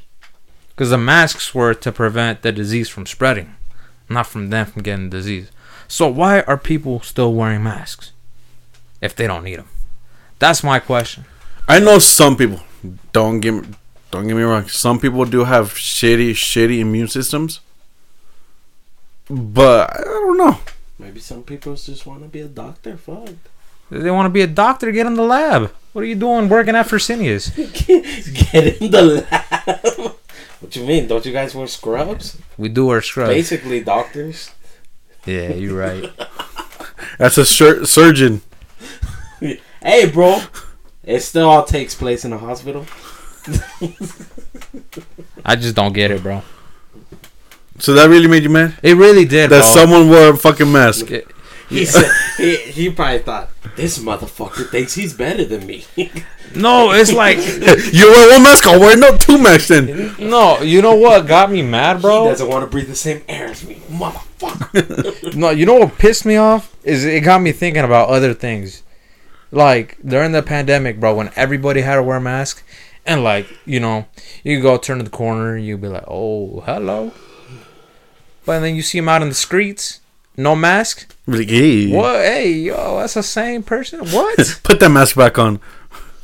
because 0.70 0.90
the 0.90 0.98
masks 0.98 1.54
were 1.54 1.74
to 1.74 1.92
prevent 1.92 2.42
the 2.42 2.52
disease 2.52 2.88
from 2.88 3.06
spreading, 3.06 3.54
not 4.08 4.26
from 4.26 4.50
them 4.50 4.66
from 4.66 4.82
getting 4.82 5.10
the 5.10 5.16
disease. 5.16 5.50
So 5.88 6.08
why 6.08 6.40
are 6.42 6.56
people 6.56 7.00
still 7.00 7.34
wearing 7.34 7.62
masks 7.62 8.12
if 9.00 9.14
they 9.14 9.26
don't 9.26 9.44
need 9.44 9.58
them? 9.58 9.68
That's 10.38 10.64
my 10.64 10.78
question. 10.78 11.24
I 11.68 11.78
know 11.78 11.98
some 11.98 12.36
people. 12.36 12.60
Don't 13.12 13.40
get 13.40 13.64
don't 14.10 14.26
get 14.26 14.36
me 14.36 14.42
wrong. 14.42 14.68
Some 14.68 14.98
people 14.98 15.24
do 15.24 15.44
have 15.44 15.72
shitty, 15.74 16.32
shitty 16.32 16.80
immune 16.80 17.08
systems. 17.08 17.60
But 19.28 19.98
I 19.98 20.02
don't 20.02 20.36
know. 20.36 20.58
Maybe 21.02 21.18
some 21.20 21.42
people 21.42 21.74
just 21.74 22.06
want 22.06 22.22
to 22.22 22.28
be 22.28 22.40
a 22.40 22.46
doctor. 22.46 22.96
Fuck. 22.96 23.30
They 23.90 24.10
want 24.10 24.26
to 24.26 24.30
be 24.30 24.42
a 24.42 24.46
doctor, 24.46 24.92
get 24.92 25.06
in 25.06 25.14
the 25.14 25.22
lab. 25.24 25.72
What 25.92 26.02
are 26.02 26.06
you 26.06 26.14
doing 26.14 26.48
working 26.48 26.74
at 26.76 26.86
Fresenius? 26.86 27.54
Get 28.52 28.80
in 28.80 28.90
the 28.90 29.02
lab. 29.02 30.14
what 30.60 30.74
you 30.74 30.84
mean? 30.86 31.06
Don't 31.08 31.26
you 31.26 31.32
guys 31.32 31.54
wear 31.54 31.66
scrubs? 31.66 32.38
We 32.56 32.70
do 32.70 32.88
our 32.88 33.02
scrubs. 33.02 33.28
Basically, 33.28 33.80
doctors. 33.80 34.52
Yeah, 35.26 35.52
you're 35.52 35.76
right. 35.76 36.10
That's 37.18 37.36
a 37.36 37.44
sur- 37.44 37.84
surgeon. 37.84 38.40
Hey, 39.82 40.08
bro. 40.08 40.40
It 41.02 41.20
still 41.20 41.48
all 41.48 41.64
takes 41.64 41.96
place 41.96 42.24
in 42.24 42.32
a 42.32 42.38
hospital. 42.38 42.86
I 45.44 45.56
just 45.56 45.74
don't 45.74 45.92
get 45.92 46.12
it, 46.12 46.22
bro. 46.22 46.42
So 47.82 47.94
that 47.94 48.08
really 48.08 48.28
made 48.28 48.44
you 48.44 48.48
mad? 48.50 48.74
It 48.82 48.96
really 48.96 49.24
did, 49.24 49.50
That 49.50 49.62
bro. 49.62 49.74
someone 49.82 50.08
wore 50.08 50.30
a 50.30 50.36
fucking 50.36 50.70
mask. 50.70 51.10
It- 51.10 51.26
He 51.68 51.84
said 51.84 52.10
he, 52.36 52.56
he 52.56 52.90
probably 52.90 53.18
thought 53.20 53.48
this 53.76 53.98
motherfucker 53.98 54.68
thinks 54.70 54.94
he's 54.94 55.14
better 55.14 55.44
than 55.44 55.66
me. 55.66 55.84
no, 56.54 56.92
it's 56.92 57.12
like 57.12 57.38
you 57.98 58.06
wear 58.12 58.30
one 58.34 58.42
mask, 58.44 58.66
I'll 58.66 58.78
wear 58.78 58.96
no 58.96 59.16
two 59.16 59.38
masks 59.38 59.68
then. 59.68 60.14
no. 60.18 60.60
You 60.60 60.80
know 60.82 60.94
what 60.94 61.26
got 61.26 61.50
me 61.50 61.62
mad, 61.62 62.00
bro? 62.02 62.24
he 62.24 62.28
doesn't 62.30 62.48
want 62.48 62.62
to 62.64 62.70
breathe 62.70 62.88
the 62.88 62.94
same 62.94 63.22
air 63.28 63.46
as 63.48 63.66
me, 63.66 63.76
motherfucker. 63.90 65.34
No, 65.34 65.50
you 65.50 65.66
know 65.66 65.74
what 65.74 65.98
pissed 65.98 66.24
me 66.26 66.36
off 66.36 66.76
is 66.84 67.04
it 67.04 67.20
got 67.24 67.40
me 67.42 67.52
thinking 67.52 67.84
about 67.84 68.10
other 68.10 68.34
things. 68.34 68.82
Like 69.50 69.96
during 70.06 70.32
the 70.32 70.42
pandemic, 70.42 71.00
bro, 71.00 71.14
when 71.16 71.30
everybody 71.36 71.80
had 71.82 71.96
to 71.96 72.02
wear 72.02 72.18
a 72.18 72.20
mask, 72.20 72.62
and 73.06 73.24
like 73.24 73.46
you 73.66 73.80
know, 73.80 74.06
you 74.44 74.60
go 74.62 74.78
turn 74.78 74.98
to 74.98 75.04
the 75.04 75.10
corner, 75.10 75.56
you 75.56 75.76
be 75.76 75.88
like, 75.88 76.04
"Oh, 76.06 76.60
hello," 76.66 77.12
but 78.44 78.60
then 78.60 78.74
you 78.76 78.82
see 78.82 78.98
him 78.98 79.08
out 79.08 79.22
in 79.22 79.28
the 79.28 79.34
streets, 79.34 80.00
no 80.36 80.54
mask. 80.56 81.14
Like, 81.26 81.48
hey, 81.48 81.90
What? 81.92 82.16
Hey, 82.16 82.52
yo, 82.52 82.98
that's 82.98 83.14
the 83.14 83.22
same 83.22 83.62
person. 83.62 84.00
What? 84.10 84.60
Put 84.64 84.80
that 84.80 84.88
mask 84.90 85.16
back 85.16 85.38
on. 85.38 85.60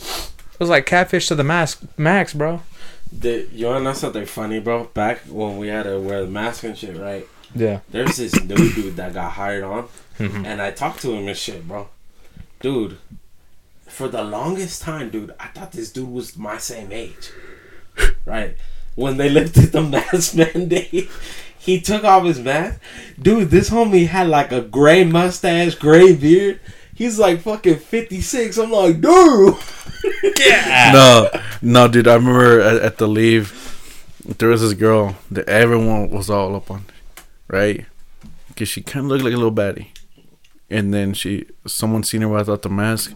It 0.00 0.60
was 0.60 0.68
like 0.70 0.86
catfish 0.86 1.28
to 1.28 1.34
the 1.34 1.44
mask, 1.44 1.82
max, 1.96 2.34
bro. 2.34 2.62
the, 3.12 3.46
you 3.52 3.66
wanna 3.66 3.80
know 3.84 3.92
something 3.92 4.26
funny, 4.26 4.58
bro? 4.60 4.84
Back 4.92 5.20
when 5.28 5.56
we 5.58 5.68
had 5.68 5.84
to 5.84 5.98
wear 6.00 6.22
the 6.24 6.30
mask 6.30 6.64
and 6.64 6.76
shit, 6.76 6.96
right? 6.96 7.26
Yeah. 7.54 7.80
There's 7.90 8.16
this 8.16 8.34
new 8.44 8.72
dude 8.72 8.96
that 8.96 9.14
got 9.14 9.32
hired 9.32 9.62
on, 9.64 9.88
Mhm. 10.18 10.44
and 10.44 10.60
I 10.60 10.72
talked 10.72 11.00
to 11.02 11.12
him 11.14 11.28
and 11.28 11.36
shit, 11.36 11.66
bro. 11.68 11.88
Dude, 12.60 12.98
for 13.86 14.08
the 14.08 14.22
longest 14.24 14.82
time, 14.82 15.10
dude, 15.10 15.32
I 15.40 15.46
thought 15.46 15.72
this 15.72 15.90
dude 15.92 16.10
was 16.10 16.36
my 16.36 16.58
same 16.58 16.90
age. 16.92 17.30
Right? 18.24 18.56
When 18.94 19.16
they 19.16 19.28
lifted 19.30 19.72
the 19.72 19.80
mask 19.82 20.34
mandate, 20.36 21.08
he 21.68 21.78
took 21.78 22.02
off 22.02 22.24
his 22.24 22.40
mask. 22.40 22.80
Dude, 23.20 23.50
this 23.50 23.68
homie 23.68 24.06
had 24.06 24.28
like 24.28 24.52
a 24.52 24.62
gray 24.62 25.04
mustache, 25.04 25.74
gray 25.74 26.16
beard. 26.16 26.60
He's 26.94 27.18
like 27.18 27.42
fucking 27.42 27.76
56. 27.76 28.56
I'm 28.56 28.70
like, 28.70 29.02
dude. 29.02 29.54
Yeah. 30.38 30.92
No, 30.92 31.40
no, 31.60 31.88
dude. 31.88 32.08
I 32.08 32.14
remember 32.14 32.60
at, 32.60 32.76
at 32.76 32.98
the 32.98 33.06
leave, 33.06 33.52
there 34.38 34.48
was 34.48 34.62
this 34.62 34.72
girl 34.72 35.16
that 35.30 35.48
everyone 35.48 36.08
was 36.10 36.30
all 36.30 36.56
up 36.56 36.70
on, 36.70 36.84
right? 37.48 37.84
Because 38.48 38.68
she 38.68 38.80
kind 38.80 39.04
of 39.06 39.10
looked 39.10 39.24
like 39.24 39.34
a 39.34 39.36
little 39.36 39.52
baddie, 39.52 39.88
and 40.70 40.94
then 40.94 41.12
she, 41.12 41.46
someone 41.66 42.04
seen 42.04 42.22
her 42.22 42.28
without 42.28 42.62
the 42.62 42.68
mask, 42.68 43.12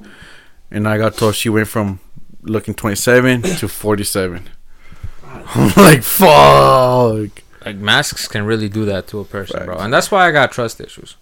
and 0.71 0.87
I 0.89 0.99
got 0.99 1.15
told 1.17 1.37
she 1.37 1.49
went 1.49 1.69
from 1.69 2.01
looking 2.43 2.75
27 2.75 3.43
to 3.43 3.69
47. 3.69 4.49
I'm 5.55 5.73
like, 5.77 6.03
fuck. 6.03 7.43
Like 7.65 7.77
masks 7.77 8.27
can 8.29 8.45
really 8.45 8.69
do 8.69 8.85
that 8.87 9.07
to 9.09 9.21
a 9.21 9.25
person, 9.25 9.65
bro, 9.65 9.79
and 9.79 9.93
that's 9.93 10.11
why 10.11 10.27
I 10.27 10.31
got 10.33 10.53
trust 10.53 10.81
issues. 10.81 11.17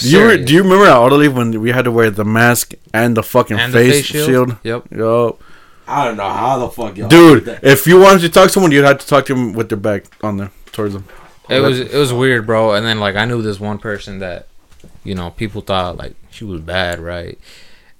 Do 0.00 0.08
you, 0.08 0.26
re- 0.26 0.44
do 0.44 0.54
you 0.54 0.62
remember 0.62 0.86
at 0.86 0.94
Autoleave 0.94 1.34
when 1.34 1.60
we 1.60 1.70
had 1.72 1.84
to 1.84 1.90
wear 1.90 2.10
the 2.10 2.24
mask 2.24 2.72
and 2.94 3.16
the 3.16 3.22
fucking 3.22 3.58
and 3.58 3.72
the 3.72 3.78
face, 3.78 4.06
shield? 4.06 4.56
Yep. 4.62 4.92
Yo, 4.92 5.38
I 5.86 6.04
don't 6.06 6.16
know 6.16 6.30
how 6.30 6.58
the 6.58 6.68
fuck 6.70 6.96
y'all 6.96 7.08
dude, 7.08 7.44
did 7.44 7.56
that. 7.56 7.64
if 7.64 7.86
you 7.86 8.00
wanted 8.00 8.20
to 8.20 8.28
talk 8.30 8.44
to 8.44 8.48
someone, 8.50 8.72
you'd 8.72 8.84
have 8.84 8.98
to 8.98 9.06
talk 9.06 9.26
to 9.26 9.34
them 9.34 9.52
with 9.52 9.68
their 9.68 9.76
back 9.76 10.04
on 10.24 10.38
them 10.38 10.52
towards 10.72 10.94
them. 10.94 11.04
It 11.48 11.60
was 11.60 11.80
it 11.80 11.92
was 11.92 12.12
weird, 12.12 12.46
bro. 12.46 12.72
And 12.74 12.86
then 12.86 13.00
like 13.00 13.16
I 13.16 13.24
knew 13.24 13.42
this 13.42 13.58
one 13.60 13.78
person 13.78 14.20
that, 14.20 14.46
you 15.04 15.14
know, 15.14 15.30
people 15.30 15.60
thought 15.60 15.98
like 15.98 16.14
she 16.30 16.44
was 16.44 16.60
bad, 16.60 17.00
right? 17.00 17.38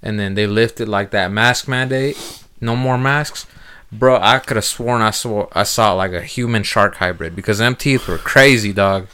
And 0.01 0.17
then 0.17 0.33
they 0.33 0.47
lifted 0.47 0.87
like 0.87 1.11
that 1.11 1.31
mask 1.31 1.67
mandate, 1.67 2.17
no 2.59 2.75
more 2.75 2.97
masks, 2.97 3.45
bro. 3.91 4.17
I 4.21 4.39
could 4.39 4.57
have 4.57 4.65
sworn 4.65 5.01
I 5.01 5.11
saw 5.11 5.47
I 5.53 5.63
saw 5.63 5.93
like 5.93 6.11
a 6.13 6.21
human 6.21 6.63
shark 6.63 6.95
hybrid 6.95 7.35
because 7.35 7.57
them 7.59 7.75
teeth 7.75 8.07
were 8.07 8.17
crazy, 8.17 8.73
dog. 8.73 9.07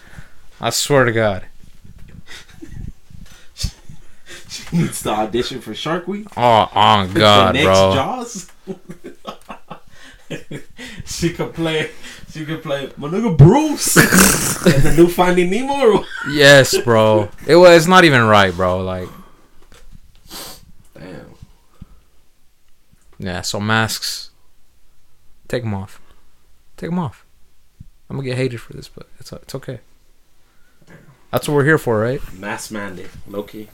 I 0.59 0.69
swear 0.71 1.05
to 1.05 1.11
God. 1.11 1.45
She 4.49 4.77
needs 4.77 5.03
to 5.03 5.09
audition 5.09 5.59
for 5.59 5.75
Shark 5.75 6.07
Week. 6.07 6.25
Oh, 6.37 6.69
on 6.73 7.13
God, 7.13 7.53
the 7.53 7.63
next 7.63 7.65
bro. 7.65 7.93
Jaws. 7.93 8.51
she 11.05 11.33
could 11.33 11.53
play. 11.53 11.91
She 12.31 12.45
could 12.45 12.63
play 12.63 12.89
my 12.97 13.07
nigga 13.09 13.37
Bruce 13.37 13.97
in 14.65 14.83
the 14.83 14.93
new 14.95 15.07
Finding 15.09 15.49
Nemo. 15.49 16.03
Yes, 16.29 16.77
bro. 16.81 17.29
It 17.45 17.55
was. 17.55 17.77
It's 17.77 17.87
not 17.87 18.03
even 18.03 18.23
right, 18.23 18.53
bro. 18.53 18.83
Like, 18.83 19.09
Damn. 20.93 21.33
yeah. 23.19 23.41
So 23.41 23.59
masks, 23.59 24.26
take 25.47 25.63
them 25.63 25.73
off. 25.73 25.99
Take 26.77 26.89
them 26.89 26.99
off. 26.99 27.25
I'm 28.09 28.15
gonna 28.17 28.27
get 28.27 28.37
hated 28.37 28.61
for 28.61 28.73
this, 28.73 28.87
but 28.87 29.07
it's 29.19 29.31
it's 29.31 29.55
okay. 29.55 29.79
That's 31.31 31.47
what 31.47 31.55
we're 31.55 31.65
here 31.65 31.77
for, 31.77 31.99
right? 31.99 32.21
Mass 32.33 32.71
mandate. 32.71 33.09
Loki. 33.27 33.69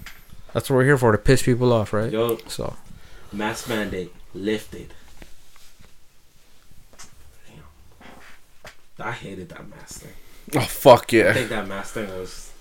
That's 0.54 0.70
what 0.70 0.78
we're 0.78 0.86
here 0.86 0.98
for 0.98 1.12
to 1.12 1.18
piss 1.18 1.44
people 1.44 1.72
off, 1.72 1.94
right? 1.94 2.12
Yo, 2.12 2.38
So 2.48 2.76
mass 3.32 3.68
mandate 3.68 4.14
lifted. 4.34 4.94
Damn. 7.48 9.08
I 9.08 9.12
hated 9.12 9.50
that 9.50 9.68
mask 9.70 10.02
thing. 10.02 10.14
Oh 10.56 10.62
fuck 10.62 11.12
yeah! 11.14 11.24
I 11.24 11.26
yeah. 11.26 11.34
think 11.34 11.50
that 11.50 11.68
mask 11.68 11.94
thing 11.96 12.10
was 12.10 12.53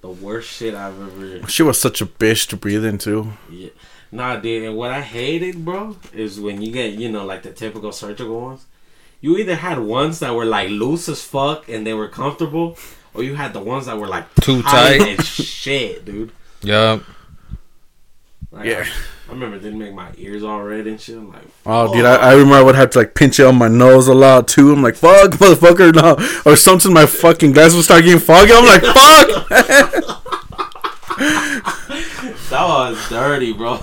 the 0.00 0.08
worst 0.10 0.48
shit 0.50 0.74
I've 0.74 1.00
ever. 1.00 1.46
She 1.48 1.62
was 1.62 1.78
such 1.80 2.00
a 2.00 2.06
bitch 2.06 2.48
to 2.48 2.56
breathe 2.56 2.84
into. 2.84 3.32
Yeah. 3.50 3.68
Nah, 4.12 4.36
dude. 4.36 4.64
And 4.64 4.76
what 4.76 4.90
I 4.90 5.00
hated, 5.02 5.64
bro, 5.64 5.96
is 6.12 6.40
when 6.40 6.60
you 6.62 6.72
get, 6.72 6.94
you 6.94 7.10
know, 7.10 7.24
like 7.24 7.42
the 7.42 7.52
typical 7.52 7.92
surgical 7.92 8.40
ones. 8.40 8.64
You 9.20 9.36
either 9.36 9.54
had 9.56 9.78
ones 9.78 10.18
that 10.20 10.34
were 10.34 10.46
like 10.46 10.70
loose 10.70 11.08
as 11.08 11.22
fuck 11.22 11.68
and 11.68 11.86
they 11.86 11.92
were 11.94 12.08
comfortable, 12.08 12.78
or 13.12 13.22
you 13.22 13.34
had 13.34 13.52
the 13.52 13.60
ones 13.60 13.86
that 13.86 13.98
were 13.98 14.06
like 14.08 14.24
Too 14.36 14.62
tight. 14.62 15.00
and 15.02 15.24
shit, 15.24 16.04
dude. 16.06 16.32
Yup. 16.62 17.02
Like, 18.50 18.66
Yeah. 18.66 18.84
I, 18.86 18.90
I 19.30 19.32
remember 19.32 19.56
it 19.58 19.60
didn't 19.62 19.78
make 19.78 19.94
my 19.94 20.10
ears 20.18 20.42
all 20.42 20.60
red 20.60 20.88
and 20.88 21.00
shit. 21.00 21.16
I'm 21.16 21.32
like, 21.32 21.44
Oh, 21.64 21.94
dude, 21.94 22.04
I, 22.04 22.16
I 22.16 22.32
remember 22.32 22.56
I 22.56 22.62
would 22.62 22.74
have 22.74 22.90
to 22.90 22.98
like 22.98 23.14
pinch 23.14 23.38
it 23.38 23.46
on 23.46 23.54
my 23.54 23.68
nose 23.68 24.08
a 24.08 24.14
lot 24.14 24.48
too. 24.48 24.72
I'm 24.72 24.82
like, 24.82 24.96
fuck, 24.96 25.30
motherfucker, 25.34 25.94
no. 25.94 26.16
Or 26.50 26.56
something, 26.56 26.92
my 26.92 27.06
fucking 27.06 27.52
glasses 27.52 27.76
would 27.76 27.84
start 27.84 28.02
getting 28.02 28.18
foggy. 28.18 28.50
I'm 28.52 28.64
like, 28.66 28.82
fuck. 28.82 29.48
that 32.50 32.66
was 32.66 33.08
dirty, 33.08 33.52
bro. 33.52 33.78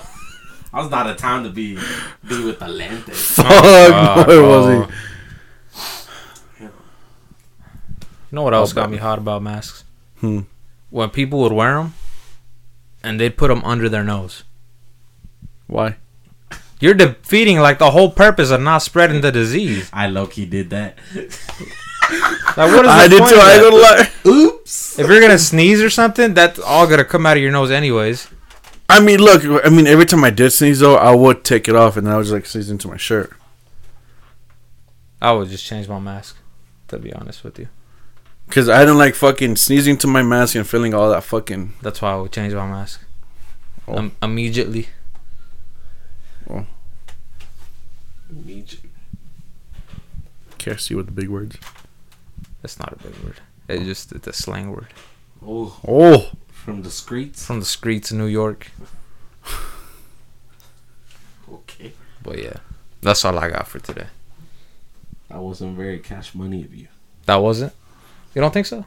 I 0.70 0.82
was 0.82 0.90
not 0.90 1.08
a 1.08 1.14
time 1.14 1.44
to 1.44 1.50
be 1.50 1.76
be 2.28 2.44
with 2.44 2.58
the 2.58 2.68
lentes. 2.68 3.16
Fuck, 3.16 3.46
God, 3.46 4.26
boy, 4.26 4.36
bro. 4.36 4.48
was 4.48 4.90
he? 6.60 6.64
You 6.64 6.70
know 8.32 8.42
what 8.42 8.52
else 8.52 8.74
got 8.74 8.90
me 8.90 8.98
hot 8.98 9.18
about 9.18 9.42
masks? 9.42 9.84
Hmm. 10.20 10.40
When 10.90 11.08
people 11.08 11.40
would 11.40 11.52
wear 11.52 11.76
them, 11.76 11.94
and 13.02 13.18
they'd 13.18 13.38
put 13.38 13.48
them 13.48 13.64
under 13.64 13.88
their 13.88 14.04
nose. 14.04 14.44
Why? 15.68 15.96
You're 16.80 16.94
defeating 16.94 17.58
like 17.60 17.78
the 17.78 17.90
whole 17.92 18.10
purpose 18.10 18.50
of 18.50 18.60
not 18.60 18.78
spreading 18.78 19.20
the 19.20 19.30
disease. 19.32 19.88
I 19.92 20.06
low 20.08 20.26
key 20.26 20.44
did 20.46 20.70
that. 20.70 20.98
Like 22.56 22.56
what 22.56 22.84
is 22.86 22.88
the 22.88 22.88
I 22.88 23.08
did 23.08 23.18
too. 23.18 23.24
I 23.36 23.52
ain't 23.54 23.62
that? 23.62 23.70
gonna 23.70 23.76
lie. 23.76 24.10
Oops. 24.38 24.98
If 24.98 25.06
you're 25.08 25.20
gonna 25.20 25.38
sneeze 25.38 25.82
or 25.82 25.90
something, 25.90 26.34
that's 26.34 26.58
all 26.58 26.86
gonna 26.86 27.04
come 27.04 27.26
out 27.26 27.36
of 27.36 27.42
your 27.42 27.52
nose 27.52 27.70
anyways. 27.70 28.28
I 28.88 29.00
mean, 29.00 29.18
look. 29.20 29.42
I 29.64 29.68
mean, 29.68 29.86
every 29.86 30.06
time 30.06 30.24
I 30.24 30.30
did 30.30 30.50
sneeze 30.50 30.80
though, 30.80 30.96
I 30.96 31.14
would 31.14 31.44
take 31.44 31.68
it 31.68 31.76
off, 31.76 31.96
and 31.96 32.06
then 32.06 32.14
I 32.14 32.16
would 32.16 32.22
just 32.24 32.32
like 32.32 32.46
sneeze 32.46 32.70
into 32.70 32.88
my 32.88 32.96
shirt. 32.96 33.32
I 35.20 35.32
would 35.32 35.48
just 35.48 35.66
change 35.66 35.88
my 35.88 35.98
mask. 35.98 36.36
To 36.88 36.98
be 36.98 37.12
honest 37.12 37.44
with 37.44 37.58
you, 37.58 37.68
Cause 38.48 38.70
I 38.70 38.86
don't 38.86 38.96
like 38.96 39.14
fucking 39.14 39.56
sneezing 39.56 39.98
to 39.98 40.06
my 40.06 40.22
mask 40.22 40.54
and 40.54 40.66
feeling 40.66 40.94
all 40.94 41.10
that 41.10 41.22
fucking. 41.24 41.74
that's 41.82 42.00
why 42.00 42.12
I 42.12 42.16
would 42.16 42.32
change 42.32 42.54
my 42.54 42.66
mask 42.66 43.02
Oh. 43.86 43.98
um, 43.98 44.12
immediately. 44.22 44.88
Can't 50.58 50.80
see 50.80 50.94
with 50.94 51.06
the 51.06 51.12
big 51.12 51.28
words. 51.28 51.56
That's 52.62 52.78
not 52.78 52.92
a 52.92 52.96
big 52.96 53.16
word. 53.24 53.40
It's 53.68 53.84
just 53.84 54.12
it's 54.12 54.26
a 54.26 54.32
slang 54.32 54.70
word 54.72 54.88
Oh, 55.44 55.78
Oh, 55.86 56.30
from 56.50 56.82
the 56.82 56.90
streets. 56.90 57.44
from 57.46 57.60
the 57.60 57.66
streets 57.66 58.10
of 58.10 58.18
New 58.18 58.26
York. 58.26 58.70
Okay. 61.50 61.92
But 62.22 62.42
yeah, 62.42 62.56
that's 63.00 63.24
all 63.24 63.38
I 63.38 63.48
got 63.48 63.66
for 63.68 63.78
today. 63.78 64.08
That 65.30 65.38
wasn't 65.40 65.76
very 65.78 65.98
cash 65.98 66.34
money 66.34 66.62
of 66.62 66.74
you. 66.74 66.88
That 67.24 67.36
wasn't. 67.36 67.72
You 68.34 68.42
don't 68.42 68.52
think 68.52 68.66
so? 68.66 68.84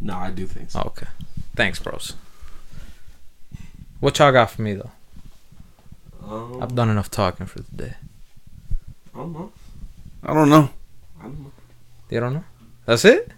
No, 0.00 0.16
I 0.16 0.30
do 0.30 0.46
think 0.46 0.70
so. 0.70 0.80
Okay. 0.86 1.06
Thanks, 1.54 1.78
bros. 1.80 2.14
What 4.00 4.18
y'all 4.18 4.32
got 4.32 4.50
for 4.52 4.62
me 4.62 4.72
though? 4.74 4.90
Um, 6.28 6.62
I've 6.62 6.74
done 6.74 6.88
enough 6.88 7.10
talking 7.10 7.46
for 7.46 7.60
the 7.60 7.76
day. 7.76 7.94
I 9.14 9.18
don't 9.18 9.32
know. 9.32 9.52
I 10.22 10.34
don't 10.34 10.48
know. 10.48 10.70
I 11.20 11.22
don't 11.24 11.40
know. 11.40 11.52
You 12.10 12.20
don't 12.20 12.34
know? 12.34 12.44
That's 12.86 13.04
it? 13.04 13.30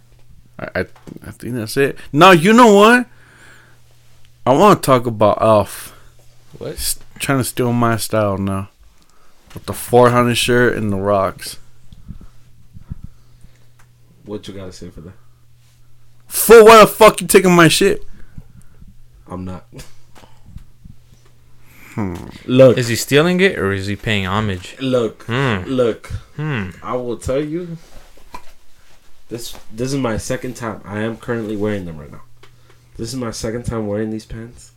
I, 0.57 0.67
I, 0.73 0.79
I 1.25 1.31
think 1.31 1.55
that's 1.55 1.77
it. 1.77 1.97
Now, 2.11 2.31
you 2.31 2.53
know 2.53 2.73
what? 2.73 3.07
I 4.45 4.53
want 4.53 4.81
to 4.81 4.85
talk 4.85 5.05
about 5.05 5.41
Elf. 5.41 5.93
What? 6.57 6.71
He's 6.71 6.97
trying 7.19 7.39
to 7.39 7.43
steal 7.43 7.73
my 7.73 7.97
style 7.97 8.37
now. 8.37 8.69
With 9.53 9.65
the 9.65 9.73
400 9.73 10.35
shirt 10.35 10.77
and 10.77 10.91
the 10.91 10.97
rocks. 10.97 11.57
What 14.25 14.47
you 14.47 14.53
gotta 14.53 14.71
say 14.71 14.89
for 14.89 15.01
that? 15.01 15.13
Fool, 16.27 16.65
what 16.65 16.81
the 16.81 16.87
fuck 16.87 17.21
you 17.21 17.27
taking 17.27 17.55
my 17.55 17.67
shit? 17.67 18.03
I'm 19.27 19.45
not. 19.45 19.65
Hmm. 21.97 22.13
Look, 22.45 22.77
Is 22.77 22.89
he 22.89 22.95
stealing 22.95 23.39
it 23.41 23.57
or 23.57 23.71
is 23.71 23.87
he 23.87 23.95
paying 23.95 24.27
homage? 24.27 24.75
look, 24.79 25.23
Hmm. 25.23 25.63
look. 25.65 26.05
Hmm. 26.35 26.69
I 26.83 26.93
will 26.95 27.17
tell 27.17 27.43
you. 27.43 27.77
This 29.29 29.57
this 29.73 29.91
is 29.93 29.99
my 29.99 30.17
second 30.17 30.55
time. 30.55 30.79
I 30.85 30.99
am 30.99 31.17
currently 31.17 31.57
wearing 31.57 31.85
them 31.85 31.97
right 31.97 32.11
now. 32.11 32.21
This 32.97 33.09
is 33.09 33.15
my 33.15 33.31
second 33.31 33.63
time 33.63 33.87
wearing 33.87 34.11
these 34.11 34.25
pants. 34.27 34.73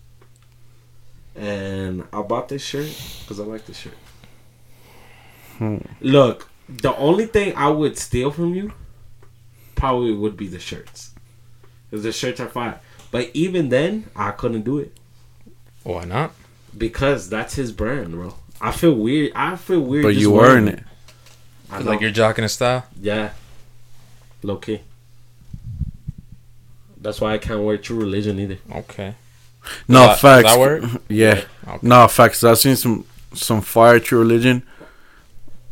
And 1.36 2.04
I 2.10 2.22
bought 2.22 2.48
this 2.48 2.62
shirt 2.64 2.88
because 3.20 3.38
I 3.38 3.44
like 3.44 3.66
this 3.66 3.76
shirt. 3.76 3.98
Hmm. 5.58 5.76
Look, 6.00 6.48
the 6.70 6.96
only 6.96 7.26
thing 7.26 7.54
I 7.54 7.68
would 7.68 7.98
steal 7.98 8.30
from 8.30 8.54
you 8.54 8.72
probably 9.74 10.12
would 10.14 10.38
be 10.38 10.48
the 10.48 10.58
shirts. 10.58 11.10
Because 11.90 12.02
the 12.02 12.12
shirts 12.12 12.40
are 12.40 12.48
fine. 12.48 12.76
But 13.10 13.28
even 13.34 13.68
then, 13.68 14.08
I 14.16 14.30
couldn't 14.30 14.62
do 14.62 14.78
it. 14.78 14.96
Why 15.82 16.04
not? 16.04 16.32
Because 16.76 17.28
that's 17.28 17.54
his 17.54 17.72
brand, 17.72 18.12
bro. 18.12 18.34
I 18.60 18.72
feel 18.72 18.94
weird. 18.94 19.32
I 19.34 19.56
feel 19.56 19.80
weird. 19.80 20.04
But 20.04 20.10
just 20.10 20.20
you 20.20 20.30
wearing 20.32 20.64
wearing 20.66 20.78
it. 20.78 20.84
I 21.70 21.78
Like 21.78 22.00
know. 22.00 22.06
you're 22.06 22.10
jocking 22.14 22.42
his 22.42 22.52
style? 22.52 22.86
Yeah. 23.00 23.30
Low 24.42 24.56
key. 24.56 24.80
That's 27.00 27.20
why 27.20 27.32
I 27.34 27.38
can't 27.38 27.62
wear 27.62 27.76
True 27.78 27.98
Religion 27.98 28.38
either. 28.38 28.58
Okay. 28.74 29.14
No, 29.88 30.00
that- 30.06 30.20
facts. 30.20 30.42
does 30.44 30.54
that 30.54 30.60
work? 30.60 31.02
Yeah. 31.08 31.44
Okay. 31.66 31.78
No, 31.86 32.06
facts. 32.08 32.42
I've 32.44 32.58
seen 32.58 32.76
some 32.76 33.04
some 33.32 33.60
fire 33.60 34.00
true 34.00 34.18
religion, 34.18 34.62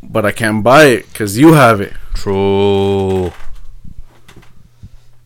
but 0.03 0.25
I 0.25 0.31
can't 0.33 0.63
buy 0.63 0.85
it 0.85 1.07
because 1.13 1.37
you 1.39 1.55
have 1.55 1.81
it. 1.81 1.93
True. 2.15 3.33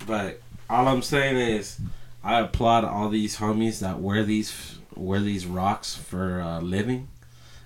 But 0.07 0.41
all 0.71 0.89
I'm 0.89 1.03
saying 1.03 1.37
is, 1.37 1.79
I 2.25 2.41
applaud 2.41 2.85
all 2.85 3.09
these 3.09 3.37
homies 3.37 3.81
that 3.81 4.01
wear 4.01 4.25
these 4.25 4.79
wear 4.97 5.21
these 5.21 5.47
rocks 5.47 5.95
for 5.95 6.41
a 6.41 6.61
living 6.61 7.09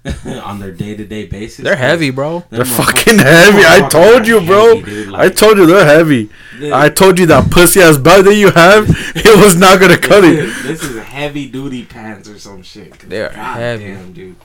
on 0.25 0.61
their 0.61 0.71
day 0.73 0.95
to 0.97 1.05
day 1.05 1.27
basis. 1.27 1.65
They're 1.65 1.75
heavy, 1.77 2.11
bro. 2.11 2.45
They're 2.51 2.65
Them 2.65 2.67
fucking 2.75 3.19
heavy. 3.19 3.63
I 3.67 3.89
told 3.89 4.27
you, 4.27 4.41
bro. 4.41 4.77
heavy, 4.77 4.83
dude. 4.91 5.15
I 5.15 5.29
told 5.29 5.59
you 5.59 5.67
they're 5.67 5.85
heavy. 5.85 6.31
this- 6.59 6.73
I 6.73 6.89
told 6.89 7.19
you 7.19 7.27
that 7.27 7.51
pussy 7.51 7.81
ass 7.81 7.97
belt 7.99 8.25
that 8.27 8.35
you 8.37 8.51
have, 8.53 8.87
it 9.17 9.45
was 9.45 9.57
not 9.57 9.81
gonna 9.81 9.99
cut 9.99 10.23
it. 10.25 10.39
is, 10.39 10.63
this 10.63 10.83
is 10.85 11.03
heavy 11.03 11.49
duty 11.49 11.85
pants 11.85 12.29
or 12.29 12.39
some 12.39 12.63
shit. 12.63 12.99
They're 13.01 13.31
God 13.31 13.57
heavy. 13.59 13.85
damn, 13.85 14.13
dude. 14.13 14.37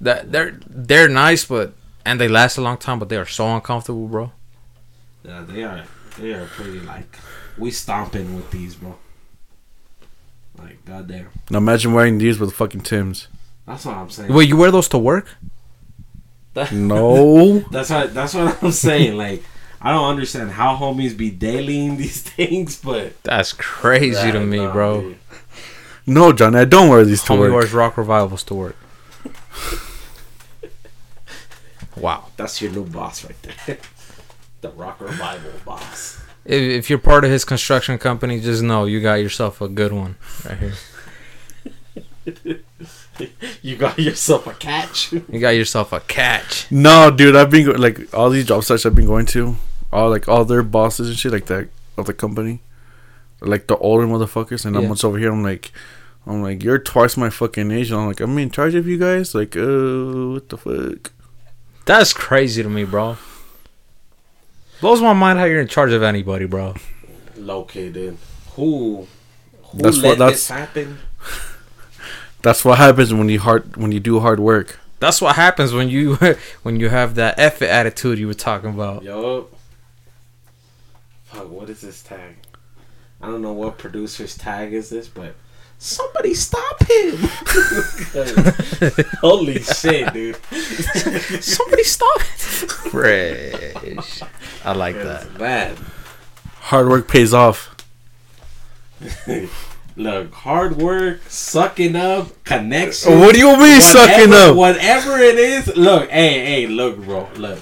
That 0.00 0.30
they're 0.30 0.58
they're 0.68 1.08
nice, 1.08 1.44
but 1.44 1.72
and 2.04 2.20
they 2.20 2.28
last 2.28 2.56
a 2.58 2.60
long 2.60 2.76
time, 2.76 2.98
but 2.98 3.08
they 3.08 3.16
are 3.16 3.26
so 3.26 3.52
uncomfortable, 3.54 4.06
bro. 4.06 4.32
Yeah, 5.24 5.42
they 5.48 5.64
are. 5.64 5.84
They 6.18 6.34
are 6.34 6.44
pretty 6.46 6.78
like 6.80 7.18
we 7.58 7.70
stomping 7.72 8.36
with 8.36 8.50
these, 8.52 8.74
bro. 8.76 8.94
Like 10.58 10.84
goddamn. 10.84 11.28
Now 11.50 11.58
imagine 11.58 11.92
wearing 11.92 12.18
these 12.18 12.38
with 12.38 12.52
fucking 12.54 12.82
Tims. 12.82 13.28
That's 13.66 13.84
what 13.86 13.96
I'm 13.96 14.10
saying. 14.10 14.32
Wait, 14.32 14.48
you 14.48 14.56
wear 14.56 14.70
those 14.70 14.88
to 14.88 14.98
work? 14.98 15.26
No. 16.72 17.58
That's 17.70 17.90
what 17.90 18.14
that's 18.14 18.34
what 18.34 18.62
I'm 18.62 18.70
saying. 18.86 19.16
Like 19.16 19.42
I 19.80 19.90
don't 19.90 20.08
understand 20.08 20.52
how 20.52 20.76
homies 20.76 21.16
be 21.16 21.30
dailying 21.30 21.96
these 21.98 22.22
things, 22.36 22.80
but 22.80 23.20
That's 23.24 23.52
crazy 23.52 24.30
to 24.32 24.40
me, 24.40 24.58
nah, 24.58 24.72
bro. 24.72 25.00
dude. 25.00 25.18
No, 26.06 26.32
Johnny, 26.32 26.58
I 26.58 26.64
don't 26.64 26.88
wear 26.90 27.04
these 27.04 27.22
to 27.24 27.32
Homie 27.32 27.38
work. 27.40 27.52
wears 27.54 27.72
rock 27.72 27.96
revivals 27.96 28.42
to 28.44 28.54
work. 28.54 28.76
wow. 31.96 32.26
That's 32.36 32.60
your 32.62 32.70
new 32.72 32.84
boss 32.84 33.24
right 33.24 33.36
there. 33.66 33.78
the 34.60 34.70
rock 34.70 35.00
revival 35.00 35.52
boss. 35.64 36.20
If, 36.44 36.62
if 36.62 36.90
you're 36.90 36.98
part 36.98 37.24
of 37.24 37.30
his 37.30 37.44
construction 37.44 37.96
company, 37.98 38.40
just 38.40 38.62
know 38.62 38.84
you 38.84 39.00
got 39.00 39.14
yourself 39.14 39.60
a 39.60 39.68
good 39.68 39.92
one 39.92 40.16
right 40.48 40.58
here. 40.58 40.74
You 43.62 43.76
got 43.76 43.96
yourself 43.98 44.46
a 44.48 44.54
catch. 44.54 45.12
You 45.12 45.38
got 45.38 45.50
yourself 45.50 45.92
a 45.92 46.00
catch. 46.00 46.66
No, 46.70 47.12
dude, 47.12 47.36
I've 47.36 47.48
been 47.50 47.66
go- 47.66 47.72
like 47.72 48.12
all 48.12 48.28
these 48.28 48.44
job 48.46 48.64
sites 48.64 48.84
I've 48.84 48.94
been 48.96 49.06
going 49.06 49.26
to, 49.26 49.54
all 49.92 50.10
like 50.10 50.26
all 50.28 50.44
their 50.44 50.64
bosses 50.64 51.08
and 51.08 51.16
shit 51.16 51.30
like 51.30 51.46
that 51.46 51.68
of 51.96 52.06
the 52.06 52.12
company, 52.12 52.60
like 53.40 53.68
the 53.68 53.76
older 53.76 54.04
motherfuckers, 54.06 54.64
and 54.66 54.76
I'm 54.76 54.82
Yeah. 54.82 54.88
once 54.88 55.04
over 55.04 55.16
here. 55.16 55.30
I'm 55.32 55.44
like, 55.44 55.70
I'm 56.26 56.42
like, 56.42 56.64
you're 56.64 56.80
twice 56.80 57.16
my 57.16 57.30
fucking 57.30 57.70
age. 57.70 57.92
And 57.92 58.00
I'm 58.00 58.08
like, 58.08 58.18
I'm 58.20 58.36
in 58.38 58.50
charge 58.50 58.74
of 58.74 58.88
you 58.88 58.98
guys. 58.98 59.32
Like, 59.32 59.56
uh, 59.56 60.32
what 60.32 60.48
the 60.48 60.56
fuck? 60.58 61.12
That's 61.84 62.12
crazy 62.12 62.64
to 62.64 62.68
me, 62.68 62.82
bro. 62.82 63.16
Blows 64.84 65.00
my 65.00 65.14
mind 65.14 65.38
how 65.38 65.46
you're 65.46 65.62
in 65.62 65.66
charge 65.66 65.92
of 65.92 66.02
anybody, 66.02 66.44
bro. 66.44 66.74
Located. 67.38 68.18
Who? 68.54 69.06
Who 69.62 69.78
That's 69.78 69.96
let 69.96 70.18
what- 70.18 70.28
this 70.28 70.46
that's- 70.46 70.68
happen? 70.68 70.98
That's 72.42 72.66
what 72.66 72.76
happens 72.76 73.14
when 73.14 73.30
you 73.30 73.40
hard 73.40 73.78
when 73.78 73.92
you 73.92 73.98
do 74.00 74.20
hard 74.20 74.40
work. 74.40 74.78
That's 75.00 75.22
what 75.22 75.36
happens 75.36 75.72
when 75.72 75.88
you 75.88 76.16
when 76.64 76.78
you 76.78 76.90
have 76.90 77.14
that 77.14 77.38
effort 77.38 77.70
attitude 77.70 78.18
you 78.18 78.26
were 78.26 78.34
talking 78.34 78.68
about. 78.74 79.02
Yo. 79.02 79.48
Fuck, 81.24 81.48
what 81.48 81.70
is 81.70 81.80
this 81.80 82.02
tag? 82.02 82.36
I 83.22 83.28
don't 83.28 83.40
know 83.40 83.54
what 83.54 83.78
producer's 83.78 84.36
tag 84.36 84.74
is 84.74 84.90
this, 84.90 85.08
but 85.08 85.34
somebody 85.84 86.32
stop 86.34 86.82
him. 86.82 87.16
Holy 89.20 89.62
shit, 89.62 90.12
dude. 90.12 90.36
Somebody 91.44 91.84
stop 91.84 92.20
it. 92.20 92.70
Fresh. 92.90 94.22
I 94.64 94.72
like 94.72 94.94
That's 94.96 95.26
that. 95.26 95.38
bad. 95.38 95.78
Hard 96.60 96.88
work 96.88 97.06
pays 97.06 97.34
off. 97.34 97.74
Look, 99.96 100.32
hard 100.34 100.76
work, 100.78 101.20
sucking 101.28 101.94
up, 101.94 102.42
connection. 102.42 103.20
What 103.20 103.34
do 103.34 103.38
you 103.38 103.56
mean 103.56 103.80
sucking 103.80 104.32
up? 104.32 104.56
Whatever 104.56 105.18
it 105.18 105.36
is, 105.38 105.76
look, 105.76 106.10
hey, 106.10 106.44
hey, 106.44 106.66
look, 106.66 106.96
bro, 106.98 107.28
look. 107.36 107.60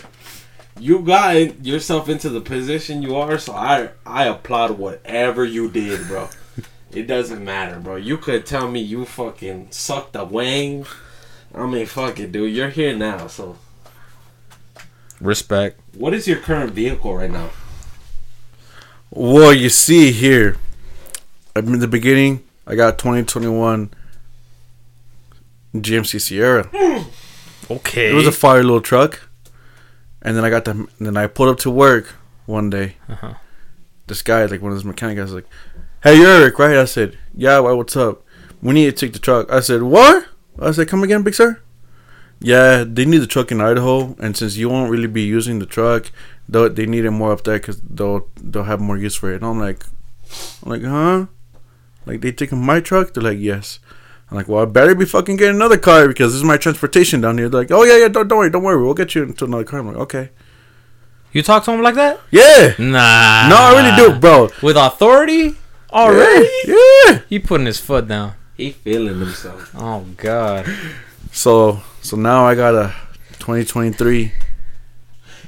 You 0.79 1.01
got 1.01 1.37
in- 1.37 1.63
yourself 1.63 2.09
into 2.09 2.31
the 2.31 2.41
position 2.41 3.03
you 3.03 3.17
are, 3.17 3.37
so 3.37 3.53
I 3.53 3.91
I 4.07 4.25
applaud 4.29 4.79
whatever 4.79 5.45
you 5.45 5.71
did, 5.71 6.07
bro. 6.07 6.31
It 6.93 7.07
doesn't 7.07 7.45
matter, 7.45 7.79
bro. 7.81 7.97
You 7.97 8.19
could 8.19 8.47
tell 8.47 8.69
me 8.71 8.81
you 8.81 9.05
fucking 9.05 9.69
sucked 9.71 10.17
a 10.17 10.25
wang. 10.25 10.87
I 11.55 11.67
mean, 11.67 11.87
fuck 11.87 12.19
it, 12.21 12.33
dude. 12.33 12.55
You're 12.55 12.71
here 12.71 12.97
now, 12.97 13.27
so 13.27 13.57
Respect. 15.21 15.81
what 15.95 16.15
is 16.15 16.27
your 16.27 16.39
current 16.39 16.73
vehicle 16.73 17.15
right 17.15 17.31
now? 17.31 17.51
Well, 19.11 19.53
you 19.53 19.69
see 19.69 20.11
here, 20.13 20.57
in 21.55 21.79
the 21.79 21.89
beginning, 21.89 22.43
I 22.67 22.75
got 22.75 22.99
2021 22.99 23.91
GMC 25.75 26.21
Sierra. 26.21 26.71
Okay. 27.71 28.11
It 28.11 28.15
was 28.15 28.27
a 28.27 28.33
fire 28.33 28.63
little 28.63 28.81
truck, 28.83 29.29
and 30.21 30.37
then 30.37 30.45
I 30.45 30.51
got 30.51 30.65
the. 30.67 30.73
And 30.73 30.89
then 30.99 31.17
I 31.17 31.27
pulled 31.27 31.49
up 31.49 31.59
to 31.61 31.71
work 31.71 32.17
one 32.45 32.69
day. 32.69 32.97
Uh-huh. 33.09 33.35
This 34.09 34.21
guy, 34.21 34.45
like 34.45 34.61
one 34.61 34.73
of 34.73 34.77
those 34.77 34.85
mechanic 34.85 35.17
guys, 35.17 35.33
like, 35.33 35.47
"Hey, 36.03 36.21
Eric, 36.23 36.59
right?" 36.59 36.77
I 36.77 36.85
said, 36.85 37.19
"Yeah, 37.35 37.59
why? 37.61 37.73
What's 37.73 37.97
up? 37.97 38.23
We 38.63 38.75
need 38.75 38.87
to 38.87 38.93
take 38.93 39.13
the 39.13 39.19
truck." 39.19 39.51
I 39.51 39.61
said, 39.61 39.83
"What?" 39.83 40.27
I 40.59 40.71
said, 40.73 40.89
"Come 40.89 41.03
again, 41.03 41.23
big 41.23 41.35
sir." 41.35 41.61
Yeah, 42.41 42.85
they 42.87 43.05
need 43.05 43.19
the 43.19 43.27
truck 43.29 43.53
in 43.53 43.61
Idaho, 43.61 44.17
and 44.19 44.37
since 44.37 44.57
you 44.57 44.69
won't 44.69 44.91
really 44.91 45.07
be 45.07 45.23
using 45.23 45.59
the 45.61 45.67
truck, 45.67 46.11
they 46.49 46.69
they 46.69 46.87
need 46.87 47.05
it 47.05 47.11
more 47.13 47.33
up 47.33 47.45
there 47.45 47.59
because 47.59 47.81
they'll 47.81 48.27
they'll 48.43 48.65
have 48.65 48.81
more 48.81 48.97
use 48.99 49.15
for 49.15 49.31
it. 49.33 49.37
And 49.37 49.45
I'm 49.47 49.61
like, 49.61 49.85
I'm 50.65 50.71
like, 50.71 50.83
huh? 50.83 51.27
Like 52.05 52.21
they 52.21 52.33
taking 52.33 52.65
my 52.65 52.81
truck? 52.81 53.15
They're 53.15 53.23
like, 53.23 53.39
yes. 53.39 53.79
I'm 54.29 54.37
like, 54.39 54.49
well, 54.49 54.63
I 54.63 54.65
better 54.65 54.95
be 54.97 55.05
fucking 55.05 55.37
getting 55.37 55.55
another 55.57 55.77
car 55.79 56.09
because 56.09 56.33
this 56.33 56.39
is 56.39 56.45
my 56.45 56.57
transportation 56.57 57.21
down 57.21 57.39
here. 57.39 57.49
They're 57.49 57.61
like, 57.61 57.71
oh 57.71 57.85
yeah, 57.85 57.99
yeah, 57.99 58.09
don't, 58.09 58.27
don't 58.27 58.39
worry, 58.39 58.51
don't 58.51 58.63
worry, 58.65 58.83
we'll 58.83 58.95
get 58.95 59.15
you 59.15 59.23
into 59.23 59.45
another 59.45 59.63
car. 59.65 59.79
I'm 59.81 59.87
like, 59.89 59.97
okay, 60.09 60.31
You 61.33 61.43
talk 61.43 61.65
to 61.65 61.71
him 61.73 61.83
like 61.83 61.95
that? 61.95 62.19
yeah. 62.31 62.75
Nah. 62.79 63.49
No, 63.49 63.57
I 63.57 63.73
really 63.77 63.95
do, 64.15 64.19
bro. 64.19 64.49
With 64.63 64.77
authority? 64.77 65.57
Already? 65.93 66.49
Yeah, 66.67 66.75
yeah. 67.07 67.19
He 67.29 67.39
putting 67.39 67.67
his 67.67 67.81
foot 67.81 68.09
down. 68.09 68.35
He 68.57 68.73
feeling 68.73 69.19
himself. 69.19 69.75
Oh 69.75 70.07
God. 70.17 70.67
So, 71.33 71.81
so 72.01 72.17
now 72.17 72.45
I 72.45 72.55
got 72.55 72.75
a 72.75 72.95
2023 73.39 74.33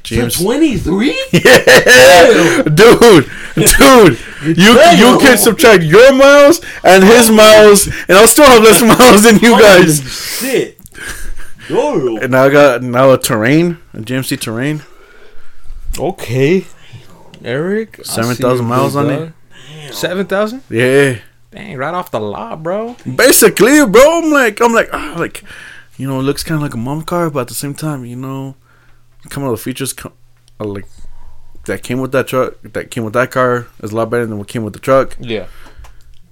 James. 0.05 0.39
Twenty 0.39 0.77
three. 0.77 1.19
Yeah, 1.33 2.63
dude, 2.63 3.31
dude, 3.55 4.19
you 4.57 4.75
Damn. 4.75 4.99
you 4.99 5.19
can 5.19 5.39
subtract 5.39 5.83
your 5.83 6.13
miles 6.13 6.61
and 6.83 7.03
his 7.03 7.31
oh. 7.31 7.35
miles, 7.35 7.87
and 7.87 8.13
I'll 8.13 8.27
still 8.27 8.45
have 8.45 8.63
less 8.63 8.83
miles 8.99 9.23
than 9.23 9.39
you 9.39 9.59
guys. 9.59 10.03
Shit. 10.03 10.79
Yo. 11.69 12.19
And 12.19 12.33
now 12.33 12.45
I 12.45 12.51
got 12.51 12.83
now 12.83 13.13
a 13.13 13.19
terrain, 13.19 13.79
a 13.95 13.99
GMC 13.99 14.39
terrain. 14.41 14.83
Okay. 15.99 16.67
Eric. 17.43 18.01
7,000 18.05 18.67
miles 18.67 18.97
on 18.97 19.09
dog. 19.09 19.33
Seven 19.95 20.27
thousand? 20.27 20.63
Yeah, 20.69 21.19
Dang, 21.51 21.77
right 21.77 21.95
off 21.95 22.11
the 22.11 22.19
lot, 22.21 22.63
bro. 22.65 22.97
basically, 23.17 23.87
bro. 23.87 24.19
I'm 24.19 24.31
like, 24.33 24.61
I'm 24.61 24.73
like, 24.73 24.89
ah, 24.93 25.15
like, 25.17 25.45
you 25.97 26.09
know, 26.09 26.19
it 26.19 26.25
looks 26.25 26.43
kind 26.43 26.57
of 26.57 26.63
like 26.63 26.75
a 26.75 26.79
mom 26.79 27.03
car, 27.03 27.31
but 27.31 27.41
at 27.41 27.49
the 27.49 27.55
same 27.55 27.75
time, 27.75 28.05
you 28.05 28.17
know, 28.17 28.57
some 29.31 29.45
of 29.45 29.53
the 29.53 29.57
features 29.57 29.93
come, 29.93 30.13
are 30.59 30.67
like 30.67 30.87
that 31.67 31.83
came 31.85 32.01
with 32.01 32.11
that 32.13 32.27
truck, 32.27 32.61
that 32.63 32.91
came 32.91 33.05
with 33.05 33.13
that 33.13 33.31
car 33.31 33.69
is 33.83 33.93
a 33.93 33.97
lot 33.97 34.11
better 34.11 34.27
than 34.27 34.37
what 34.37 34.49
came 34.49 34.65
with 34.65 34.73
the 34.73 34.81
truck. 34.81 35.17
Yeah. 35.21 35.47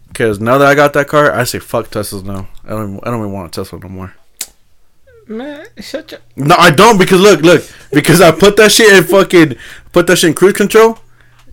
Because 0.09 0.41
now 0.41 0.59
that 0.59 0.67
I 0.67 0.75
got 0.75 0.93
that 0.95 1.07
car, 1.09 1.33
I 1.33 1.45
say 1.45 1.61
fuck 1.61 1.87
Teslas 1.87 2.25
now. 2.25 2.49
I 2.65 2.71
don't, 2.71 2.95
even, 2.95 3.01
I 3.05 3.11
don't 3.11 3.21
even 3.21 3.33
want 3.33 3.57
a 3.57 3.61
Tesla 3.61 3.79
no 3.79 3.89
more. 3.89 4.15
Man, 5.29 5.67
shut 5.79 6.11
your. 6.11 6.21
No, 6.35 6.57
I 6.59 6.73
don't 6.73 6.99
because 6.99 7.21
look, 7.21 7.43
look, 7.43 7.63
because 7.93 8.21
I 8.21 8.33
put 8.33 8.57
that 8.57 8.73
shit 8.73 8.93
in 8.93 9.05
fucking 9.05 9.55
put 9.93 10.09
that 10.09 10.17
shit 10.17 10.29
in 10.29 10.35
cruise 10.35 10.55
control, 10.55 10.99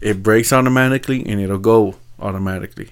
it 0.02 0.24
breaks 0.24 0.52
automatically 0.52 1.24
and 1.26 1.40
it'll 1.40 1.60
go 1.60 1.96
automatically, 2.22 2.92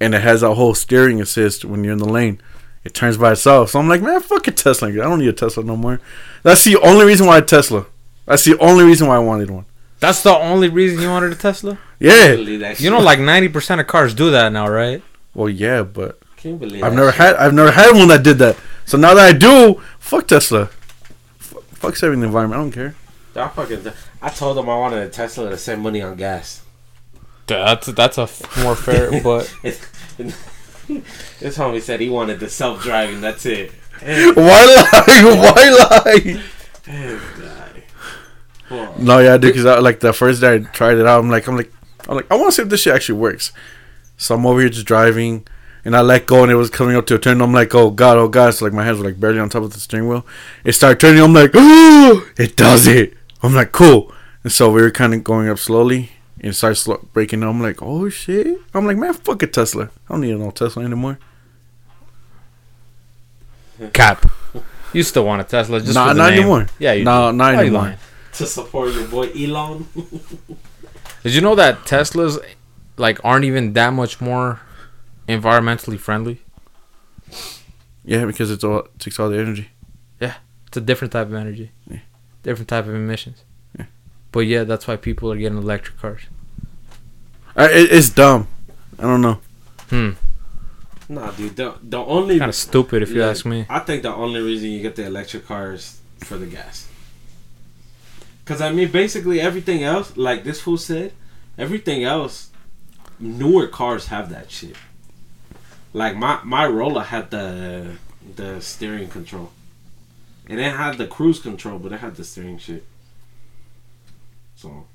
and 0.00 0.14
it 0.14 0.22
has 0.22 0.42
a 0.42 0.54
whole 0.54 0.74
steering 0.74 1.20
assist 1.20 1.64
when 1.64 1.82
you're 1.84 1.92
in 1.92 1.98
the 1.98 2.08
lane. 2.08 2.40
It 2.84 2.94
turns 2.94 3.16
by 3.16 3.32
itself. 3.32 3.70
So 3.70 3.80
I'm 3.80 3.88
like, 3.88 4.00
man, 4.00 4.20
fuck 4.20 4.46
a 4.46 4.52
Tesla. 4.52 4.88
I 4.88 4.92
don't 4.92 5.18
need 5.18 5.28
a 5.28 5.32
Tesla 5.32 5.64
no 5.64 5.76
more. 5.76 6.00
That's 6.44 6.62
the 6.62 6.76
only 6.76 7.04
reason 7.04 7.26
why 7.26 7.38
I 7.38 7.40
Tesla. 7.40 7.86
That's 8.26 8.44
the 8.44 8.56
only 8.58 8.84
reason 8.84 9.08
why 9.08 9.16
I 9.16 9.20
wanted 9.20 9.50
one. 9.50 9.64
That's 9.98 10.22
the 10.22 10.36
only 10.36 10.68
reason 10.68 11.00
you 11.02 11.08
wanted 11.08 11.32
a 11.32 11.36
Tesla. 11.36 11.78
Yeah. 11.98 12.32
You 12.34 12.90
know, 12.90 13.00
like 13.00 13.18
ninety 13.18 13.48
percent 13.48 13.80
of 13.80 13.86
cars 13.86 14.14
do 14.14 14.30
that 14.30 14.52
now, 14.52 14.68
right? 14.68 15.02
Well, 15.34 15.48
yeah, 15.48 15.82
but 15.82 16.20
Can't 16.36 16.60
believe 16.60 16.82
I've 16.84 16.94
never 16.94 17.10
shit. 17.10 17.20
had 17.20 17.36
I've 17.36 17.54
never 17.54 17.70
had 17.72 17.92
one 17.92 18.08
that 18.08 18.22
did 18.22 18.38
that. 18.38 18.56
So 18.84 18.96
now 18.98 19.14
that 19.14 19.26
I 19.34 19.36
do, 19.36 19.80
fuck 19.98 20.28
Tesla. 20.28 20.70
F- 21.40 21.54
fuck 21.72 21.96
saving 21.96 22.20
the 22.20 22.26
environment. 22.26 22.58
I 22.60 22.62
don't 22.62 22.72
care. 22.72 22.94
I 23.34 23.48
fucking. 23.48 23.92
I 24.22 24.28
told 24.28 24.56
them 24.56 24.68
I 24.68 24.76
wanted 24.76 25.02
a 25.02 25.08
Tesla 25.08 25.50
to 25.50 25.58
save 25.58 25.78
money 25.78 26.02
on 26.02 26.16
gas. 26.16 26.62
That's 27.46 27.86
that's 27.88 28.18
a 28.18 28.22
f- 28.22 28.62
more 28.62 28.74
fair, 28.74 29.10
but 29.22 29.52
this 30.18 31.58
homie 31.58 31.80
said 31.80 32.00
he 32.00 32.08
wanted 32.08 32.40
the 32.40 32.48
self 32.48 32.82
driving. 32.82 33.20
That's 33.20 33.46
it. 33.46 33.72
Why 34.00 34.32
lie? 34.34 34.92
Why 35.54 35.70
lie? 36.04 36.42
Damn, 36.84 37.20
No, 39.04 39.18
yeah, 39.20 39.36
dude. 39.36 39.54
Because 39.54 39.82
like 39.82 40.00
the 40.00 40.12
first 40.12 40.40
day 40.40 40.54
I 40.54 40.58
tried 40.58 40.98
it 40.98 41.06
out, 41.06 41.20
I'm 41.20 41.30
like, 41.30 41.46
I'm 41.46 41.56
like, 41.56 41.72
I'm 42.08 42.16
like, 42.16 42.30
I 42.30 42.34
want 42.36 42.48
to 42.48 42.52
see 42.52 42.62
if 42.62 42.68
this 42.68 42.82
shit 42.82 42.94
actually 42.94 43.18
works. 43.18 43.52
So 44.16 44.34
I'm 44.34 44.46
over 44.46 44.60
here 44.60 44.68
just 44.68 44.86
driving, 44.86 45.46
and 45.84 45.96
I 45.96 46.00
let 46.00 46.26
go, 46.26 46.42
and 46.42 46.50
it 46.50 46.56
was 46.56 46.70
coming 46.70 46.96
up 46.96 47.06
to 47.06 47.14
a 47.14 47.18
turn. 47.18 47.40
I'm 47.40 47.52
like, 47.52 47.74
oh 47.74 47.90
god, 47.90 48.16
oh 48.18 48.28
god. 48.28 48.54
So 48.54 48.64
like 48.64 48.74
my 48.74 48.84
hands 48.84 48.98
were 48.98 49.04
like 49.04 49.20
barely 49.20 49.38
on 49.38 49.48
top 49.48 49.62
of 49.62 49.72
the 49.72 49.80
steering 49.80 50.08
wheel. 50.08 50.26
It 50.64 50.72
started 50.72 51.00
turning. 51.00 51.22
I'm 51.22 51.32
like, 51.32 51.50
oh, 51.54 52.28
it 52.36 52.56
does 52.56 52.86
it. 52.86 53.14
I'm 53.42 53.54
like, 53.54 53.72
cool. 53.72 54.12
And 54.42 54.52
so 54.52 54.70
we 54.70 54.80
were 54.82 54.90
kind 54.90 55.14
of 55.14 55.24
going 55.24 55.48
up 55.48 55.58
slowly, 55.58 56.10
and 56.38 56.46
it 56.50 56.54
started 56.54 56.76
slow- 56.76 57.06
breaking. 57.12 57.42
I'm 57.42 57.60
like, 57.62 57.82
oh 57.82 58.08
shit. 58.08 58.58
I'm 58.74 58.86
like, 58.86 58.96
man, 58.96 59.14
fuck 59.14 59.42
a 59.42 59.46
Tesla. 59.46 59.84
I 60.08 60.12
don't 60.12 60.20
need 60.22 60.36
no 60.38 60.50
Tesla 60.50 60.84
anymore. 60.84 61.18
cap. 63.92 64.30
You 64.92 65.02
still 65.02 65.24
want 65.26 65.40
a 65.42 65.44
Tesla? 65.44 65.80
Just 65.80 65.94
Nah, 65.94 66.08
for 66.08 66.14
the 66.14 66.18
not 66.22 66.30
name. 66.30 66.38
anymore. 66.40 66.66
Yeah, 66.78 66.92
you 66.92 67.04
No, 67.04 67.30
do. 67.30 67.36
not 67.36 67.44
Why 67.54 67.62
you 67.62 67.68
anymore. 67.68 67.96
to 68.34 68.46
support 68.46 68.94
your 68.94 69.06
boy 69.08 69.30
Elon. 69.36 69.86
Did 71.22 71.34
you 71.34 71.40
know 71.40 71.54
that 71.56 71.80
Teslas 71.80 72.38
like 72.96 73.18
aren't 73.24 73.44
even 73.44 73.72
that 73.74 73.92
much 73.92 74.20
more 74.20 74.60
environmentally 75.28 75.98
friendly? 75.98 76.40
Yeah, 78.04 78.24
because 78.24 78.50
it's 78.50 78.62
all 78.64 78.80
it 78.80 78.98
takes 78.98 79.18
all 79.18 79.28
the 79.28 79.38
energy. 79.38 79.68
Yeah, 80.20 80.34
it's 80.68 80.76
a 80.76 80.80
different 80.80 81.12
type 81.12 81.26
of 81.26 81.34
energy, 81.34 81.72
Yeah. 81.90 81.98
different 82.42 82.68
type 82.68 82.86
of 82.86 82.94
emissions. 82.94 83.42
Yeah. 84.36 84.40
But 84.40 84.46
yeah, 84.46 84.64
that's 84.64 84.86
why 84.86 84.96
people 84.96 85.32
are 85.32 85.36
getting 85.36 85.56
electric 85.56 85.98
cars. 85.98 86.22
I, 87.56 87.70
it, 87.70 87.92
it's 87.92 88.10
dumb. 88.10 88.48
I 88.98 89.02
don't 89.02 89.22
know. 89.22 89.40
Hmm. 89.88 90.10
nah, 91.08 91.30
dude. 91.30 91.56
The, 91.56 91.74
the 91.82 91.98
only 91.98 92.38
Kind 92.38 92.48
of 92.50 92.54
stupid, 92.54 93.02
if 93.02 93.10
you 93.10 93.22
ask 93.22 93.46
me. 93.46 93.64
I 93.70 93.78
think 93.78 94.02
the 94.02 94.14
only 94.14 94.40
reason 94.40 94.70
you 94.70 94.82
get 94.82 94.96
the 94.96 95.06
electric 95.06 95.46
cars 95.46 96.00
for 96.20 96.36
the 96.36 96.46
gas. 96.46 96.86
Cause 98.44 98.60
I 98.60 98.70
mean, 98.72 98.90
basically 98.90 99.40
everything 99.40 99.82
else, 99.82 100.16
like 100.16 100.44
this 100.44 100.60
fool 100.60 100.76
said, 100.76 101.12
everything 101.58 102.04
else, 102.04 102.50
newer 103.18 103.66
cars 103.66 104.06
have 104.08 104.30
that 104.30 104.50
shit. 104.50 104.76
Like 105.92 106.14
my 106.14 106.40
my 106.44 106.66
Rolla 106.66 107.04
had 107.04 107.30
the 107.30 107.96
the 108.36 108.60
steering 108.60 109.08
control, 109.08 109.50
and 110.46 110.60
it 110.60 110.76
had 110.76 110.98
the 110.98 111.06
cruise 111.06 111.40
control, 111.40 111.78
but 111.78 111.92
it 111.92 112.00
had 112.00 112.14
the 112.16 112.24
steering 112.24 112.58
shit. 112.58 112.84
So 114.56 114.86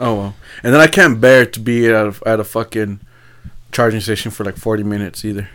Oh 0.00 0.14
well. 0.16 0.34
And 0.62 0.72
then 0.74 0.80
I 0.80 0.86
can't 0.86 1.20
bear 1.20 1.46
to 1.46 1.60
be 1.60 1.86
at 1.86 1.94
a, 1.94 2.14
at 2.26 2.40
a 2.40 2.44
fucking 2.44 3.00
charging 3.70 4.00
station 4.00 4.30
for 4.30 4.44
like 4.44 4.56
forty 4.56 4.82
minutes 4.82 5.24
either. 5.24 5.48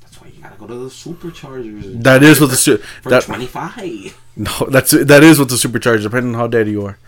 that's 0.00 0.20
why 0.20 0.28
you 0.28 0.42
gotta 0.42 0.56
go 0.56 0.66
to 0.66 0.74
the 0.74 0.88
superchargers. 0.88 2.02
That 2.02 2.22
is 2.22 2.40
what 2.40 2.50
the 2.50 2.56
su- 2.56 2.78
for 2.78 3.10
that 3.10 3.22
twenty 3.24 3.46
five. 3.46 4.18
no 4.36 4.50
that's 4.70 4.90
that 4.90 5.22
is 5.22 5.38
what 5.38 5.48
the 5.48 5.54
supercharger 5.56 6.02
depending 6.02 6.34
on 6.34 6.40
how 6.40 6.46
daddy 6.48 6.72
you 6.72 6.84
are. 6.84 6.98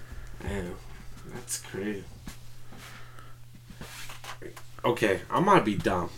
Damn, 0.42 0.74
that's 1.32 1.58
crazy. 1.58 2.04
Okay, 4.84 5.20
I 5.30 5.40
might 5.40 5.64
be 5.64 5.74
dumb. 5.74 6.10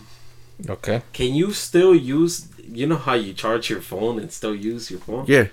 Okay. 0.68 1.02
Can 1.14 1.32
you 1.34 1.52
still 1.52 1.94
use 1.94 2.48
you 2.70 2.86
know 2.86 2.96
how 2.96 3.14
you 3.14 3.32
charge 3.32 3.70
your 3.70 3.80
phone 3.80 4.18
and 4.18 4.30
still 4.30 4.54
use 4.54 4.90
your 4.90 5.00
phone. 5.00 5.24
Yeah, 5.26 5.46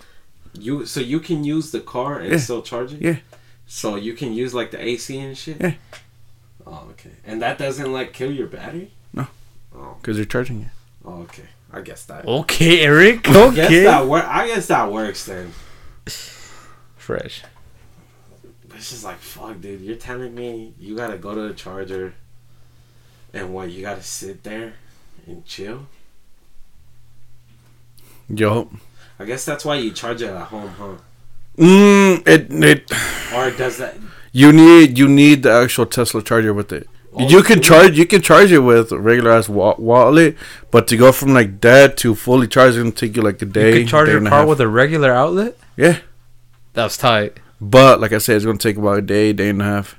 You 0.59 0.85
so 0.85 0.99
you 0.99 1.19
can 1.19 1.43
use 1.43 1.71
the 1.71 1.79
car 1.81 2.19
and 2.19 2.31
Yeah. 2.31 2.37
still 2.37 2.61
charge 2.61 2.93
it. 2.93 3.01
Yeah. 3.01 3.17
So 3.67 3.95
you 3.95 4.13
can 4.13 4.33
use 4.33 4.53
like 4.53 4.71
the 4.71 4.83
AC 4.83 5.17
and 5.17 5.37
shit. 5.37 5.57
Yeah. 5.59 5.73
Oh, 6.67 6.87
okay. 6.91 7.11
And 7.25 7.41
that 7.41 7.57
doesn't 7.57 7.91
like 7.91 8.13
kill 8.13 8.31
your 8.31 8.47
battery. 8.47 8.91
No. 9.13 9.27
Oh, 9.75 9.97
because 10.01 10.17
you're 10.17 10.25
charging 10.25 10.61
it. 10.63 10.67
oh, 11.03 11.21
okay. 11.23 11.43
I 11.73 11.81
guess 11.81 12.05
that. 12.05 12.25
Okay, 12.25 12.81
Eric. 12.81 13.27
I 13.29 13.33
guess 13.53 13.65
Okay. 13.67 13.83
that 13.83 14.05
wor- 14.05 14.23
I 14.23 14.47
guess 14.47 14.67
that 14.67 14.91
works 14.91 15.25
then. 15.25 15.51
Fresh. 16.95 17.43
But 18.67 18.77
it's 18.77 18.89
just 18.91 19.03
like 19.03 19.17
fuck, 19.19 19.61
dude. 19.61 19.81
You're 19.81 19.95
telling 19.97 20.33
me 20.33 20.73
you 20.79 20.95
gotta 20.95 21.17
go 21.17 21.35
to 21.35 21.41
the 21.49 21.53
charger, 21.53 22.13
and 23.33 23.53
what? 23.53 23.69
You 23.71 23.81
gotta 23.81 24.01
sit 24.03 24.43
there 24.43 24.73
and 25.27 25.45
chill. 25.45 25.87
Yo, 28.29 28.69
I 29.19 29.25
guess 29.25 29.45
that's 29.45 29.63
why 29.65 29.75
you 29.75 29.91
charge 29.91 30.21
it 30.21 30.29
at 30.29 30.47
home, 30.47 30.69
huh? 30.77 30.95
mm, 31.57 32.27
it 32.27 32.51
it 32.51 32.91
Or 33.33 33.49
does 33.51 33.77
that? 33.77 33.95
you 34.33 34.51
need 34.51 34.97
you 34.97 35.07
need 35.07 35.43
the 35.43 35.51
actual 35.51 35.85
Tesla 35.85 36.21
charger 36.21 36.53
with 36.53 36.71
it. 36.73 36.87
Oh, 37.17 37.25
you 37.29 37.41
can 37.43 37.59
do? 37.59 37.63
charge 37.63 37.97
you 37.97 38.05
can 38.05 38.21
charge 38.21 38.51
it 38.51 38.59
with 38.59 38.91
a 38.91 38.99
regular 38.99 39.31
ass 39.31 39.47
wa- 39.47 39.75
wallet, 39.77 40.35
but 40.69 40.85
to 40.89 40.97
go 40.97 41.13
from 41.13 41.33
like 41.33 41.61
that 41.61 41.95
to 41.97 42.13
fully 42.13 42.45
charged, 42.47 42.75
it's 42.75 42.83
gonna 42.83 42.91
take 42.91 43.15
you 43.15 43.21
like 43.21 43.41
a 43.41 43.45
day. 43.45 43.73
You 43.73 43.79
could 43.83 43.87
charge 43.89 44.07
day 44.07 44.11
your 44.13 44.27
car 44.27 44.45
with 44.45 44.59
a 44.59 44.67
regular 44.67 45.13
outlet. 45.13 45.57
yeah, 45.77 45.99
That's 46.73 46.97
tight. 46.97 47.37
but 47.61 48.01
like 48.01 48.11
I 48.11 48.17
said, 48.17 48.35
it's 48.35 48.43
gonna 48.45 48.57
take 48.57 48.75
about 48.75 48.97
a 48.97 49.01
day, 49.01 49.31
day 49.31 49.47
and 49.47 49.61
a 49.61 49.65
half, 49.65 49.95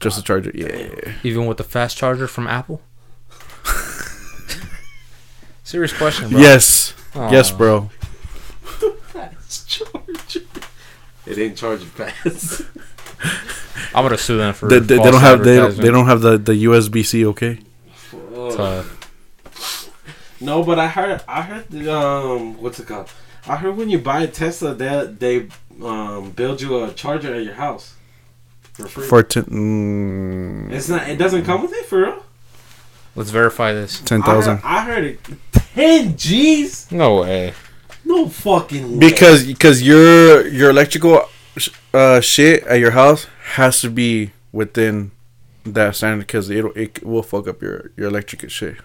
just 0.00 0.16
to 0.16 0.24
charge 0.24 0.46
it. 0.46 0.54
Yeah, 0.54 1.12
Even 1.22 1.44
with 1.44 1.58
the 1.58 1.64
fast 1.64 1.98
charger 1.98 2.26
from 2.26 2.46
Apple. 2.46 2.80
Serious 5.64 5.92
question, 5.92 6.30
bro. 6.30 6.38
yes, 6.40 6.94
Aw. 7.14 7.30
yes, 7.30 7.50
bro. 7.50 7.90
Fast 8.66 9.68
charger. 9.68 10.40
It 11.26 11.38
ain't 11.38 11.56
charging 11.56 11.90
charge 11.90 12.12
fast. 12.12 12.62
I'm 13.94 14.04
gonna 14.04 14.18
sue 14.18 14.36
them 14.36 14.54
for. 14.54 14.68
They, 14.68 14.78
they, 14.78 14.96
they 14.96 15.10
don't 15.10 15.20
have 15.20 15.42
they 15.42 15.56
don't, 15.56 15.76
they 15.76 15.90
don't 15.90 16.06
have 16.06 16.20
the 16.20 16.38
the 16.38 16.64
USB 16.64 17.04
C. 17.04 17.24
Okay, 17.26 17.58
Tough. 18.52 18.92
No, 20.40 20.62
but 20.62 20.78
I 20.78 20.88
heard 20.88 21.22
I 21.26 21.42
heard 21.42 21.68
the, 21.70 21.92
um 21.92 22.60
what's 22.60 22.78
it 22.78 22.86
called? 22.86 23.10
I 23.46 23.56
heard 23.56 23.76
when 23.76 23.88
you 23.88 23.98
buy 23.98 24.22
a 24.22 24.26
Tesla 24.28 24.74
they 24.74 25.06
they 25.18 25.48
um 25.82 26.30
build 26.30 26.60
you 26.60 26.84
a 26.84 26.92
charger 26.92 27.34
at 27.34 27.44
your 27.44 27.54
house 27.54 27.94
for 28.74 28.86
free. 28.86 29.06
for 29.06 29.22
ten 29.22 29.44
mm, 29.44 30.72
it's 30.72 30.88
not 30.88 31.08
it 31.08 31.16
doesn't 31.16 31.44
come 31.44 31.62
with 31.62 31.72
it 31.72 31.86
for 31.86 32.02
real. 32.02 32.22
Let's 33.14 33.30
verify 33.30 33.72
this. 33.72 34.00
Ten 34.00 34.22
thousand. 34.22 34.60
I. 34.62 34.78
I 34.78 34.80
heard 34.82 35.04
it 35.04 35.20
ten 35.52 36.16
G's. 36.16 36.92
No 36.92 37.22
way. 37.22 37.54
No 38.06 38.28
fucking 38.28 38.92
way. 38.92 38.98
Because 38.98 39.44
because 39.44 39.82
your 39.82 40.46
your 40.46 40.70
electrical 40.70 41.22
uh 41.92 42.20
shit 42.20 42.62
at 42.64 42.78
your 42.78 42.92
house 42.92 43.26
has 43.54 43.80
to 43.80 43.90
be 43.90 44.30
within 44.52 45.10
that 45.64 45.96
standard 45.96 46.24
because 46.26 46.48
it 46.48 46.64
it 46.76 47.04
will 47.04 47.24
fuck 47.24 47.48
up 47.48 47.60
your 47.60 47.90
your 47.96 48.06
electric 48.06 48.48
shit. 48.48 48.76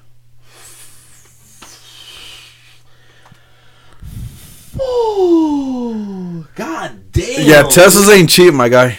Ooh, 4.82 6.47
God 6.55 7.11
damn. 7.11 7.47
Yeah, 7.47 7.63
Teslas 7.63 8.11
ain't 8.11 8.30
cheap, 8.30 8.55
my 8.55 8.69
guy. 8.69 8.97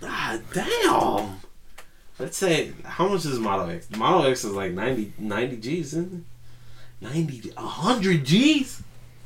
God 0.00 0.42
damn. 0.52 1.40
Let's 2.18 2.36
say 2.36 2.72
how 2.84 3.08
much 3.08 3.24
is 3.24 3.38
Model 3.38 3.70
X? 3.70 3.88
Model 3.96 4.26
X 4.26 4.44
is 4.44 4.52
like 4.52 4.72
90, 4.72 5.14
90 5.18 5.56
G's, 5.56 5.94
isn't 5.94 6.12
it? 6.12 6.35
90, 7.00 7.50
100 7.50 8.24
G's? 8.24 8.82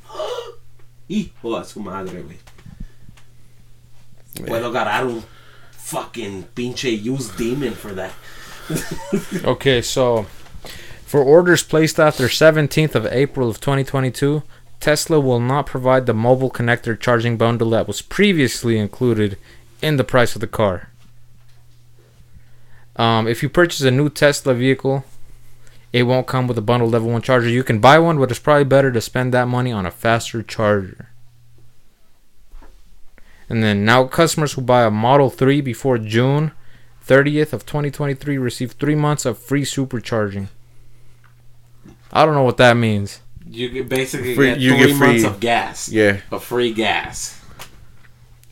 Hijo 1.09 1.59
de 1.59 1.65
su 1.65 1.79
madre, 1.79 2.23
güey. 2.23 2.37
Puedo 4.45 4.71
ganar 4.71 5.05
un 5.05 5.23
fucking 5.71 6.43
pinche 6.55 6.91
used 6.91 7.37
demon 7.37 7.73
for 7.73 7.93
that. 7.93 8.13
Okay, 9.43 9.81
so 9.81 10.25
for 11.05 11.21
orders 11.21 11.63
placed 11.63 11.99
after 11.99 12.25
17th 12.27 12.95
of 12.95 13.05
April 13.07 13.49
of 13.49 13.59
2022, 13.59 14.43
Tesla 14.79 15.19
will 15.19 15.39
not 15.39 15.65
provide 15.65 16.05
the 16.05 16.13
mobile 16.13 16.49
connector 16.49 16.97
charging 16.97 17.37
bundle 17.37 17.69
that 17.71 17.87
was 17.87 18.01
previously 18.01 18.77
included 18.77 19.37
in 19.81 19.97
the 19.97 20.03
price 20.03 20.35
of 20.35 20.41
the 20.41 20.47
car. 20.47 20.89
Um, 22.95 23.27
if 23.27 23.43
you 23.43 23.49
purchase 23.49 23.81
a 23.81 23.91
new 23.91 24.09
Tesla 24.09 24.53
vehicle, 24.53 25.03
it 25.93 26.03
won't 26.03 26.27
come 26.27 26.47
with 26.47 26.57
a 26.57 26.61
bundled 26.61 26.91
level 26.91 27.09
1 27.09 27.21
charger. 27.21 27.49
You 27.49 27.63
can 27.63 27.79
buy 27.79 27.99
one, 27.99 28.17
but 28.17 28.29
it's 28.31 28.39
probably 28.39 28.63
better 28.63 28.91
to 28.91 29.01
spend 29.01 29.33
that 29.33 29.47
money 29.47 29.71
on 29.71 29.85
a 29.85 29.91
faster 29.91 30.41
charger. 30.41 31.09
And 33.49 33.61
then 33.63 33.83
now 33.83 34.05
customers 34.05 34.53
who 34.53 34.61
buy 34.61 34.83
a 34.83 34.91
Model 34.91 35.29
3 35.29 35.59
before 35.61 35.97
June 35.97 36.51
30th 37.05 37.51
of 37.51 37.65
2023 37.65 38.37
receive 38.37 38.71
3 38.73 38.95
months 38.95 39.25
of 39.25 39.37
free 39.37 39.63
supercharging. 39.63 40.47
I 42.13 42.25
don't 42.25 42.35
know 42.35 42.43
what 42.43 42.57
that 42.57 42.77
means. 42.77 43.19
You 43.49 43.69
get 43.69 43.89
basically 43.89 44.35
Free- 44.35 44.47
get 44.51 44.59
you 44.59 44.69
three 44.77 44.87
get 44.87 44.97
free- 44.97 45.07
months 45.07 45.23
of 45.25 45.39
gas. 45.41 45.89
Yeah, 45.89 46.17
Of 46.31 46.43
free 46.43 46.71
gas. 46.73 47.37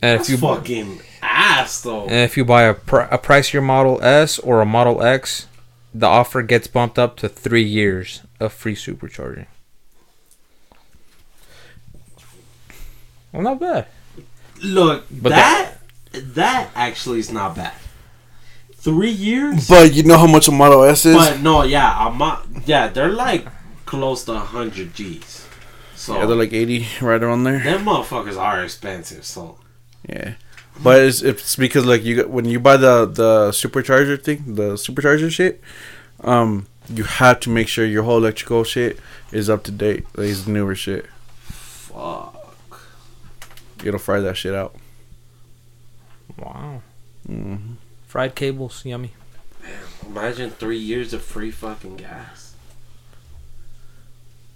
And 0.02 0.18
That's 0.18 0.28
if 0.28 0.40
you 0.42 0.48
fucking 0.48 1.00
ass 1.22 1.80
though. 1.82 2.02
and 2.04 2.12
if 2.14 2.36
you 2.36 2.44
buy 2.44 2.62
a 2.64 2.74
pr- 2.74 3.00
a 3.10 3.18
pricier 3.18 3.62
Model 3.62 4.02
S 4.02 4.38
or 4.38 4.60
a 4.60 4.66
Model 4.66 5.02
X, 5.02 5.46
the 5.94 6.06
offer 6.06 6.42
gets 6.42 6.66
bumped 6.66 6.98
up 6.98 7.16
to 7.18 7.28
3 7.28 7.62
years 7.62 8.22
of 8.38 8.52
free 8.52 8.74
supercharging. 8.76 9.46
Well, 13.32 13.42
not 13.42 13.60
bad. 13.60 13.86
Look, 14.62 15.06
But 15.10 15.30
that 15.30 15.74
that 16.12 16.70
actually 16.74 17.20
is 17.20 17.32
not 17.32 17.54
bad. 17.56 17.72
Three 18.74 19.10
years, 19.10 19.68
but 19.68 19.92
you 19.94 20.02
know 20.02 20.18
how 20.18 20.26
much 20.26 20.48
a 20.48 20.52
Model 20.52 20.82
S 20.84 21.04
is? 21.06 21.14
but 21.14 21.40
no, 21.40 21.62
yeah, 21.64 21.94
I'm 21.98 22.16
not, 22.18 22.46
yeah, 22.66 22.88
they're 22.88 23.12
like 23.12 23.46
close 23.86 24.24
to 24.24 24.34
hundred 24.38 24.94
G's. 24.94 25.46
So 25.94 26.16
yeah, 26.18 26.26
they're 26.26 26.36
like 26.36 26.52
eighty, 26.54 26.86
right 27.00 27.22
around 27.22 27.44
there. 27.44 27.60
them 27.60 27.84
motherfuckers 27.84 28.38
are 28.38 28.64
expensive. 28.64 29.24
So 29.24 29.58
Yeah, 30.08 30.34
but 30.82 31.00
it's, 31.02 31.22
it's 31.22 31.56
because 31.56 31.84
like 31.86 32.04
you 32.04 32.26
when 32.28 32.44
you 32.44 32.60
buy 32.60 32.76
the 32.76 33.06
the 33.06 33.50
supercharger 33.50 34.20
thing, 34.22 34.54
the 34.54 34.74
supercharger 34.74 35.30
shit, 35.30 35.60
um, 36.22 36.66
you 36.88 37.04
have 37.04 37.40
to 37.40 37.50
make 37.50 37.68
sure 37.68 37.84
your 37.84 38.02
whole 38.04 38.18
electrical 38.18 38.64
shit 38.64 38.98
is 39.32 39.48
up 39.50 39.62
to 39.64 39.70
date. 39.70 40.06
Like 40.16 40.28
it's 40.28 40.46
newer 40.46 40.74
shit. 40.74 41.06
fuck. 41.42 42.36
It'll 43.84 43.98
fry 43.98 44.20
that 44.20 44.36
shit 44.36 44.54
out. 44.54 44.74
Wow. 46.36 46.82
hmm 47.26 47.74
Fried 48.06 48.34
cables, 48.34 48.84
yummy. 48.84 49.12
Imagine 50.06 50.50
three 50.50 50.78
years 50.78 51.12
of 51.12 51.22
free 51.22 51.50
fucking 51.50 51.96
gas. 51.96 52.54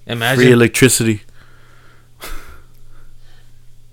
Imagine 0.07 0.43
Free 0.45 0.53
electricity. 0.53 1.23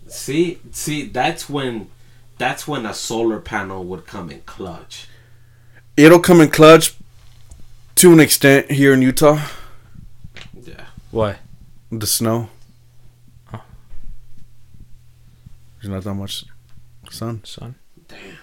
See, 0.07 0.59
see, 0.71 1.05
that's 1.05 1.47
when, 1.49 1.89
that's 2.41 2.67
when 2.67 2.85
a 2.85 2.93
solar 2.93 3.39
panel 3.39 3.83
would 3.83 4.07
come 4.07 4.31
in 4.31 4.41
clutch. 4.41 5.07
It'll 5.95 6.19
come 6.19 6.41
in 6.41 6.49
clutch 6.49 6.95
to 7.95 8.11
an 8.11 8.19
extent 8.19 8.71
here 8.71 8.93
in 8.93 9.01
Utah. 9.03 9.39
Yeah. 10.63 10.85
what? 11.11 11.37
The 11.91 12.07
snow. 12.07 12.49
Oh. 13.53 13.61
There's 15.79 15.91
not 15.91 16.03
that 16.03 16.15
much 16.15 16.45
sun. 17.11 17.43
Sun. 17.43 17.75
Damn. 18.07 18.37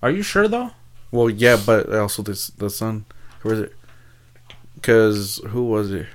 Are 0.00 0.10
you 0.10 0.22
sure 0.22 0.46
though? 0.46 0.70
Well, 1.10 1.30
yeah, 1.30 1.60
but 1.64 1.92
also 1.92 2.22
this 2.22 2.48
the 2.48 2.70
sun. 2.70 3.04
Who 3.40 3.50
is 3.50 3.60
it? 3.60 3.76
Because 4.74 5.40
who 5.48 5.64
was 5.64 5.90
it? 5.90 6.06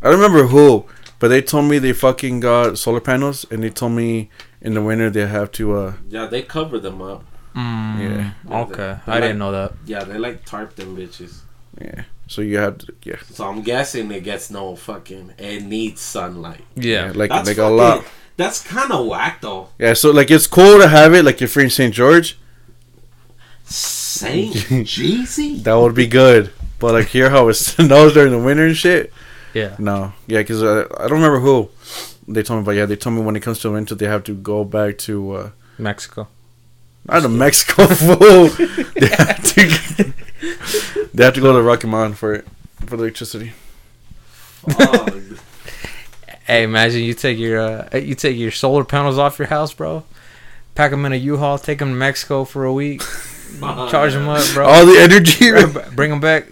I 0.00 0.10
don't 0.10 0.20
remember 0.20 0.46
who, 0.46 0.86
but 1.18 1.28
they 1.28 1.42
told 1.42 1.66
me 1.66 1.78
they 1.78 1.92
fucking 1.92 2.40
got 2.40 2.78
solar 2.78 3.00
panels, 3.00 3.44
and 3.50 3.62
they 3.62 3.70
told 3.70 3.92
me 3.92 4.30
in 4.66 4.74
the 4.74 4.82
winter 4.82 5.08
they 5.10 5.26
have 5.26 5.50
to. 5.52 5.64
uh 5.78 5.92
Yeah, 6.08 6.26
they 6.26 6.42
cover 6.42 6.78
them 6.78 7.00
up. 7.00 7.22
Mm, 7.54 7.98
Yeah. 8.04 8.30
Okay. 8.62 8.76
They're 9.06 9.14
I 9.16 9.20
didn't 9.20 9.38
know 9.38 9.52
that. 9.52 9.72
Yeah, 9.86 10.04
they 10.04 10.18
like 10.18 10.44
tarp 10.44 10.74
them 10.76 10.96
bitches. 10.96 11.40
Yeah, 11.80 12.02
so 12.26 12.42
you 12.42 12.58
have 12.58 12.78
to. 12.78 12.86
Yeah, 13.04 13.16
So 13.32 13.44
I'm 13.48 13.62
guessing 13.62 14.10
it 14.10 14.24
gets 14.24 14.50
no 14.50 14.76
fucking. 14.76 15.32
It 15.38 15.62
needs 15.64 16.00
sunlight. 16.00 16.64
Yeah. 16.74 17.12
like 17.14 17.30
That's 17.30 17.48
like 17.48 17.58
a 17.58 17.66
lot. 17.82 18.04
That's 18.36 18.60
kind 18.62 18.92
of 18.92 19.06
whack 19.06 19.40
though. 19.40 19.68
Yeah, 19.78 19.94
so 19.94 20.10
like 20.10 20.30
it's 20.30 20.46
cool 20.46 20.78
to 20.80 20.88
have 20.88 21.14
it 21.14 21.24
like 21.24 21.40
if 21.40 21.54
you're 21.54 21.64
in 21.64 21.70
St. 21.70 21.94
George, 21.94 22.36
Saint 23.64 24.54
Jeezy. 24.94 25.62
that 25.64 25.74
would 25.74 25.94
be 25.94 26.06
good. 26.06 26.50
But 26.78 26.92
like 26.94 27.08
here, 27.08 27.30
how 27.30 27.48
it 27.48 27.54
snows 27.66 28.12
during 28.12 28.32
the 28.32 28.38
winter 28.38 28.66
and 28.66 28.76
shit. 28.76 29.12
Yeah. 29.54 29.74
No, 29.78 30.12
yeah, 30.26 30.40
because 30.40 30.62
uh, 30.62 30.86
I 31.00 31.04
don't 31.08 31.12
remember 31.22 31.40
who 31.40 31.70
they 32.28 32.42
told 32.42 32.60
me, 32.60 32.64
but 32.64 32.72
yeah, 32.72 32.86
they 32.86 32.96
told 32.96 33.16
me 33.16 33.22
when 33.22 33.36
it 33.36 33.40
comes 33.40 33.58
to 33.60 33.70
winter, 33.70 33.94
they 33.94 34.06
have 34.06 34.24
to 34.24 34.34
go 34.34 34.64
back 34.64 34.98
to 34.98 35.32
uh, 35.32 35.50
Mexico. 35.78 36.28
not 37.04 37.20
to 37.20 37.28
Mexico. 37.28 37.86
fool. 37.94 38.48
they 38.94 39.08
have 39.08 39.42
to. 39.44 40.12
they 41.14 41.24
have 41.24 41.34
to 41.34 41.40
go 41.40 41.52
to 41.52 41.62
Rocky 41.62 41.86
Mountain 41.86 42.14
for 42.14 42.34
it. 42.34 42.46
for 42.86 42.96
electricity. 42.96 43.52
Fuck. 44.68 45.12
Hey, 46.46 46.62
imagine 46.62 47.02
you 47.02 47.14
take 47.14 47.38
your 47.38 47.58
uh, 47.58 47.96
you 47.96 48.14
take 48.14 48.36
your 48.36 48.52
solar 48.52 48.84
panels 48.84 49.18
off 49.18 49.38
your 49.38 49.48
house, 49.48 49.72
bro. 49.74 50.04
Pack 50.76 50.92
them 50.92 51.04
in 51.04 51.12
a 51.12 51.16
U-Haul, 51.16 51.58
take 51.58 51.80
them 51.80 51.88
to 51.88 51.94
Mexico 51.94 52.44
for 52.44 52.64
a 52.64 52.72
week, 52.72 53.00
charge 53.60 54.12
them 54.12 54.28
up, 54.28 54.44
bro. 54.52 54.64
All 54.66 54.86
the 54.86 54.98
energy. 54.98 55.50
Bring 55.96 56.10
them 56.10 56.20
back. 56.20 56.46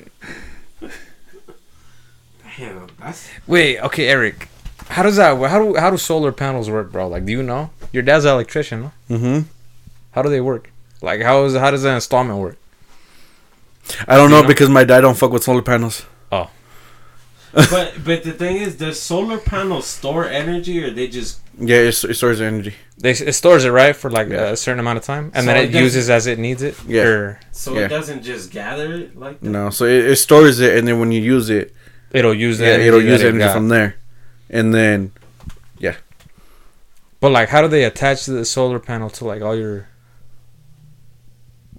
Damn, 2.57 2.89
that's 2.99 3.29
Wait, 3.47 3.79
okay, 3.81 4.09
Eric. 4.09 4.49
How 4.95 5.03
does 5.03 5.16
that? 5.16 5.36
How 5.53 5.59
do 5.62 5.74
how 5.74 5.90
do 5.90 5.97
solar 5.97 6.30
panels 6.32 6.70
work, 6.70 6.92
bro? 6.92 7.09
Like, 7.09 7.24
do 7.26 7.32
you 7.32 7.42
know? 7.42 7.70
Your 7.92 8.03
dad's 8.05 8.24
an 8.24 8.32
electrician, 8.32 8.78
no? 8.82 8.92
mm-hmm. 9.11 9.38
How 10.12 10.22
do 10.22 10.28
they 10.28 10.40
work? 10.40 10.70
Like, 11.03 11.20
how 11.22 11.45
is 11.45 11.55
how 11.57 11.70
does 11.72 11.82
that 11.82 11.95
installment 11.97 12.38
work? 12.38 12.57
I 14.07 14.16
don't 14.16 14.30
Do 14.30 14.36
know, 14.36 14.42
know? 14.42 14.49
because 14.49 14.68
my 14.68 14.84
dad 14.84 15.01
don't 15.01 15.16
fuck 15.18 15.32
with 15.32 15.42
solar 15.42 15.62
panels. 15.62 16.07
Oh. 16.30 16.49
but 17.53 17.95
but 18.05 18.22
the 18.22 18.32
thing 18.32 18.57
is, 18.57 18.76
does 18.76 19.01
solar 19.01 19.38
panels 19.38 19.86
store 19.86 20.26
energy 20.28 20.82
or 20.82 20.90
they 20.90 21.09
just 21.09 21.40
Yeah, 21.59 21.78
it, 21.88 22.05
it 22.05 22.14
stores 22.14 22.40
energy. 22.40 22.74
They 22.97 23.11
it 23.11 23.34
stores 23.34 23.64
it 23.64 23.70
right 23.70 23.97
for 23.97 24.11
like 24.11 24.28
Yeah. 24.28 24.51
a 24.55 24.57
certain 24.57 24.78
amount 24.80 24.99
of 24.99 25.05
time, 25.05 25.32
and 25.34 25.45
So 25.45 25.47
then 25.53 25.57
it 25.57 25.74
it 25.74 25.80
uses 25.86 26.09
as 26.09 26.26
it 26.28 26.38
needs 26.38 26.62
it. 26.62 26.74
Yeah. 26.86 27.03
Or 27.03 27.40
so 27.51 27.74
Yeah. 27.74 27.86
it 27.86 27.88
doesn't 27.88 28.22
just 28.22 28.53
gather 28.53 28.92
it 28.95 29.18
like 29.18 29.40
that? 29.40 29.49
No, 29.49 29.70
so 29.70 29.84
it, 29.86 30.05
it 30.12 30.16
stores 30.16 30.61
it, 30.61 30.78
and 30.78 30.86
then 30.86 31.01
when 31.01 31.11
you 31.11 31.20
use 31.20 31.51
it, 31.51 31.74
it'll 32.12 32.32
use 32.47 32.61
yeah, 32.61 32.76
it'll 32.76 33.01
energy 33.01 33.09
use 33.12 33.22
it 33.22 33.34
energy 33.34 33.53
from 33.53 33.68
there, 33.68 33.97
and 34.55 34.72
then 34.72 35.12
yeah. 35.78 35.96
But 37.20 37.32
like, 37.32 37.48
how 37.50 37.61
do 37.61 37.68
they 37.68 37.84
attach 37.84 38.24
the 38.26 38.44
solar 38.46 38.78
panel 38.78 39.11
to 39.11 39.24
like 39.26 39.42
all 39.42 39.57
your? 39.57 39.88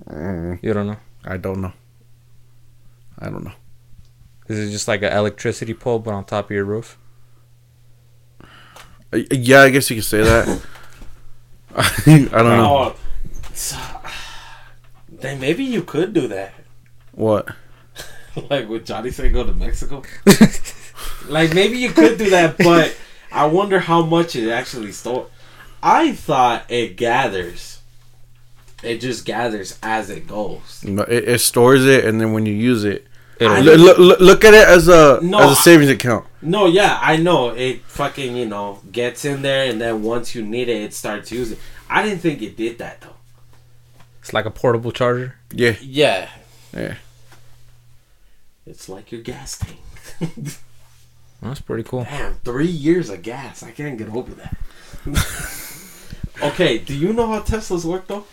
mm, 0.08 0.60
You 0.62 0.74
don't 0.74 0.88
know. 0.88 0.98
I 1.24 1.38
don't 1.38 1.62
know. 1.62 1.74
I 3.20 3.30
don't 3.30 3.44
know. 3.44 3.54
Is 4.48 4.60
it 4.60 4.72
just 4.72 4.88
like 4.88 5.02
an 5.02 5.12
electricity 5.14 5.74
pole, 5.74 6.00
but 6.00 6.14
on 6.14 6.26
top 6.26 6.46
of 6.46 6.52
your 6.52 6.66
roof? 6.66 6.98
Uh, 9.14 9.20
Yeah, 9.32 9.62
I 9.62 9.70
guess 9.70 9.90
you 9.90 9.96
could 9.98 10.06
say 10.06 10.22
that. 10.24 10.48
I 11.76 12.06
don't 12.16 12.32
know 12.32 12.94
Oh, 12.94 12.96
so- 13.54 13.78
then 15.10 15.40
maybe 15.46 15.64
you 15.64 15.82
could 15.84 16.14
do 16.14 16.28
that. 16.28 16.54
what. 17.14 17.48
like 18.50 18.68
would 18.70 18.86
Johnny 18.86 19.12
say 19.12 19.30
go 19.30 19.44
to 19.46 19.54
Mexico? 19.54 20.04
Like 21.28 21.54
maybe 21.54 21.78
you 21.78 21.90
could 21.92 22.18
do 22.18 22.30
that, 22.32 22.58
but 22.58 22.96
I 23.32 23.46
wonder 23.46 23.80
how 23.80 24.04
much 24.04 24.36
it 24.36 24.50
actually 24.50 24.92
store. 24.92 25.28
I 25.84 26.14
thought 26.14 26.66
it 26.70 26.96
gathers. 26.98 27.80
It 28.84 29.00
just 29.02 29.26
gathers 29.26 29.80
as 29.82 30.10
it 30.10 30.28
goes. 30.28 30.84
No, 30.84 31.04
It, 31.04 31.28
it 31.28 31.40
stores 31.40 31.86
it, 31.86 32.06
and 32.06 32.20
then 32.22 32.34
when 32.34 32.46
you 32.46 32.54
use 32.54 32.84
it, 32.84 33.08
It'll, 33.40 33.56
I- 33.56 33.60
look, 33.62 33.80
look, 33.80 33.98
look, 33.98 34.20
look 34.20 34.44
at 34.46 34.54
it 34.54 34.68
as 34.68 34.88
a 34.88 35.20
No, 35.22 35.40
as 35.40 35.50
I- 35.50 35.54
a 35.54 35.56
savings 35.56 35.90
account. 35.92 36.26
No, 36.42 36.68
yeah, 36.68 36.98
I 37.02 37.18
know. 37.18 37.50
It 37.50 37.82
fucking, 37.84 38.36
you 38.36 38.46
know, 38.46 38.80
gets 38.92 39.26
in 39.26 39.42
there 39.42 39.70
and 39.70 39.82
then 39.82 40.04
once 40.04 40.36
you 40.36 40.44
need 40.44 40.70
it, 40.70 40.82
it 40.84 40.94
starts 40.94 41.32
using. 41.32 41.58
I 41.90 42.04
didn't 42.04 42.20
think 42.20 42.42
it 42.42 42.56
did 42.56 42.78
that 42.78 43.02
though. 43.02 43.16
it's 44.22 44.32
like 44.34 44.46
a 44.46 44.52
portable 44.52 44.92
charger. 44.92 45.36
Yeah, 45.52 45.76
Yeah. 45.82 46.30
yeah. 46.74 46.96
It's 48.66 48.88
like 48.90 49.12
your 49.12 49.22
gas 49.22 49.58
tank. 49.60 49.80
That's 51.42 51.62
pretty 51.62 51.84
cool. 51.84 52.04
Damn, 52.04 52.36
three 52.36 52.68
years 52.68 53.10
of 53.10 53.22
gas. 53.22 53.64
I 53.64 53.72
can't 53.72 53.98
get 53.98 54.10
over 54.10 54.32
that. 54.36 54.58
okay, 56.42 56.78
do 56.80 56.96
you 56.96 57.14
know 57.14 57.28
how 57.28 57.42
Teslas 57.42 57.86
work 57.86 58.08
though? 58.08 58.26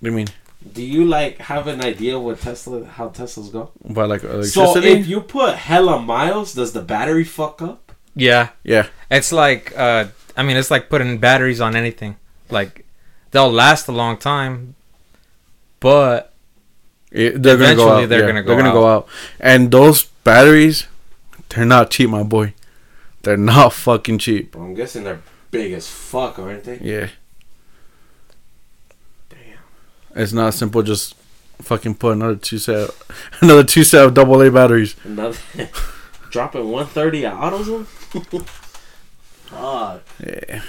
What 0.00 0.02
do 0.02 0.10
you 0.10 0.16
mean 0.16 0.26
Do 0.72 0.82
you 0.82 1.04
like 1.04 1.38
have 1.38 1.66
an 1.66 1.80
idea 1.82 2.18
what 2.18 2.40
Tesla 2.40 2.84
how 2.84 3.08
Teslas 3.08 3.50
go? 3.52 3.70
by 3.84 4.04
like 4.04 4.20
So 4.44 4.76
if 4.76 5.06
you 5.06 5.20
put 5.20 5.54
hella 5.54 6.00
miles, 6.00 6.54
does 6.54 6.72
the 6.72 6.82
battery 6.82 7.24
fuck 7.24 7.62
up? 7.62 7.92
Yeah, 8.14 8.50
yeah, 8.62 8.88
it's 9.10 9.32
like 9.32 9.72
uh, 9.76 10.06
I 10.36 10.42
mean, 10.42 10.56
it's 10.56 10.70
like 10.70 10.88
putting 10.88 11.18
batteries 11.18 11.60
on 11.60 11.76
anything. 11.76 12.16
Like, 12.50 12.84
they'll 13.30 13.50
last 13.50 13.88
a 13.88 13.92
long 13.92 14.16
time, 14.16 14.74
but 15.80 16.32
it, 17.10 17.42
they're 17.42 17.56
gonna 17.56 17.74
go 17.74 17.90
out. 17.90 18.08
they're 18.08 18.20
yeah, 18.20 18.26
gonna 18.26 18.42
go 18.42 18.48
They're 18.48 18.62
gonna 18.62 18.72
go 18.72 18.86
out, 18.86 19.08
and 19.40 19.70
those 19.70 20.04
batteries, 20.04 20.86
they're 21.54 21.64
not 21.64 21.90
cheap, 21.90 22.10
my 22.10 22.22
boy. 22.22 22.54
They're 23.22 23.36
not 23.36 23.72
fucking 23.72 24.18
cheap. 24.18 24.54
I'm 24.56 24.74
guessing 24.74 25.04
they're 25.04 25.22
big 25.50 25.72
as 25.72 25.88
fuck, 25.88 26.38
aren't 26.38 26.64
they? 26.64 26.78
Yeah, 26.78 27.08
Damn. 29.28 29.38
it's 30.22 30.32
not 30.32 30.54
simple. 30.54 30.82
Just 30.82 31.14
fucking 31.60 31.94
put 31.96 32.12
another 32.14 32.36
two 32.36 32.58
set, 32.58 32.90
another 33.40 33.64
two 33.64 33.84
set 33.84 34.04
of 34.04 34.14
double 34.14 34.40
A 34.42 34.50
batteries. 34.50 34.96
Another 35.04 35.36
dropping 36.30 36.70
130 36.70 37.26
at 37.26 37.34
AutoZone. 37.34 37.84
fuck. 39.46 40.02
Yeah, 40.24 40.62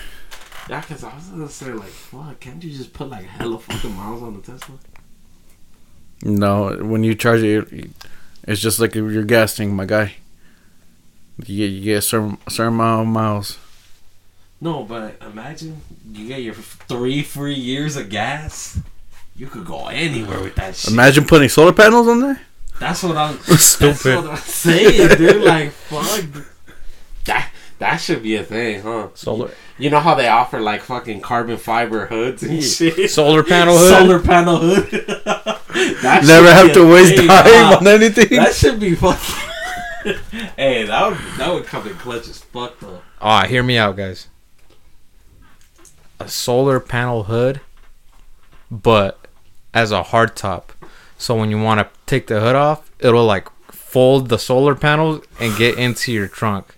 Yeah, 0.70 0.82
cause 0.82 1.04
I 1.04 1.16
was 1.16 1.26
gonna 1.28 1.50
say 1.50 1.72
like, 1.72 1.88
fuck, 1.90 2.40
can't 2.40 2.64
you 2.64 2.72
just 2.72 2.94
put 2.94 3.10
like 3.10 3.26
hella 3.26 3.60
fucking 3.60 3.96
miles 3.96 4.22
on 4.22 4.34
the 4.36 4.42
Tesla? 4.42 4.76
no, 6.26 6.78
when 6.82 7.04
you 7.04 7.16
charge 7.16 7.42
it, 7.42 7.90
it's 8.44 8.62
just 8.62 8.80
like 8.80 8.96
your 8.96 9.24
gas 9.24 9.56
tank, 9.56 9.72
my 9.74 9.86
guy. 9.86 10.16
You 11.40 11.46
get, 11.58 11.72
you 11.74 11.82
get 11.82 11.98
a 11.98 12.02
certain, 12.02 12.38
a 12.46 12.52
certain 12.52 12.74
amount 12.74 13.08
of 13.08 13.14
miles. 13.14 13.58
No, 14.62 14.84
but 14.84 15.16
imagine 15.22 15.82
you 16.14 16.28
get 16.28 16.42
your 16.42 16.54
three 16.54 17.22
free 17.22 17.56
years 17.56 17.98
of 17.98 18.10
gas. 18.10 18.80
You 19.36 19.48
could 19.48 19.66
go 19.66 19.88
anywhere 19.88 20.40
with 20.42 20.56
that 20.56 20.76
shit. 20.76 20.94
Imagine 20.94 21.26
putting 21.26 21.50
solar 21.50 21.74
panels 21.74 22.08
on 22.08 22.22
there. 22.22 22.42
That's 22.80 23.04
what 23.04 23.18
I'm. 23.18 23.38
Stupid. 23.40 23.96
That's 23.96 24.06
what 24.06 24.30
I'm 24.30 24.38
saying, 24.38 25.18
dude. 25.18 25.44
Like, 25.44 25.72
fuck. 25.72 26.46
That 27.26 27.52
that 27.80 27.98
should 27.98 28.24
be 28.24 28.36
a 28.36 28.44
thing, 28.44 28.82
huh? 28.82 29.10
solar 29.14 29.52
You 29.78 29.90
know 29.90 30.00
how 30.00 30.16
they 30.16 30.28
offer 30.28 30.62
like 30.62 30.82
fucking 30.82 31.20
carbon 31.20 31.58
fiber 31.58 32.06
hoods 32.06 32.44
and 32.44 32.64
shit. 32.64 33.10
solar 33.12 33.44
panel 33.44 33.78
hood. 33.78 33.90
Solar 33.90 34.20
panel 34.20 34.60
hood. 34.60 34.92
Never 36.26 36.54
have 36.54 36.72
to 36.74 36.90
waste 36.90 37.18
time 37.18 37.74
on 37.80 37.88
anything. 37.88 38.38
That 38.38 38.54
should 38.54 38.80
be 38.80 38.96
fucking. 38.96 39.53
hey, 40.58 40.84
that 40.86 41.10
would 41.10 41.18
that 41.38 41.54
would 41.54 41.66
come 41.66 41.88
in 41.88 41.96
clutch 41.96 42.28
as 42.28 42.40
fuck 42.40 42.80
though. 42.80 43.02
Ah, 43.22 43.46
hear 43.46 43.64
me 43.64 43.78
out, 43.78 43.96
guys. 43.96 44.28
A 46.20 46.28
solar 46.28 46.80
panel 46.80 47.24
hood, 47.24 47.62
but 48.70 49.28
as 49.74 49.92
a 49.92 50.04
hard 50.04 50.36
top. 50.36 50.74
So 51.18 51.36
when 51.36 51.50
you 51.50 51.62
want 51.62 51.80
to 51.80 51.90
take 52.06 52.28
the 52.28 52.40
hood 52.40 52.56
off, 52.56 52.92
it'll 53.00 53.26
like 53.26 53.48
fold 53.72 54.30
the 54.30 54.40
solar 54.40 54.76
panels 54.76 55.24
and 55.40 55.56
get 55.58 55.78
into 55.78 56.12
your 56.12 56.28
trunk. 56.28 56.76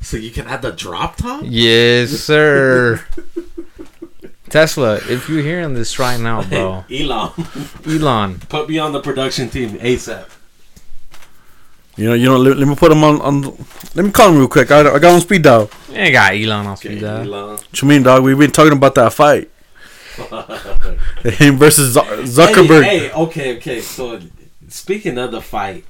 So 0.00 0.16
you 0.16 0.30
can 0.30 0.46
have 0.46 0.62
the 0.62 0.72
drop 0.72 1.16
top. 1.16 1.42
Yes, 1.44 2.10
sir. 2.10 3.04
Tesla, 4.48 4.96
if 5.08 5.28
you're 5.28 5.42
hearing 5.42 5.72
this 5.74 5.98
right 5.98 6.20
now, 6.20 6.42
bro, 6.42 6.84
Elon, 6.90 7.32
Elon, 7.86 8.38
put 8.48 8.68
me 8.68 8.78
on 8.78 8.92
the 8.92 9.00
production 9.00 9.48
team 9.48 9.70
ASAP. 9.78 10.28
You 11.96 12.08
know, 12.08 12.14
you 12.14 12.24
know. 12.26 12.36
Let, 12.38 12.56
let 12.56 12.66
me 12.68 12.74
put 12.74 12.88
them 12.88 13.04
on. 13.04 13.20
on 13.20 13.42
let 13.94 14.04
me 14.04 14.10
call 14.10 14.30
him 14.30 14.38
real 14.38 14.48
quick. 14.48 14.70
I, 14.70 14.80
I 14.80 14.98
got 14.98 15.14
on 15.14 15.20
speed 15.20 15.42
dial. 15.42 15.70
you 15.90 15.96
ain't 15.96 16.12
got 16.12 16.32
Elon 16.32 16.66
on 16.66 16.72
Okay, 16.72 16.88
speed 16.90 17.00
dial. 17.02 17.20
Elon. 17.22 17.50
What 17.56 17.82
you 17.82 17.88
mean, 17.88 18.02
dog? 18.02 18.22
We've 18.24 18.38
been 18.38 18.50
talking 18.50 18.72
about 18.72 18.94
that 18.94 19.12
fight. 19.12 19.50
Him 21.24 21.56
versus 21.56 21.94
Zu- 21.94 22.00
Zuckerberg. 22.00 22.84
Hey, 22.84 22.98
hey, 22.98 23.12
okay, 23.12 23.56
okay. 23.56 23.80
So 23.80 24.20
speaking 24.68 25.18
of 25.18 25.32
the 25.32 25.40
fight, 25.40 25.84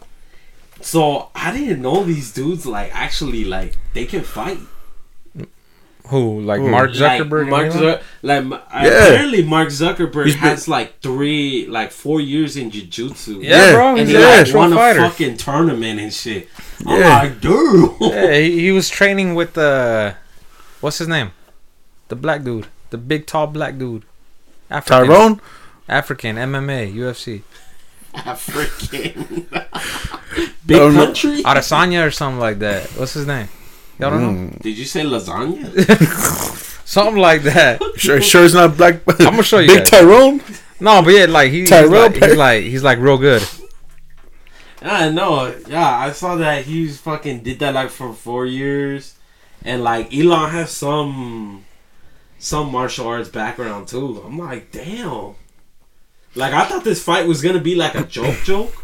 so 0.81 1.31
I 1.35 1.53
didn't 1.57 1.83
know 1.83 2.05
these 2.05 2.33
dudes 2.33 2.66
like 2.66 2.95
actually 2.95 3.45
like 3.45 3.77
they 3.95 4.05
can 4.05 4.23
fight. 4.23 4.59
Who? 6.09 6.41
Like 6.41 6.61
Who? 6.61 6.69
Mark 6.69 6.91
Zuckerberg? 6.91 7.43
Like, 7.43 7.51
Mark 7.51 7.65
and 7.66 7.74
Elon? 7.74 7.95
Zuck- 7.99 8.03
like 8.23 8.45
Yeah. 8.85 8.89
apparently 9.07 9.43
Mark 9.45 9.69
Zuckerberg 9.69 10.24
He's 10.27 10.35
been- 10.35 10.43
has 10.45 10.69
like 10.69 11.01
three, 11.01 11.66
like 11.69 11.91
four 11.93 12.20
years 12.20 12.57
in 12.57 12.70
jujitsu. 12.70 13.43
Yeah, 13.43 13.51
Yeah. 13.66 13.73
bro. 13.73 13.89
And 13.91 13.99
He's 14.01 14.09
he 14.09 14.15
Yeah. 14.15 14.20
like 14.20 14.39
actual 14.41 14.59
won 14.61 14.73
a 14.73 14.77
fighter. 14.77 15.01
fucking 15.01 15.37
tournament 15.39 16.01
and 16.01 16.12
shit. 16.12 16.49
I'm 16.87 17.01
Yeah. 17.01 17.19
like, 17.20 17.41
dude. 17.41 17.91
Yeah, 18.01 18.35
he, 18.35 18.61
he 18.61 18.73
was 18.73 18.89
training 18.91 19.35
with 19.35 19.55
the 19.55 20.16
what's 20.81 20.99
his 20.99 21.09
name? 21.09 21.31
The 22.09 22.16
black 22.16 22.43
dude, 22.45 22.66
the 22.91 22.99
big 22.99 23.27
tall 23.27 23.47
black 23.47 23.79
dude. 23.79 24.03
African, 24.70 25.07
Tyrone. 25.09 25.41
African 25.89 26.37
MMA, 26.37 26.93
UFC, 26.95 27.43
African. 28.15 29.47
Big 30.66 30.79
country. 30.79 31.43
Adesanya 31.43 32.07
or 32.07 32.11
something 32.11 32.39
like 32.41 32.59
that. 32.61 32.85
What's 32.97 33.12
his 33.15 33.27
name? 33.27 33.49
Y'all 33.98 34.10
don't 34.10 34.20
know? 34.23 34.51
Mm. 34.51 34.62
Did 34.62 34.78
you 34.78 34.85
say 34.85 35.02
lasagna? 35.02 35.69
Something 36.86 37.16
like 37.16 37.43
that. 37.44 37.81
Sure, 37.97 38.20
sure, 38.20 38.44
it's 38.44 38.55
not 38.55 38.77
black. 38.77 39.01
I'm 39.09 39.27
I'ma 39.28 39.43
show 39.43 39.59
you 39.59 39.69
Big 39.69 39.78
guys. 39.78 39.90
Tyrone. 39.90 40.43
No, 40.81 41.01
but 41.02 41.10
yeah, 41.14 41.27
like 41.27 41.51
he, 41.51 41.60
he's, 41.60 41.70
Tyrell 41.70 42.02
like, 42.02 42.14
Perry. 42.14 42.31
he's 42.31 42.39
like 42.39 42.62
he's 42.64 42.82
like 42.82 42.98
real 42.98 43.19
good. 43.19 43.43
I 44.82 45.10
know. 45.10 45.55
Yeah, 45.69 45.97
I 45.97 46.10
saw 46.10 46.35
that 46.36 46.64
he 46.64 46.89
fucking 46.89 47.44
did 47.44 47.60
that 47.60 47.74
like 47.74 47.90
for 47.90 48.12
four 48.12 48.47
years, 48.47 49.14
and 49.64 49.85
like 49.85 50.12
Elon 50.12 50.51
has 50.51 50.73
some 50.73 51.64
some 52.39 52.73
martial 52.73 53.06
arts 53.06 53.28
background 53.28 53.86
too. 53.86 54.20
I'm 54.27 54.39
like, 54.39 54.73
damn. 54.73 55.36
Like 56.35 56.52
I 56.52 56.64
thought 56.64 56.82
this 56.82 57.02
fight 57.02 57.27
was 57.27 57.43
gonna 57.43 57.60
be 57.60 57.77
like 57.77 57.94
a 57.94 58.02
joke, 58.05 58.39
joke. 58.44 58.82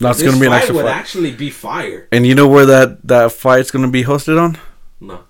No, 0.00 0.10
it's 0.10 0.20
This 0.20 0.28
gonna 0.28 0.40
be 0.40 0.46
an 0.46 0.52
fight 0.52 0.58
extra 0.58 0.76
would 0.76 0.84
fight. 0.84 0.94
actually 0.96 1.32
be 1.32 1.50
fire. 1.50 2.06
And 2.12 2.24
you 2.26 2.34
know 2.34 2.46
where 2.46 2.66
that 2.66 3.06
that 3.08 3.32
fight's 3.32 3.70
gonna 3.70 3.88
be 3.88 4.04
hosted 4.04 4.40
on? 4.40 4.56
No. 5.00 5.20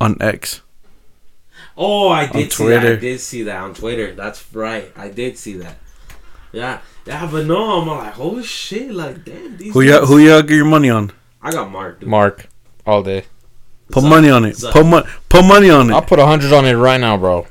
On 0.00 0.16
X. 0.20 0.62
Oh, 1.76 2.08
I 2.08 2.26
did 2.26 2.52
see 2.52 2.68
that. 2.68 2.84
I 2.86 2.96
did 2.96 3.20
see 3.20 3.42
that 3.44 3.56
on 3.62 3.74
Twitter. 3.74 4.14
That's 4.14 4.44
right. 4.54 4.90
I 4.96 5.08
did 5.08 5.38
see 5.38 5.54
that. 5.58 5.76
Yeah, 6.52 6.80
yeah, 7.06 7.26
but 7.30 7.46
no, 7.46 7.80
I'm 7.80 7.88
like, 7.88 8.18
oh 8.18 8.42
shit, 8.42 8.90
like 8.92 9.24
damn. 9.24 9.56
These 9.56 9.72
Who 9.72 9.80
you 9.80 9.92
dudes- 9.92 10.08
who 10.08 10.18
you 10.18 10.28
got 10.28 10.48
your 10.50 10.64
money 10.66 10.90
on? 10.90 11.12
I 11.42 11.50
got 11.50 11.70
Mark. 11.70 12.00
Dude. 12.00 12.08
Mark, 12.08 12.46
all 12.86 13.02
day. 13.02 13.24
Put 13.90 14.04
Zuck. 14.04 14.08
money 14.10 14.30
on 14.30 14.44
it. 14.44 14.54
Zuck. 14.56 14.72
Put 14.72 14.86
money. 14.86 15.06
Put 15.28 15.44
money 15.44 15.70
on 15.70 15.90
it. 15.90 15.94
I'll 15.94 16.02
put 16.02 16.18
a 16.18 16.26
hundred 16.26 16.52
on 16.52 16.64
it 16.66 16.74
right 16.74 17.00
now, 17.00 17.16
bro. 17.16 17.46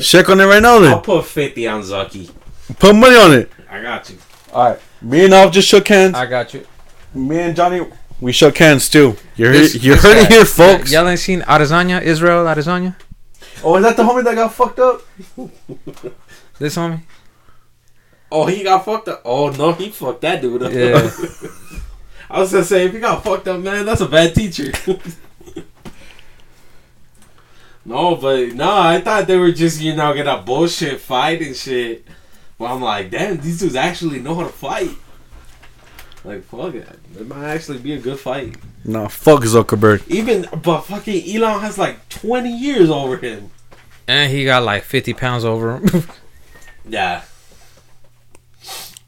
Check 0.00 0.28
on 0.28 0.40
it 0.40 0.44
right 0.44 0.62
now. 0.62 0.78
Then. 0.78 0.92
I'll 0.92 1.00
put 1.00 1.24
fifty 1.26 1.66
on 1.66 1.82
Zucky. 1.82 2.30
put 2.78 2.94
money 2.94 3.16
on 3.16 3.32
it. 3.34 3.50
I 3.70 3.80
got 3.82 4.08
you. 4.10 4.18
All 4.52 4.70
right. 4.70 4.80
Me 5.04 5.24
and 5.26 5.34
Alf 5.34 5.52
just 5.52 5.68
shook 5.68 5.86
hands. 5.88 6.14
I 6.14 6.26
got 6.26 6.54
you. 6.54 6.66
Me 7.14 7.38
and 7.40 7.54
Johnny, 7.54 7.86
we 8.20 8.32
shook 8.32 8.56
hands 8.56 8.88
too. 8.88 9.16
You're 9.36 9.52
This- 9.52 9.74
you 9.74 9.92
this 9.94 10.02
heard 10.02 10.16
it 10.16 10.28
guy- 10.28 10.34
here, 10.34 10.44
folks. 10.46 10.90
Y'all 10.90 11.06
ain't 11.06 11.20
seen 11.20 11.42
Adesanya, 11.42 12.00
Israel 12.02 12.44
Adesanya? 12.46 12.96
Oh, 13.62 13.76
is 13.76 13.82
that 13.84 13.96
the 13.96 14.02
homie 14.02 14.24
that 14.24 14.34
got 14.34 14.52
fucked 14.54 14.78
up? 14.78 15.02
This 16.58 16.76
homie? 16.76 17.02
Oh, 18.30 18.46
he 18.46 18.62
got 18.62 18.84
fucked 18.84 19.08
up. 19.08 19.22
Oh 19.24 19.50
no, 19.50 19.72
he 19.72 19.90
fucked 19.90 20.20
that 20.22 20.40
dude 20.40 20.62
up. 20.62 20.72
Yeah. 20.72 21.10
I 22.30 22.40
was 22.40 22.52
gonna 22.52 22.64
say 22.64 22.86
if 22.86 22.92
he 22.92 23.00
got 23.00 23.22
fucked 23.24 23.46
up, 23.48 23.60
man, 23.60 23.84
that's 23.84 24.00
a 24.00 24.08
bad 24.08 24.34
teacher. 24.34 24.72
no, 27.84 28.16
but 28.16 28.52
no, 28.54 28.70
I 28.76 29.00
thought 29.00 29.26
they 29.26 29.36
were 29.36 29.52
just 29.52 29.80
you 29.80 29.94
know 29.94 30.14
gonna 30.14 30.42
bullshit 30.42 31.00
fight 31.00 31.42
and 31.42 31.54
shit. 31.56 32.06
But 32.58 32.70
I'm 32.70 32.80
like, 32.82 33.10
damn, 33.10 33.38
these 33.38 33.58
dudes 33.60 33.74
actually 33.74 34.20
know 34.20 34.34
how 34.36 34.42
to 34.42 34.48
fight. 34.48 34.90
Like 36.24 36.44
fuck 36.44 36.74
it, 36.74 36.88
it 37.18 37.26
might 37.28 37.44
actually 37.44 37.78
be 37.78 37.92
a 37.92 37.98
good 37.98 38.18
fight. 38.18 38.56
Nah, 38.84 39.08
fuck 39.08 39.42
Zuckerberg. 39.42 40.08
Even 40.08 40.46
but 40.62 40.82
fucking 40.82 41.22
Elon 41.36 41.60
has 41.60 41.76
like 41.76 42.08
20 42.08 42.50
years 42.50 42.88
over 42.88 43.16
him. 43.18 43.50
And 44.08 44.30
he 44.32 44.44
got 44.44 44.62
like 44.62 44.84
50 44.84 45.12
pounds 45.14 45.44
over 45.44 45.78
him. 45.78 46.04
Yeah. 46.86 47.22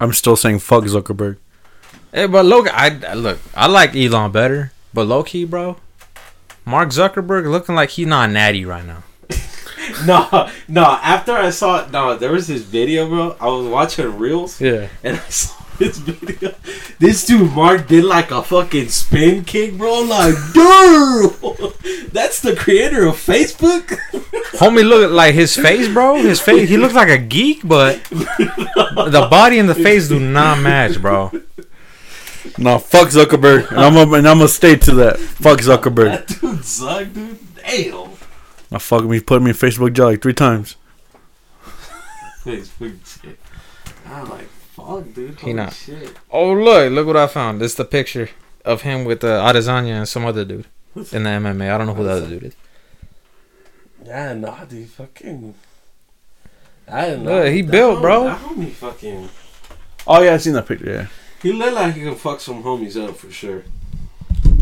I'm 0.01 0.13
still 0.15 0.35
saying 0.37 0.61
fuck 0.61 0.85
Zuckerberg. 0.85 1.37
hey, 2.13 2.27
but 2.27 2.45
look, 2.47 2.69
I 2.73 3.13
look, 3.15 3.39
I 3.55 3.67
like 3.67 3.95
Elon 3.95 4.33
better, 4.33 4.73
but 4.95 5.07
low 5.07 5.23
key, 5.23 5.45
bro. 5.45 5.77
Mark 6.65 6.89
Zuckerberg 6.89 7.51
looking 7.51 7.75
like 7.75 7.91
he 7.91 8.05
not 8.07 8.31
natty 8.31 8.65
right 8.65 8.85
now. 8.85 9.03
No, 10.07 10.51
no. 10.69 10.83
After 11.03 11.33
I 11.33 11.51
saw 11.51 11.87
no, 11.91 12.17
there 12.17 12.33
was 12.33 12.47
this 12.47 12.63
video, 12.63 13.09
bro. 13.09 13.37
I 13.41 13.47
was 13.47 13.67
watching 13.67 14.17
reels. 14.19 14.61
Yeah. 14.61 14.89
and 15.03 15.17
I 15.17 15.21
saw 15.29 15.55
this 15.79 15.99
video. 15.99 16.55
This 16.99 17.27
dude 17.27 17.53
Mark 17.53 17.87
did 17.89 18.05
like 18.05 18.31
a 18.31 18.43
fucking 18.43 18.89
spin 18.89 19.45
kick, 19.45 19.77
bro. 19.77 20.01
Like, 20.03 20.35
dude, 20.55 22.11
that's 22.13 22.41
the 22.41 22.55
creator 22.57 23.07
of 23.07 23.17
Facebook. 23.17 23.99
Homie 24.59 24.89
look 24.89 25.05
at 25.05 25.11
like 25.13 25.35
his 25.35 25.55
face, 25.55 25.89
bro. 25.93 26.17
His 26.17 26.41
face, 26.41 26.69
he 26.69 26.77
looks 26.77 26.95
like 26.95 27.09
a 27.11 27.19
geek, 27.19 27.61
but 27.67 28.03
the 28.05 29.27
body 29.31 29.59
and 29.59 29.69
the 29.69 29.75
face 29.75 30.09
do 30.09 30.19
not 30.19 30.61
match, 30.61 31.01
bro. 31.01 31.31
No, 32.59 32.79
fuck 32.79 33.09
Zuckerberg, 33.09 33.69
and 33.71 33.81
I'm 33.81 33.93
gonna 33.95 34.13
and 34.17 34.27
I'm 34.29 34.39
gonna 34.39 34.49
stay 34.49 34.77
to 34.77 34.95
that. 34.95 35.19
Fuck 35.19 35.59
Zuckerberg. 35.59 36.27
that 36.27 36.41
dude 36.41 36.65
sucked, 36.65 37.13
dude. 37.13 37.39
Damn. 37.57 38.16
I 38.73 38.79
fuck 38.79 39.05
me, 39.05 39.21
put 39.21 39.43
me 39.43 39.51
in 39.51 39.57
Facebook 39.57 39.93
jail 39.93 40.07
like 40.07 40.23
three 40.23 40.35
times. 40.35 40.77
Facebook 42.45 43.23
shit. 43.23 43.39
I'm 44.07 44.29
like, 44.29 44.47
fuck, 44.49 45.05
dude. 45.15 45.31
He 45.37 45.41
Holy 45.43 45.53
not. 45.55 45.73
shit. 45.73 46.15
Oh 46.31 46.53
look, 46.53 46.93
look 46.93 47.07
what 47.07 47.17
I 47.17 47.27
found. 47.27 47.61
This 47.61 47.73
is 47.73 47.77
the 47.77 47.85
picture 47.85 48.29
of 48.65 48.83
him 48.83 49.05
with 49.05 49.25
uh, 49.25 49.43
Adesanya 49.45 49.91
and 49.93 50.09
some 50.09 50.25
other 50.25 50.45
dude 50.45 50.67
in 51.13 51.23
the 51.25 51.31
MMA. 51.31 51.71
I 51.73 51.79
don't 51.79 51.87
know 51.87 51.95
who 51.95 52.05
the 52.05 52.11
other 52.11 52.29
dude 52.29 52.43
is. 52.45 52.57
Yeah, 54.05 54.35
nah, 54.35 54.65
dude. 54.65 54.89
Fucking. 54.91 55.55
I 56.89 57.01
didn't 57.07 57.25
Look, 57.25 57.45
know. 57.45 57.51
he 57.51 57.63
That 57.63 57.73
built, 57.73 57.99
homie- 57.99 58.03
bro. 58.03 58.25
That 58.25 58.41
homie 58.41 58.71
fucking. 58.73 59.29
Oh 60.07 60.23
yeah, 60.23 60.35
I 60.35 60.37
seen 60.37 60.53
that 60.53 60.67
picture. 60.69 60.87
Yeah, 60.89 61.07
He 61.43 61.53
look 61.53 61.75
like 61.75 61.95
he 61.95 62.03
can 62.03 62.15
fuck 62.15 62.41
some 62.41 62.63
homies 62.63 62.97
up 63.03 63.17
for 63.17 63.31
sure. 63.31 63.65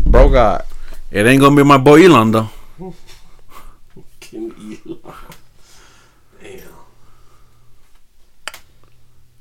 Bro 0.05 0.29
got 0.29 0.65
it 1.11 1.25
ain't 1.27 1.39
gonna 1.41 1.55
be 1.55 1.63
my 1.63 1.77
boy 1.77 2.03
Elon 2.05 2.31
though. 2.31 2.49
Can 4.35 4.51
Elon. 4.51 4.99
Damn. 6.43 6.59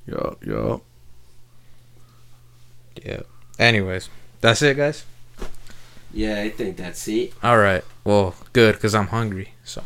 Yo, 0.06 0.36
yo. 0.46 0.82
yeah. 3.04 3.22
Anyways, 3.58 4.08
that's 4.40 4.62
it, 4.62 4.76
guys. 4.76 5.04
Yeah, 6.12 6.40
I 6.42 6.50
think 6.50 6.76
that's 6.76 7.08
it. 7.08 7.32
All 7.42 7.58
right. 7.58 7.82
Well, 8.04 8.36
good 8.52 8.76
because 8.76 8.94
I'm 8.94 9.08
hungry. 9.08 9.54
So 9.64 9.82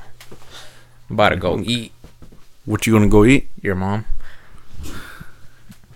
I'm 1.09 1.17
about 1.17 1.31
to 1.31 1.37
go 1.37 1.57
mm-hmm. 1.57 1.71
eat 1.71 1.93
What 2.67 2.87
you 2.87 2.93
gonna 2.93 3.09
go 3.09 3.25
eat? 3.25 3.49
your 3.63 3.77
mom. 3.77 4.05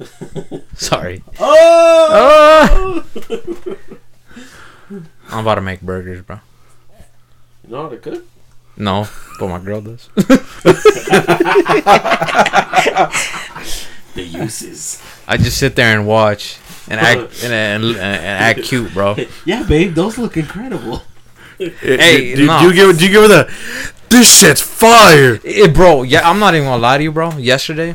Sorry. 0.75 1.23
Oh! 1.39 3.05
I'm 5.29 5.41
about 5.41 5.57
to 5.57 5.61
make 5.61 5.83
burgers, 5.83 6.23
bro. 6.23 6.41
You 7.63 7.73
know 7.73 7.83
how 7.83 7.89
to 7.91 7.99
cook? 7.99 8.25
No, 8.83 9.07
but 9.39 9.47
my 9.47 9.61
girl 9.61 9.81
does. 9.81 10.09
The 14.15 14.23
uses. 14.23 15.01
I 15.27 15.37
just 15.37 15.57
sit 15.57 15.77
there 15.77 15.97
and 15.97 16.07
watch 16.07 16.59
and 16.89 17.01
act 17.01 17.45
and, 17.45 17.53
and, 17.53 17.85
and, 17.85 17.97
and 17.97 18.45
act 18.45 18.63
cute, 18.65 18.93
bro. 18.93 19.17
yeah, 19.47 19.63
babe, 19.63 19.95
those 19.95 20.19
look 20.19 20.37
incredible. 20.37 21.03
Hey, 21.59 22.35
do, 22.35 22.39
do, 22.43 22.47
no. 22.47 22.59
do 22.59 22.67
you 22.67 22.75
give 22.75 22.99
do 22.99 23.05
you 23.07 23.11
give 23.13 23.23
her 23.23 23.29
the? 23.29 23.53
This 24.09 24.41
shit's 24.41 24.61
fire. 24.61 25.39
Eh, 25.45 25.69
bro, 25.69 26.03
yeah, 26.03 26.29
I'm 26.29 26.41
not 26.41 26.55
even 26.55 26.67
gonna 26.67 26.83
lie 26.83 26.99
to 26.99 27.05
you, 27.05 27.13
bro. 27.13 27.31
Yesterday, 27.39 27.95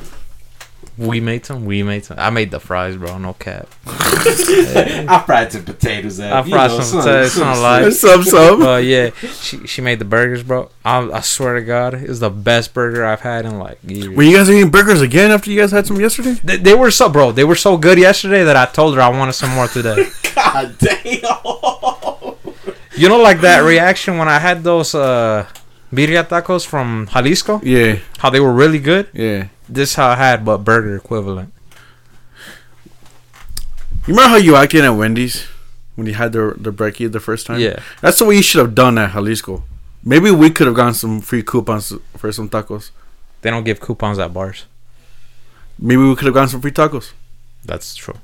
we 0.98 1.20
made 1.20 1.46
some. 1.46 1.66
We 1.66 1.84
made 1.84 2.06
some. 2.06 2.18
I 2.20 2.30
made 2.30 2.52
the 2.52 2.60
fries, 2.60 2.96
bro. 2.98 3.18
No 3.18 3.34
cap. 3.34 3.68
I 3.86 5.24
fried 5.26 5.52
some 5.52 5.64
potatoes. 5.64 6.20
At, 6.20 6.34
I 6.34 6.42
you 6.44 6.52
fried 6.52 6.72
know, 6.72 6.82
some 6.82 7.00
potatoes, 7.02 7.28
it's 7.28 7.38
not 7.38 7.58
like- 7.62 7.92
Some 7.94 8.24
some. 8.24 8.60
But 8.60 8.84
yeah, 8.84 9.12
she 9.12 9.66
she 9.68 9.82
made 9.82 10.00
the 10.00 10.06
burgers, 10.06 10.44
bro. 10.44 10.70
I, 10.84 11.00
I 11.12 11.22
swear 11.22 11.56
to 11.56 11.62
God, 11.62 11.94
it's 11.94 12.20
the 12.20 12.30
best 12.30 12.74
burger 12.74 13.06
I've 13.06 13.22
had 13.22 13.46
in 13.46 13.58
like 13.60 13.78
years. 13.86 14.10
Were 14.10 14.24
you 14.24 14.36
guys 14.38 14.50
eating 14.50 14.70
burgers 14.72 15.02
again 15.02 15.32
after 15.32 15.52
you 15.52 15.60
guys 15.60 15.72
had 15.72 15.86
some 15.88 16.00
yesterday? 16.00 16.34
They, 16.44 16.58
they 16.58 16.74
were 16.76 16.92
so, 16.92 17.10
bro. 17.10 17.32
They 17.32 17.44
were 17.44 17.56
so 17.56 17.78
good 17.78 17.98
yesterday 18.00 18.44
that 18.44 18.56
I 18.56 18.66
told 18.66 18.96
her 18.96 19.02
I 19.02 19.10
wanted 19.10 19.34
some 19.34 19.52
more 19.52 19.68
today. 19.68 20.08
God 20.36 20.76
damn. 20.80 21.04
you 22.96 23.10
know, 23.10 23.18
like 23.22 23.42
that 23.42 23.60
reaction 23.64 24.18
when 24.18 24.28
I 24.28 24.40
had 24.40 24.64
those 24.64 24.96
uh, 24.96 25.46
birria 25.94 26.24
tacos 26.28 26.66
from 26.66 27.08
Jalisco. 27.12 27.62
Yeah, 27.64 28.00
How 28.18 28.30
they 28.30 28.40
were 28.40 28.54
really 28.54 28.80
good. 28.80 29.08
yeah. 29.14 29.48
This 29.70 29.96
how 29.96 30.08
I 30.10 30.16
had, 30.16 30.46
but 30.46 30.60
burger 30.60 30.96
equivalent. 30.96 31.54
You 34.08 34.14
remember 34.14 34.30
how 34.30 34.36
you 34.38 34.56
acted 34.56 34.86
at 34.86 34.90
Wendy's 34.92 35.46
when 35.96 36.08
you 36.08 36.14
had 36.14 36.32
the 36.32 36.54
the 36.58 36.72
brekkie 36.72 37.12
the 37.12 37.20
first 37.20 37.46
time? 37.46 37.60
Yeah. 37.60 37.80
That's 38.02 38.20
the 38.20 38.26
way 38.26 38.36
you 38.38 38.42
should 38.42 38.62
have 38.62 38.74
done 38.76 38.98
at 38.98 39.12
Jalisco. 39.12 39.64
Maybe 40.04 40.32
we 40.32 40.50
could 40.50 40.68
have 40.68 40.76
gotten 40.76 40.94
some 40.94 41.20
free 41.20 41.44
coupons 41.44 41.92
for 42.16 42.32
some 42.32 42.48
tacos. 42.50 42.92
They 43.42 43.50
don't 43.50 43.66
give 43.66 43.82
coupons 43.82 44.20
at 44.20 44.34
bars. 44.34 44.66
Maybe 45.78 46.02
we 46.02 46.16
could 46.16 46.26
have 46.26 46.34
gotten 46.34 46.50
some 46.50 46.62
free 46.62 46.72
tacos. 46.72 47.12
That's 47.66 47.96
true. 47.96 48.16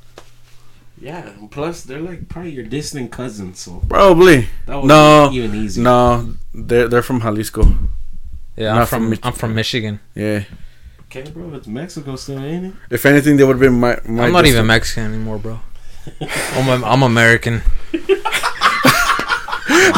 Yeah, 1.01 1.27
and 1.27 1.51
plus 1.51 1.83
they're 1.83 1.99
like 1.99 2.29
probably 2.29 2.51
your 2.51 2.63
distant 2.63 3.11
cousins, 3.11 3.59
so 3.59 3.83
Probably. 3.89 4.47
that 4.67 4.85
No, 4.85 5.29
even 5.33 5.53
easier. 5.55 5.83
No, 5.83 6.33
they're 6.53 6.87
they're 6.87 7.01
from 7.01 7.19
Jalisco. 7.19 7.67
Yeah, 8.55 8.73
I'm 8.79 8.85
from, 8.85 9.01
from 9.01 9.09
Mich- 9.09 9.19
I'm 9.23 9.33
from 9.33 9.53
Michoacán. 9.55 9.99
Yeah. 10.15 10.43
Okay, 11.15 11.29
bro, 11.29 11.53
it's 11.53 11.67
Mexico 11.67 12.15
still, 12.15 12.39
ain't 12.39 12.65
it? 12.65 12.73
If 12.89 13.05
anything, 13.05 13.37
they 13.37 13.43
would 13.43 13.53
have 13.53 13.59
been 13.59 13.79
my. 13.79 13.99
my 14.07 14.25
I'm 14.25 14.31
not 14.33 14.47
even 14.47 14.65
Mexican 14.65 15.13
anymore, 15.13 15.37
bro. 15.37 15.59
I'm, 16.55 16.83
I'm 16.83 17.03
American. 17.03 17.61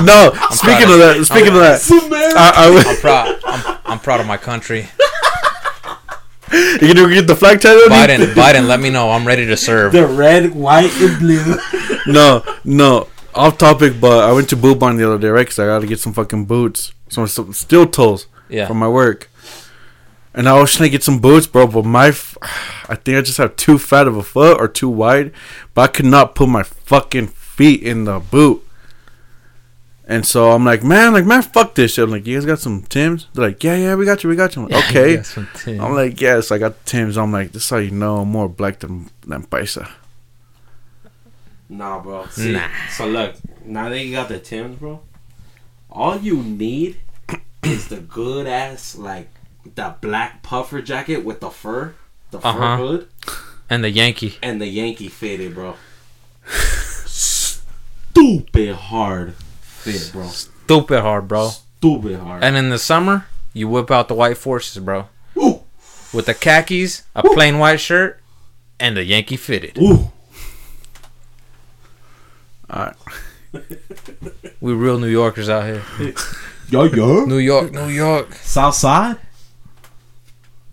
No. 0.04 0.32
speaking 0.52 0.84
of 0.92 1.00
that, 1.00 1.22
speaking 1.26 1.48
of 1.54 1.60
that, 1.60 1.82
I, 2.38 2.66
I 2.66 2.70
would- 2.70 2.86
I'm 2.86 2.98
proud. 2.98 3.40
I'm, 3.46 3.78
I'm 3.86 4.00
proud 4.00 4.20
of 4.20 4.28
my 4.28 4.38
country. 4.38 4.88
you 6.52 6.94
gonna 6.94 7.14
get 7.14 7.28
the 7.28 7.36
flag 7.36 7.62
tatted? 7.62 7.90
Biden, 7.92 8.34
Biden, 8.34 8.68
let 8.68 8.80
me 8.80 8.90
know. 8.90 9.10
I'm 9.12 9.26
ready 9.26 9.46
to 9.48 9.58
serve. 9.58 9.94
The 9.94 10.06
red, 10.06 10.54
white, 10.54 10.92
and 11.02 11.18
blue. 11.20 11.58
No, 12.08 12.44
no. 12.64 13.08
Off 13.34 13.58
topic, 13.58 14.00
but 14.00 14.24
I 14.30 14.32
went 14.34 14.50
to 14.50 14.56
Boot 14.56 14.78
Barn 14.80 14.98
the 14.98 15.08
other 15.08 15.18
day, 15.18 15.30
right? 15.30 15.42
Because 15.46 15.60
I 15.60 15.66
got 15.66 15.80
to 15.80 15.88
get 15.88 16.00
some 16.00 16.14
fucking 16.14 16.46
boots, 16.46 16.94
some, 17.10 17.26
some 17.28 17.52
steel 17.54 17.88
toes 17.88 18.28
Yeah. 18.50 18.68
from 18.68 18.78
my 18.78 18.88
work. 18.88 19.30
And 20.38 20.50
I 20.50 20.60
was 20.60 20.74
trying 20.76 20.88
to 20.88 20.92
get 20.92 21.02
some 21.04 21.20
boots, 21.20 21.48
bro. 21.48 21.66
But 21.66 21.86
my, 21.86 22.08
f- 22.10 22.38
I 22.90 22.96
think 22.96 23.18
I 23.18 23.22
just 23.22 23.38
have 23.38 23.56
too 23.56 23.78
fat 23.80 24.06
of 24.08 24.18
a 24.18 24.22
foot 24.24 24.60
or 24.60 24.68
too 24.68 24.90
wide. 24.90 25.32
But 25.74 25.82
I 25.82 25.88
could 25.88 26.06
not 26.06 26.36
put 26.36 26.50
my 26.50 26.62
fucking 26.64 27.28
feet 27.28 27.82
in 27.82 28.04
the 28.04 28.20
boot. 28.20 28.62
And 30.08 30.24
so 30.26 30.52
I'm 30.52 30.64
like, 30.64 30.84
man, 30.84 31.14
like 31.14 31.26
man, 31.26 31.42
fuck 31.42 31.74
this 31.74 31.94
shit. 31.96 32.04
I'm 32.04 32.12
like, 32.12 32.28
you 32.28 32.38
guys 32.38 32.46
got 32.46 32.60
some 32.60 32.84
Tims? 32.84 33.28
They're 33.34 33.48
like, 33.48 33.64
yeah, 33.64 33.76
yeah, 33.76 33.96
we 33.96 34.06
got 34.06 34.24
you, 34.24 34.30
we 34.30 34.36
got 34.36 34.56
you. 34.56 34.64
I'm 34.64 34.70
like, 34.70 34.86
okay. 34.90 35.14
Yeah, 35.16 35.22
some. 35.24 35.48
I'm 35.68 35.94
like, 35.96 36.22
yes, 36.22 36.52
I 36.52 36.60
got 36.60 36.86
Tim's. 36.86 37.18
I'm 37.18 37.32
like, 37.32 37.54
this 37.54 37.64
is 37.64 37.70
how 37.72 37.78
you 37.78 37.90
know 37.90 38.18
I'm 38.18 38.30
more 38.30 38.48
black 38.48 38.80
than 38.82 39.10
than 39.26 39.44
paisa. 39.48 39.90
Nah, 41.70 42.00
bro. 42.04 42.28
See, 42.28 42.52
Nah. 42.54 42.68
So 42.92 43.08
look, 43.08 43.36
now 43.66 43.90
that 43.90 44.00
you 44.00 44.12
got 44.12 44.28
the 44.30 44.38
Tims, 44.38 44.78
bro, 44.78 45.02
all 45.90 46.18
you 46.18 46.44
need 46.44 46.98
is 47.64 47.88
the 47.88 47.98
good 48.02 48.46
ass 48.46 48.96
like 48.96 49.30
the 49.74 49.96
black 50.02 50.44
puffer 50.44 50.82
jacket 50.82 51.24
with 51.26 51.40
the 51.40 51.50
fur, 51.50 51.96
the 52.32 52.40
fur 52.40 52.48
Uh-huh. 52.48 52.78
hood, 52.78 53.08
And 53.70 53.84
the 53.84 53.90
Yankee. 53.90 54.38
and 54.44 54.62
the 54.62 54.68
Yankee 54.68 55.08
fitted, 55.10 55.56
bro. 55.56 55.76
Stupid 57.06 58.76
hard 58.76 59.36
fit, 59.62 60.10
bro. 60.14 60.28
Stupid 60.28 61.02
hard, 61.02 61.28
bro. 61.28 61.50
Stupid 61.50 62.20
hard. 62.20 62.44
And 62.44 62.56
in 62.56 62.70
the 62.70 62.78
summer, 62.80 63.26
you 63.54 63.68
whip 63.68 63.90
out 63.92 64.08
the 64.08 64.14
white 64.16 64.38
forces, 64.38 64.82
bro. 64.84 65.10
Ooh, 65.38 65.62
With 66.14 66.28
the 66.28 66.34
khakis, 66.34 67.04
a 67.16 67.24
plain 67.24 67.58
white 67.60 67.80
shirt, 67.82 68.22
and 68.80 68.96
the 68.96 69.04
Yankee 69.04 69.38
fitted. 69.38 69.78
ooh. 69.78 70.12
Alright. 72.72 72.96
We 74.60 74.74
real 74.74 74.98
New 75.00 75.08
Yorkers 75.08 75.50
out 75.50 75.66
here. 75.66 75.84
Yo, 76.70 76.84
yo. 76.86 77.26
New 77.26 77.38
York, 77.38 77.72
New 77.72 77.88
York. 77.90 78.34
South 78.34 78.74
side. 78.76 79.18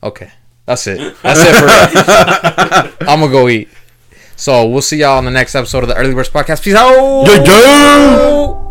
Okay. 0.02 0.30
That's 0.66 0.86
it. 0.86 0.98
That's 1.22 1.40
it 1.42 1.54
for. 1.54 3.04
I'm 3.10 3.20
gonna 3.20 3.32
go 3.32 3.48
eat. 3.48 3.68
So 4.36 4.66
we'll 4.66 4.82
see 4.82 4.98
y'all 4.98 5.18
on 5.18 5.24
the 5.24 5.30
next 5.30 5.54
episode 5.54 5.84
of 5.84 5.88
the 5.88 5.96
Early 5.96 6.14
Birds 6.14 6.30
Podcast. 6.30 6.62
Peace 6.62 6.74
out. 6.74 8.61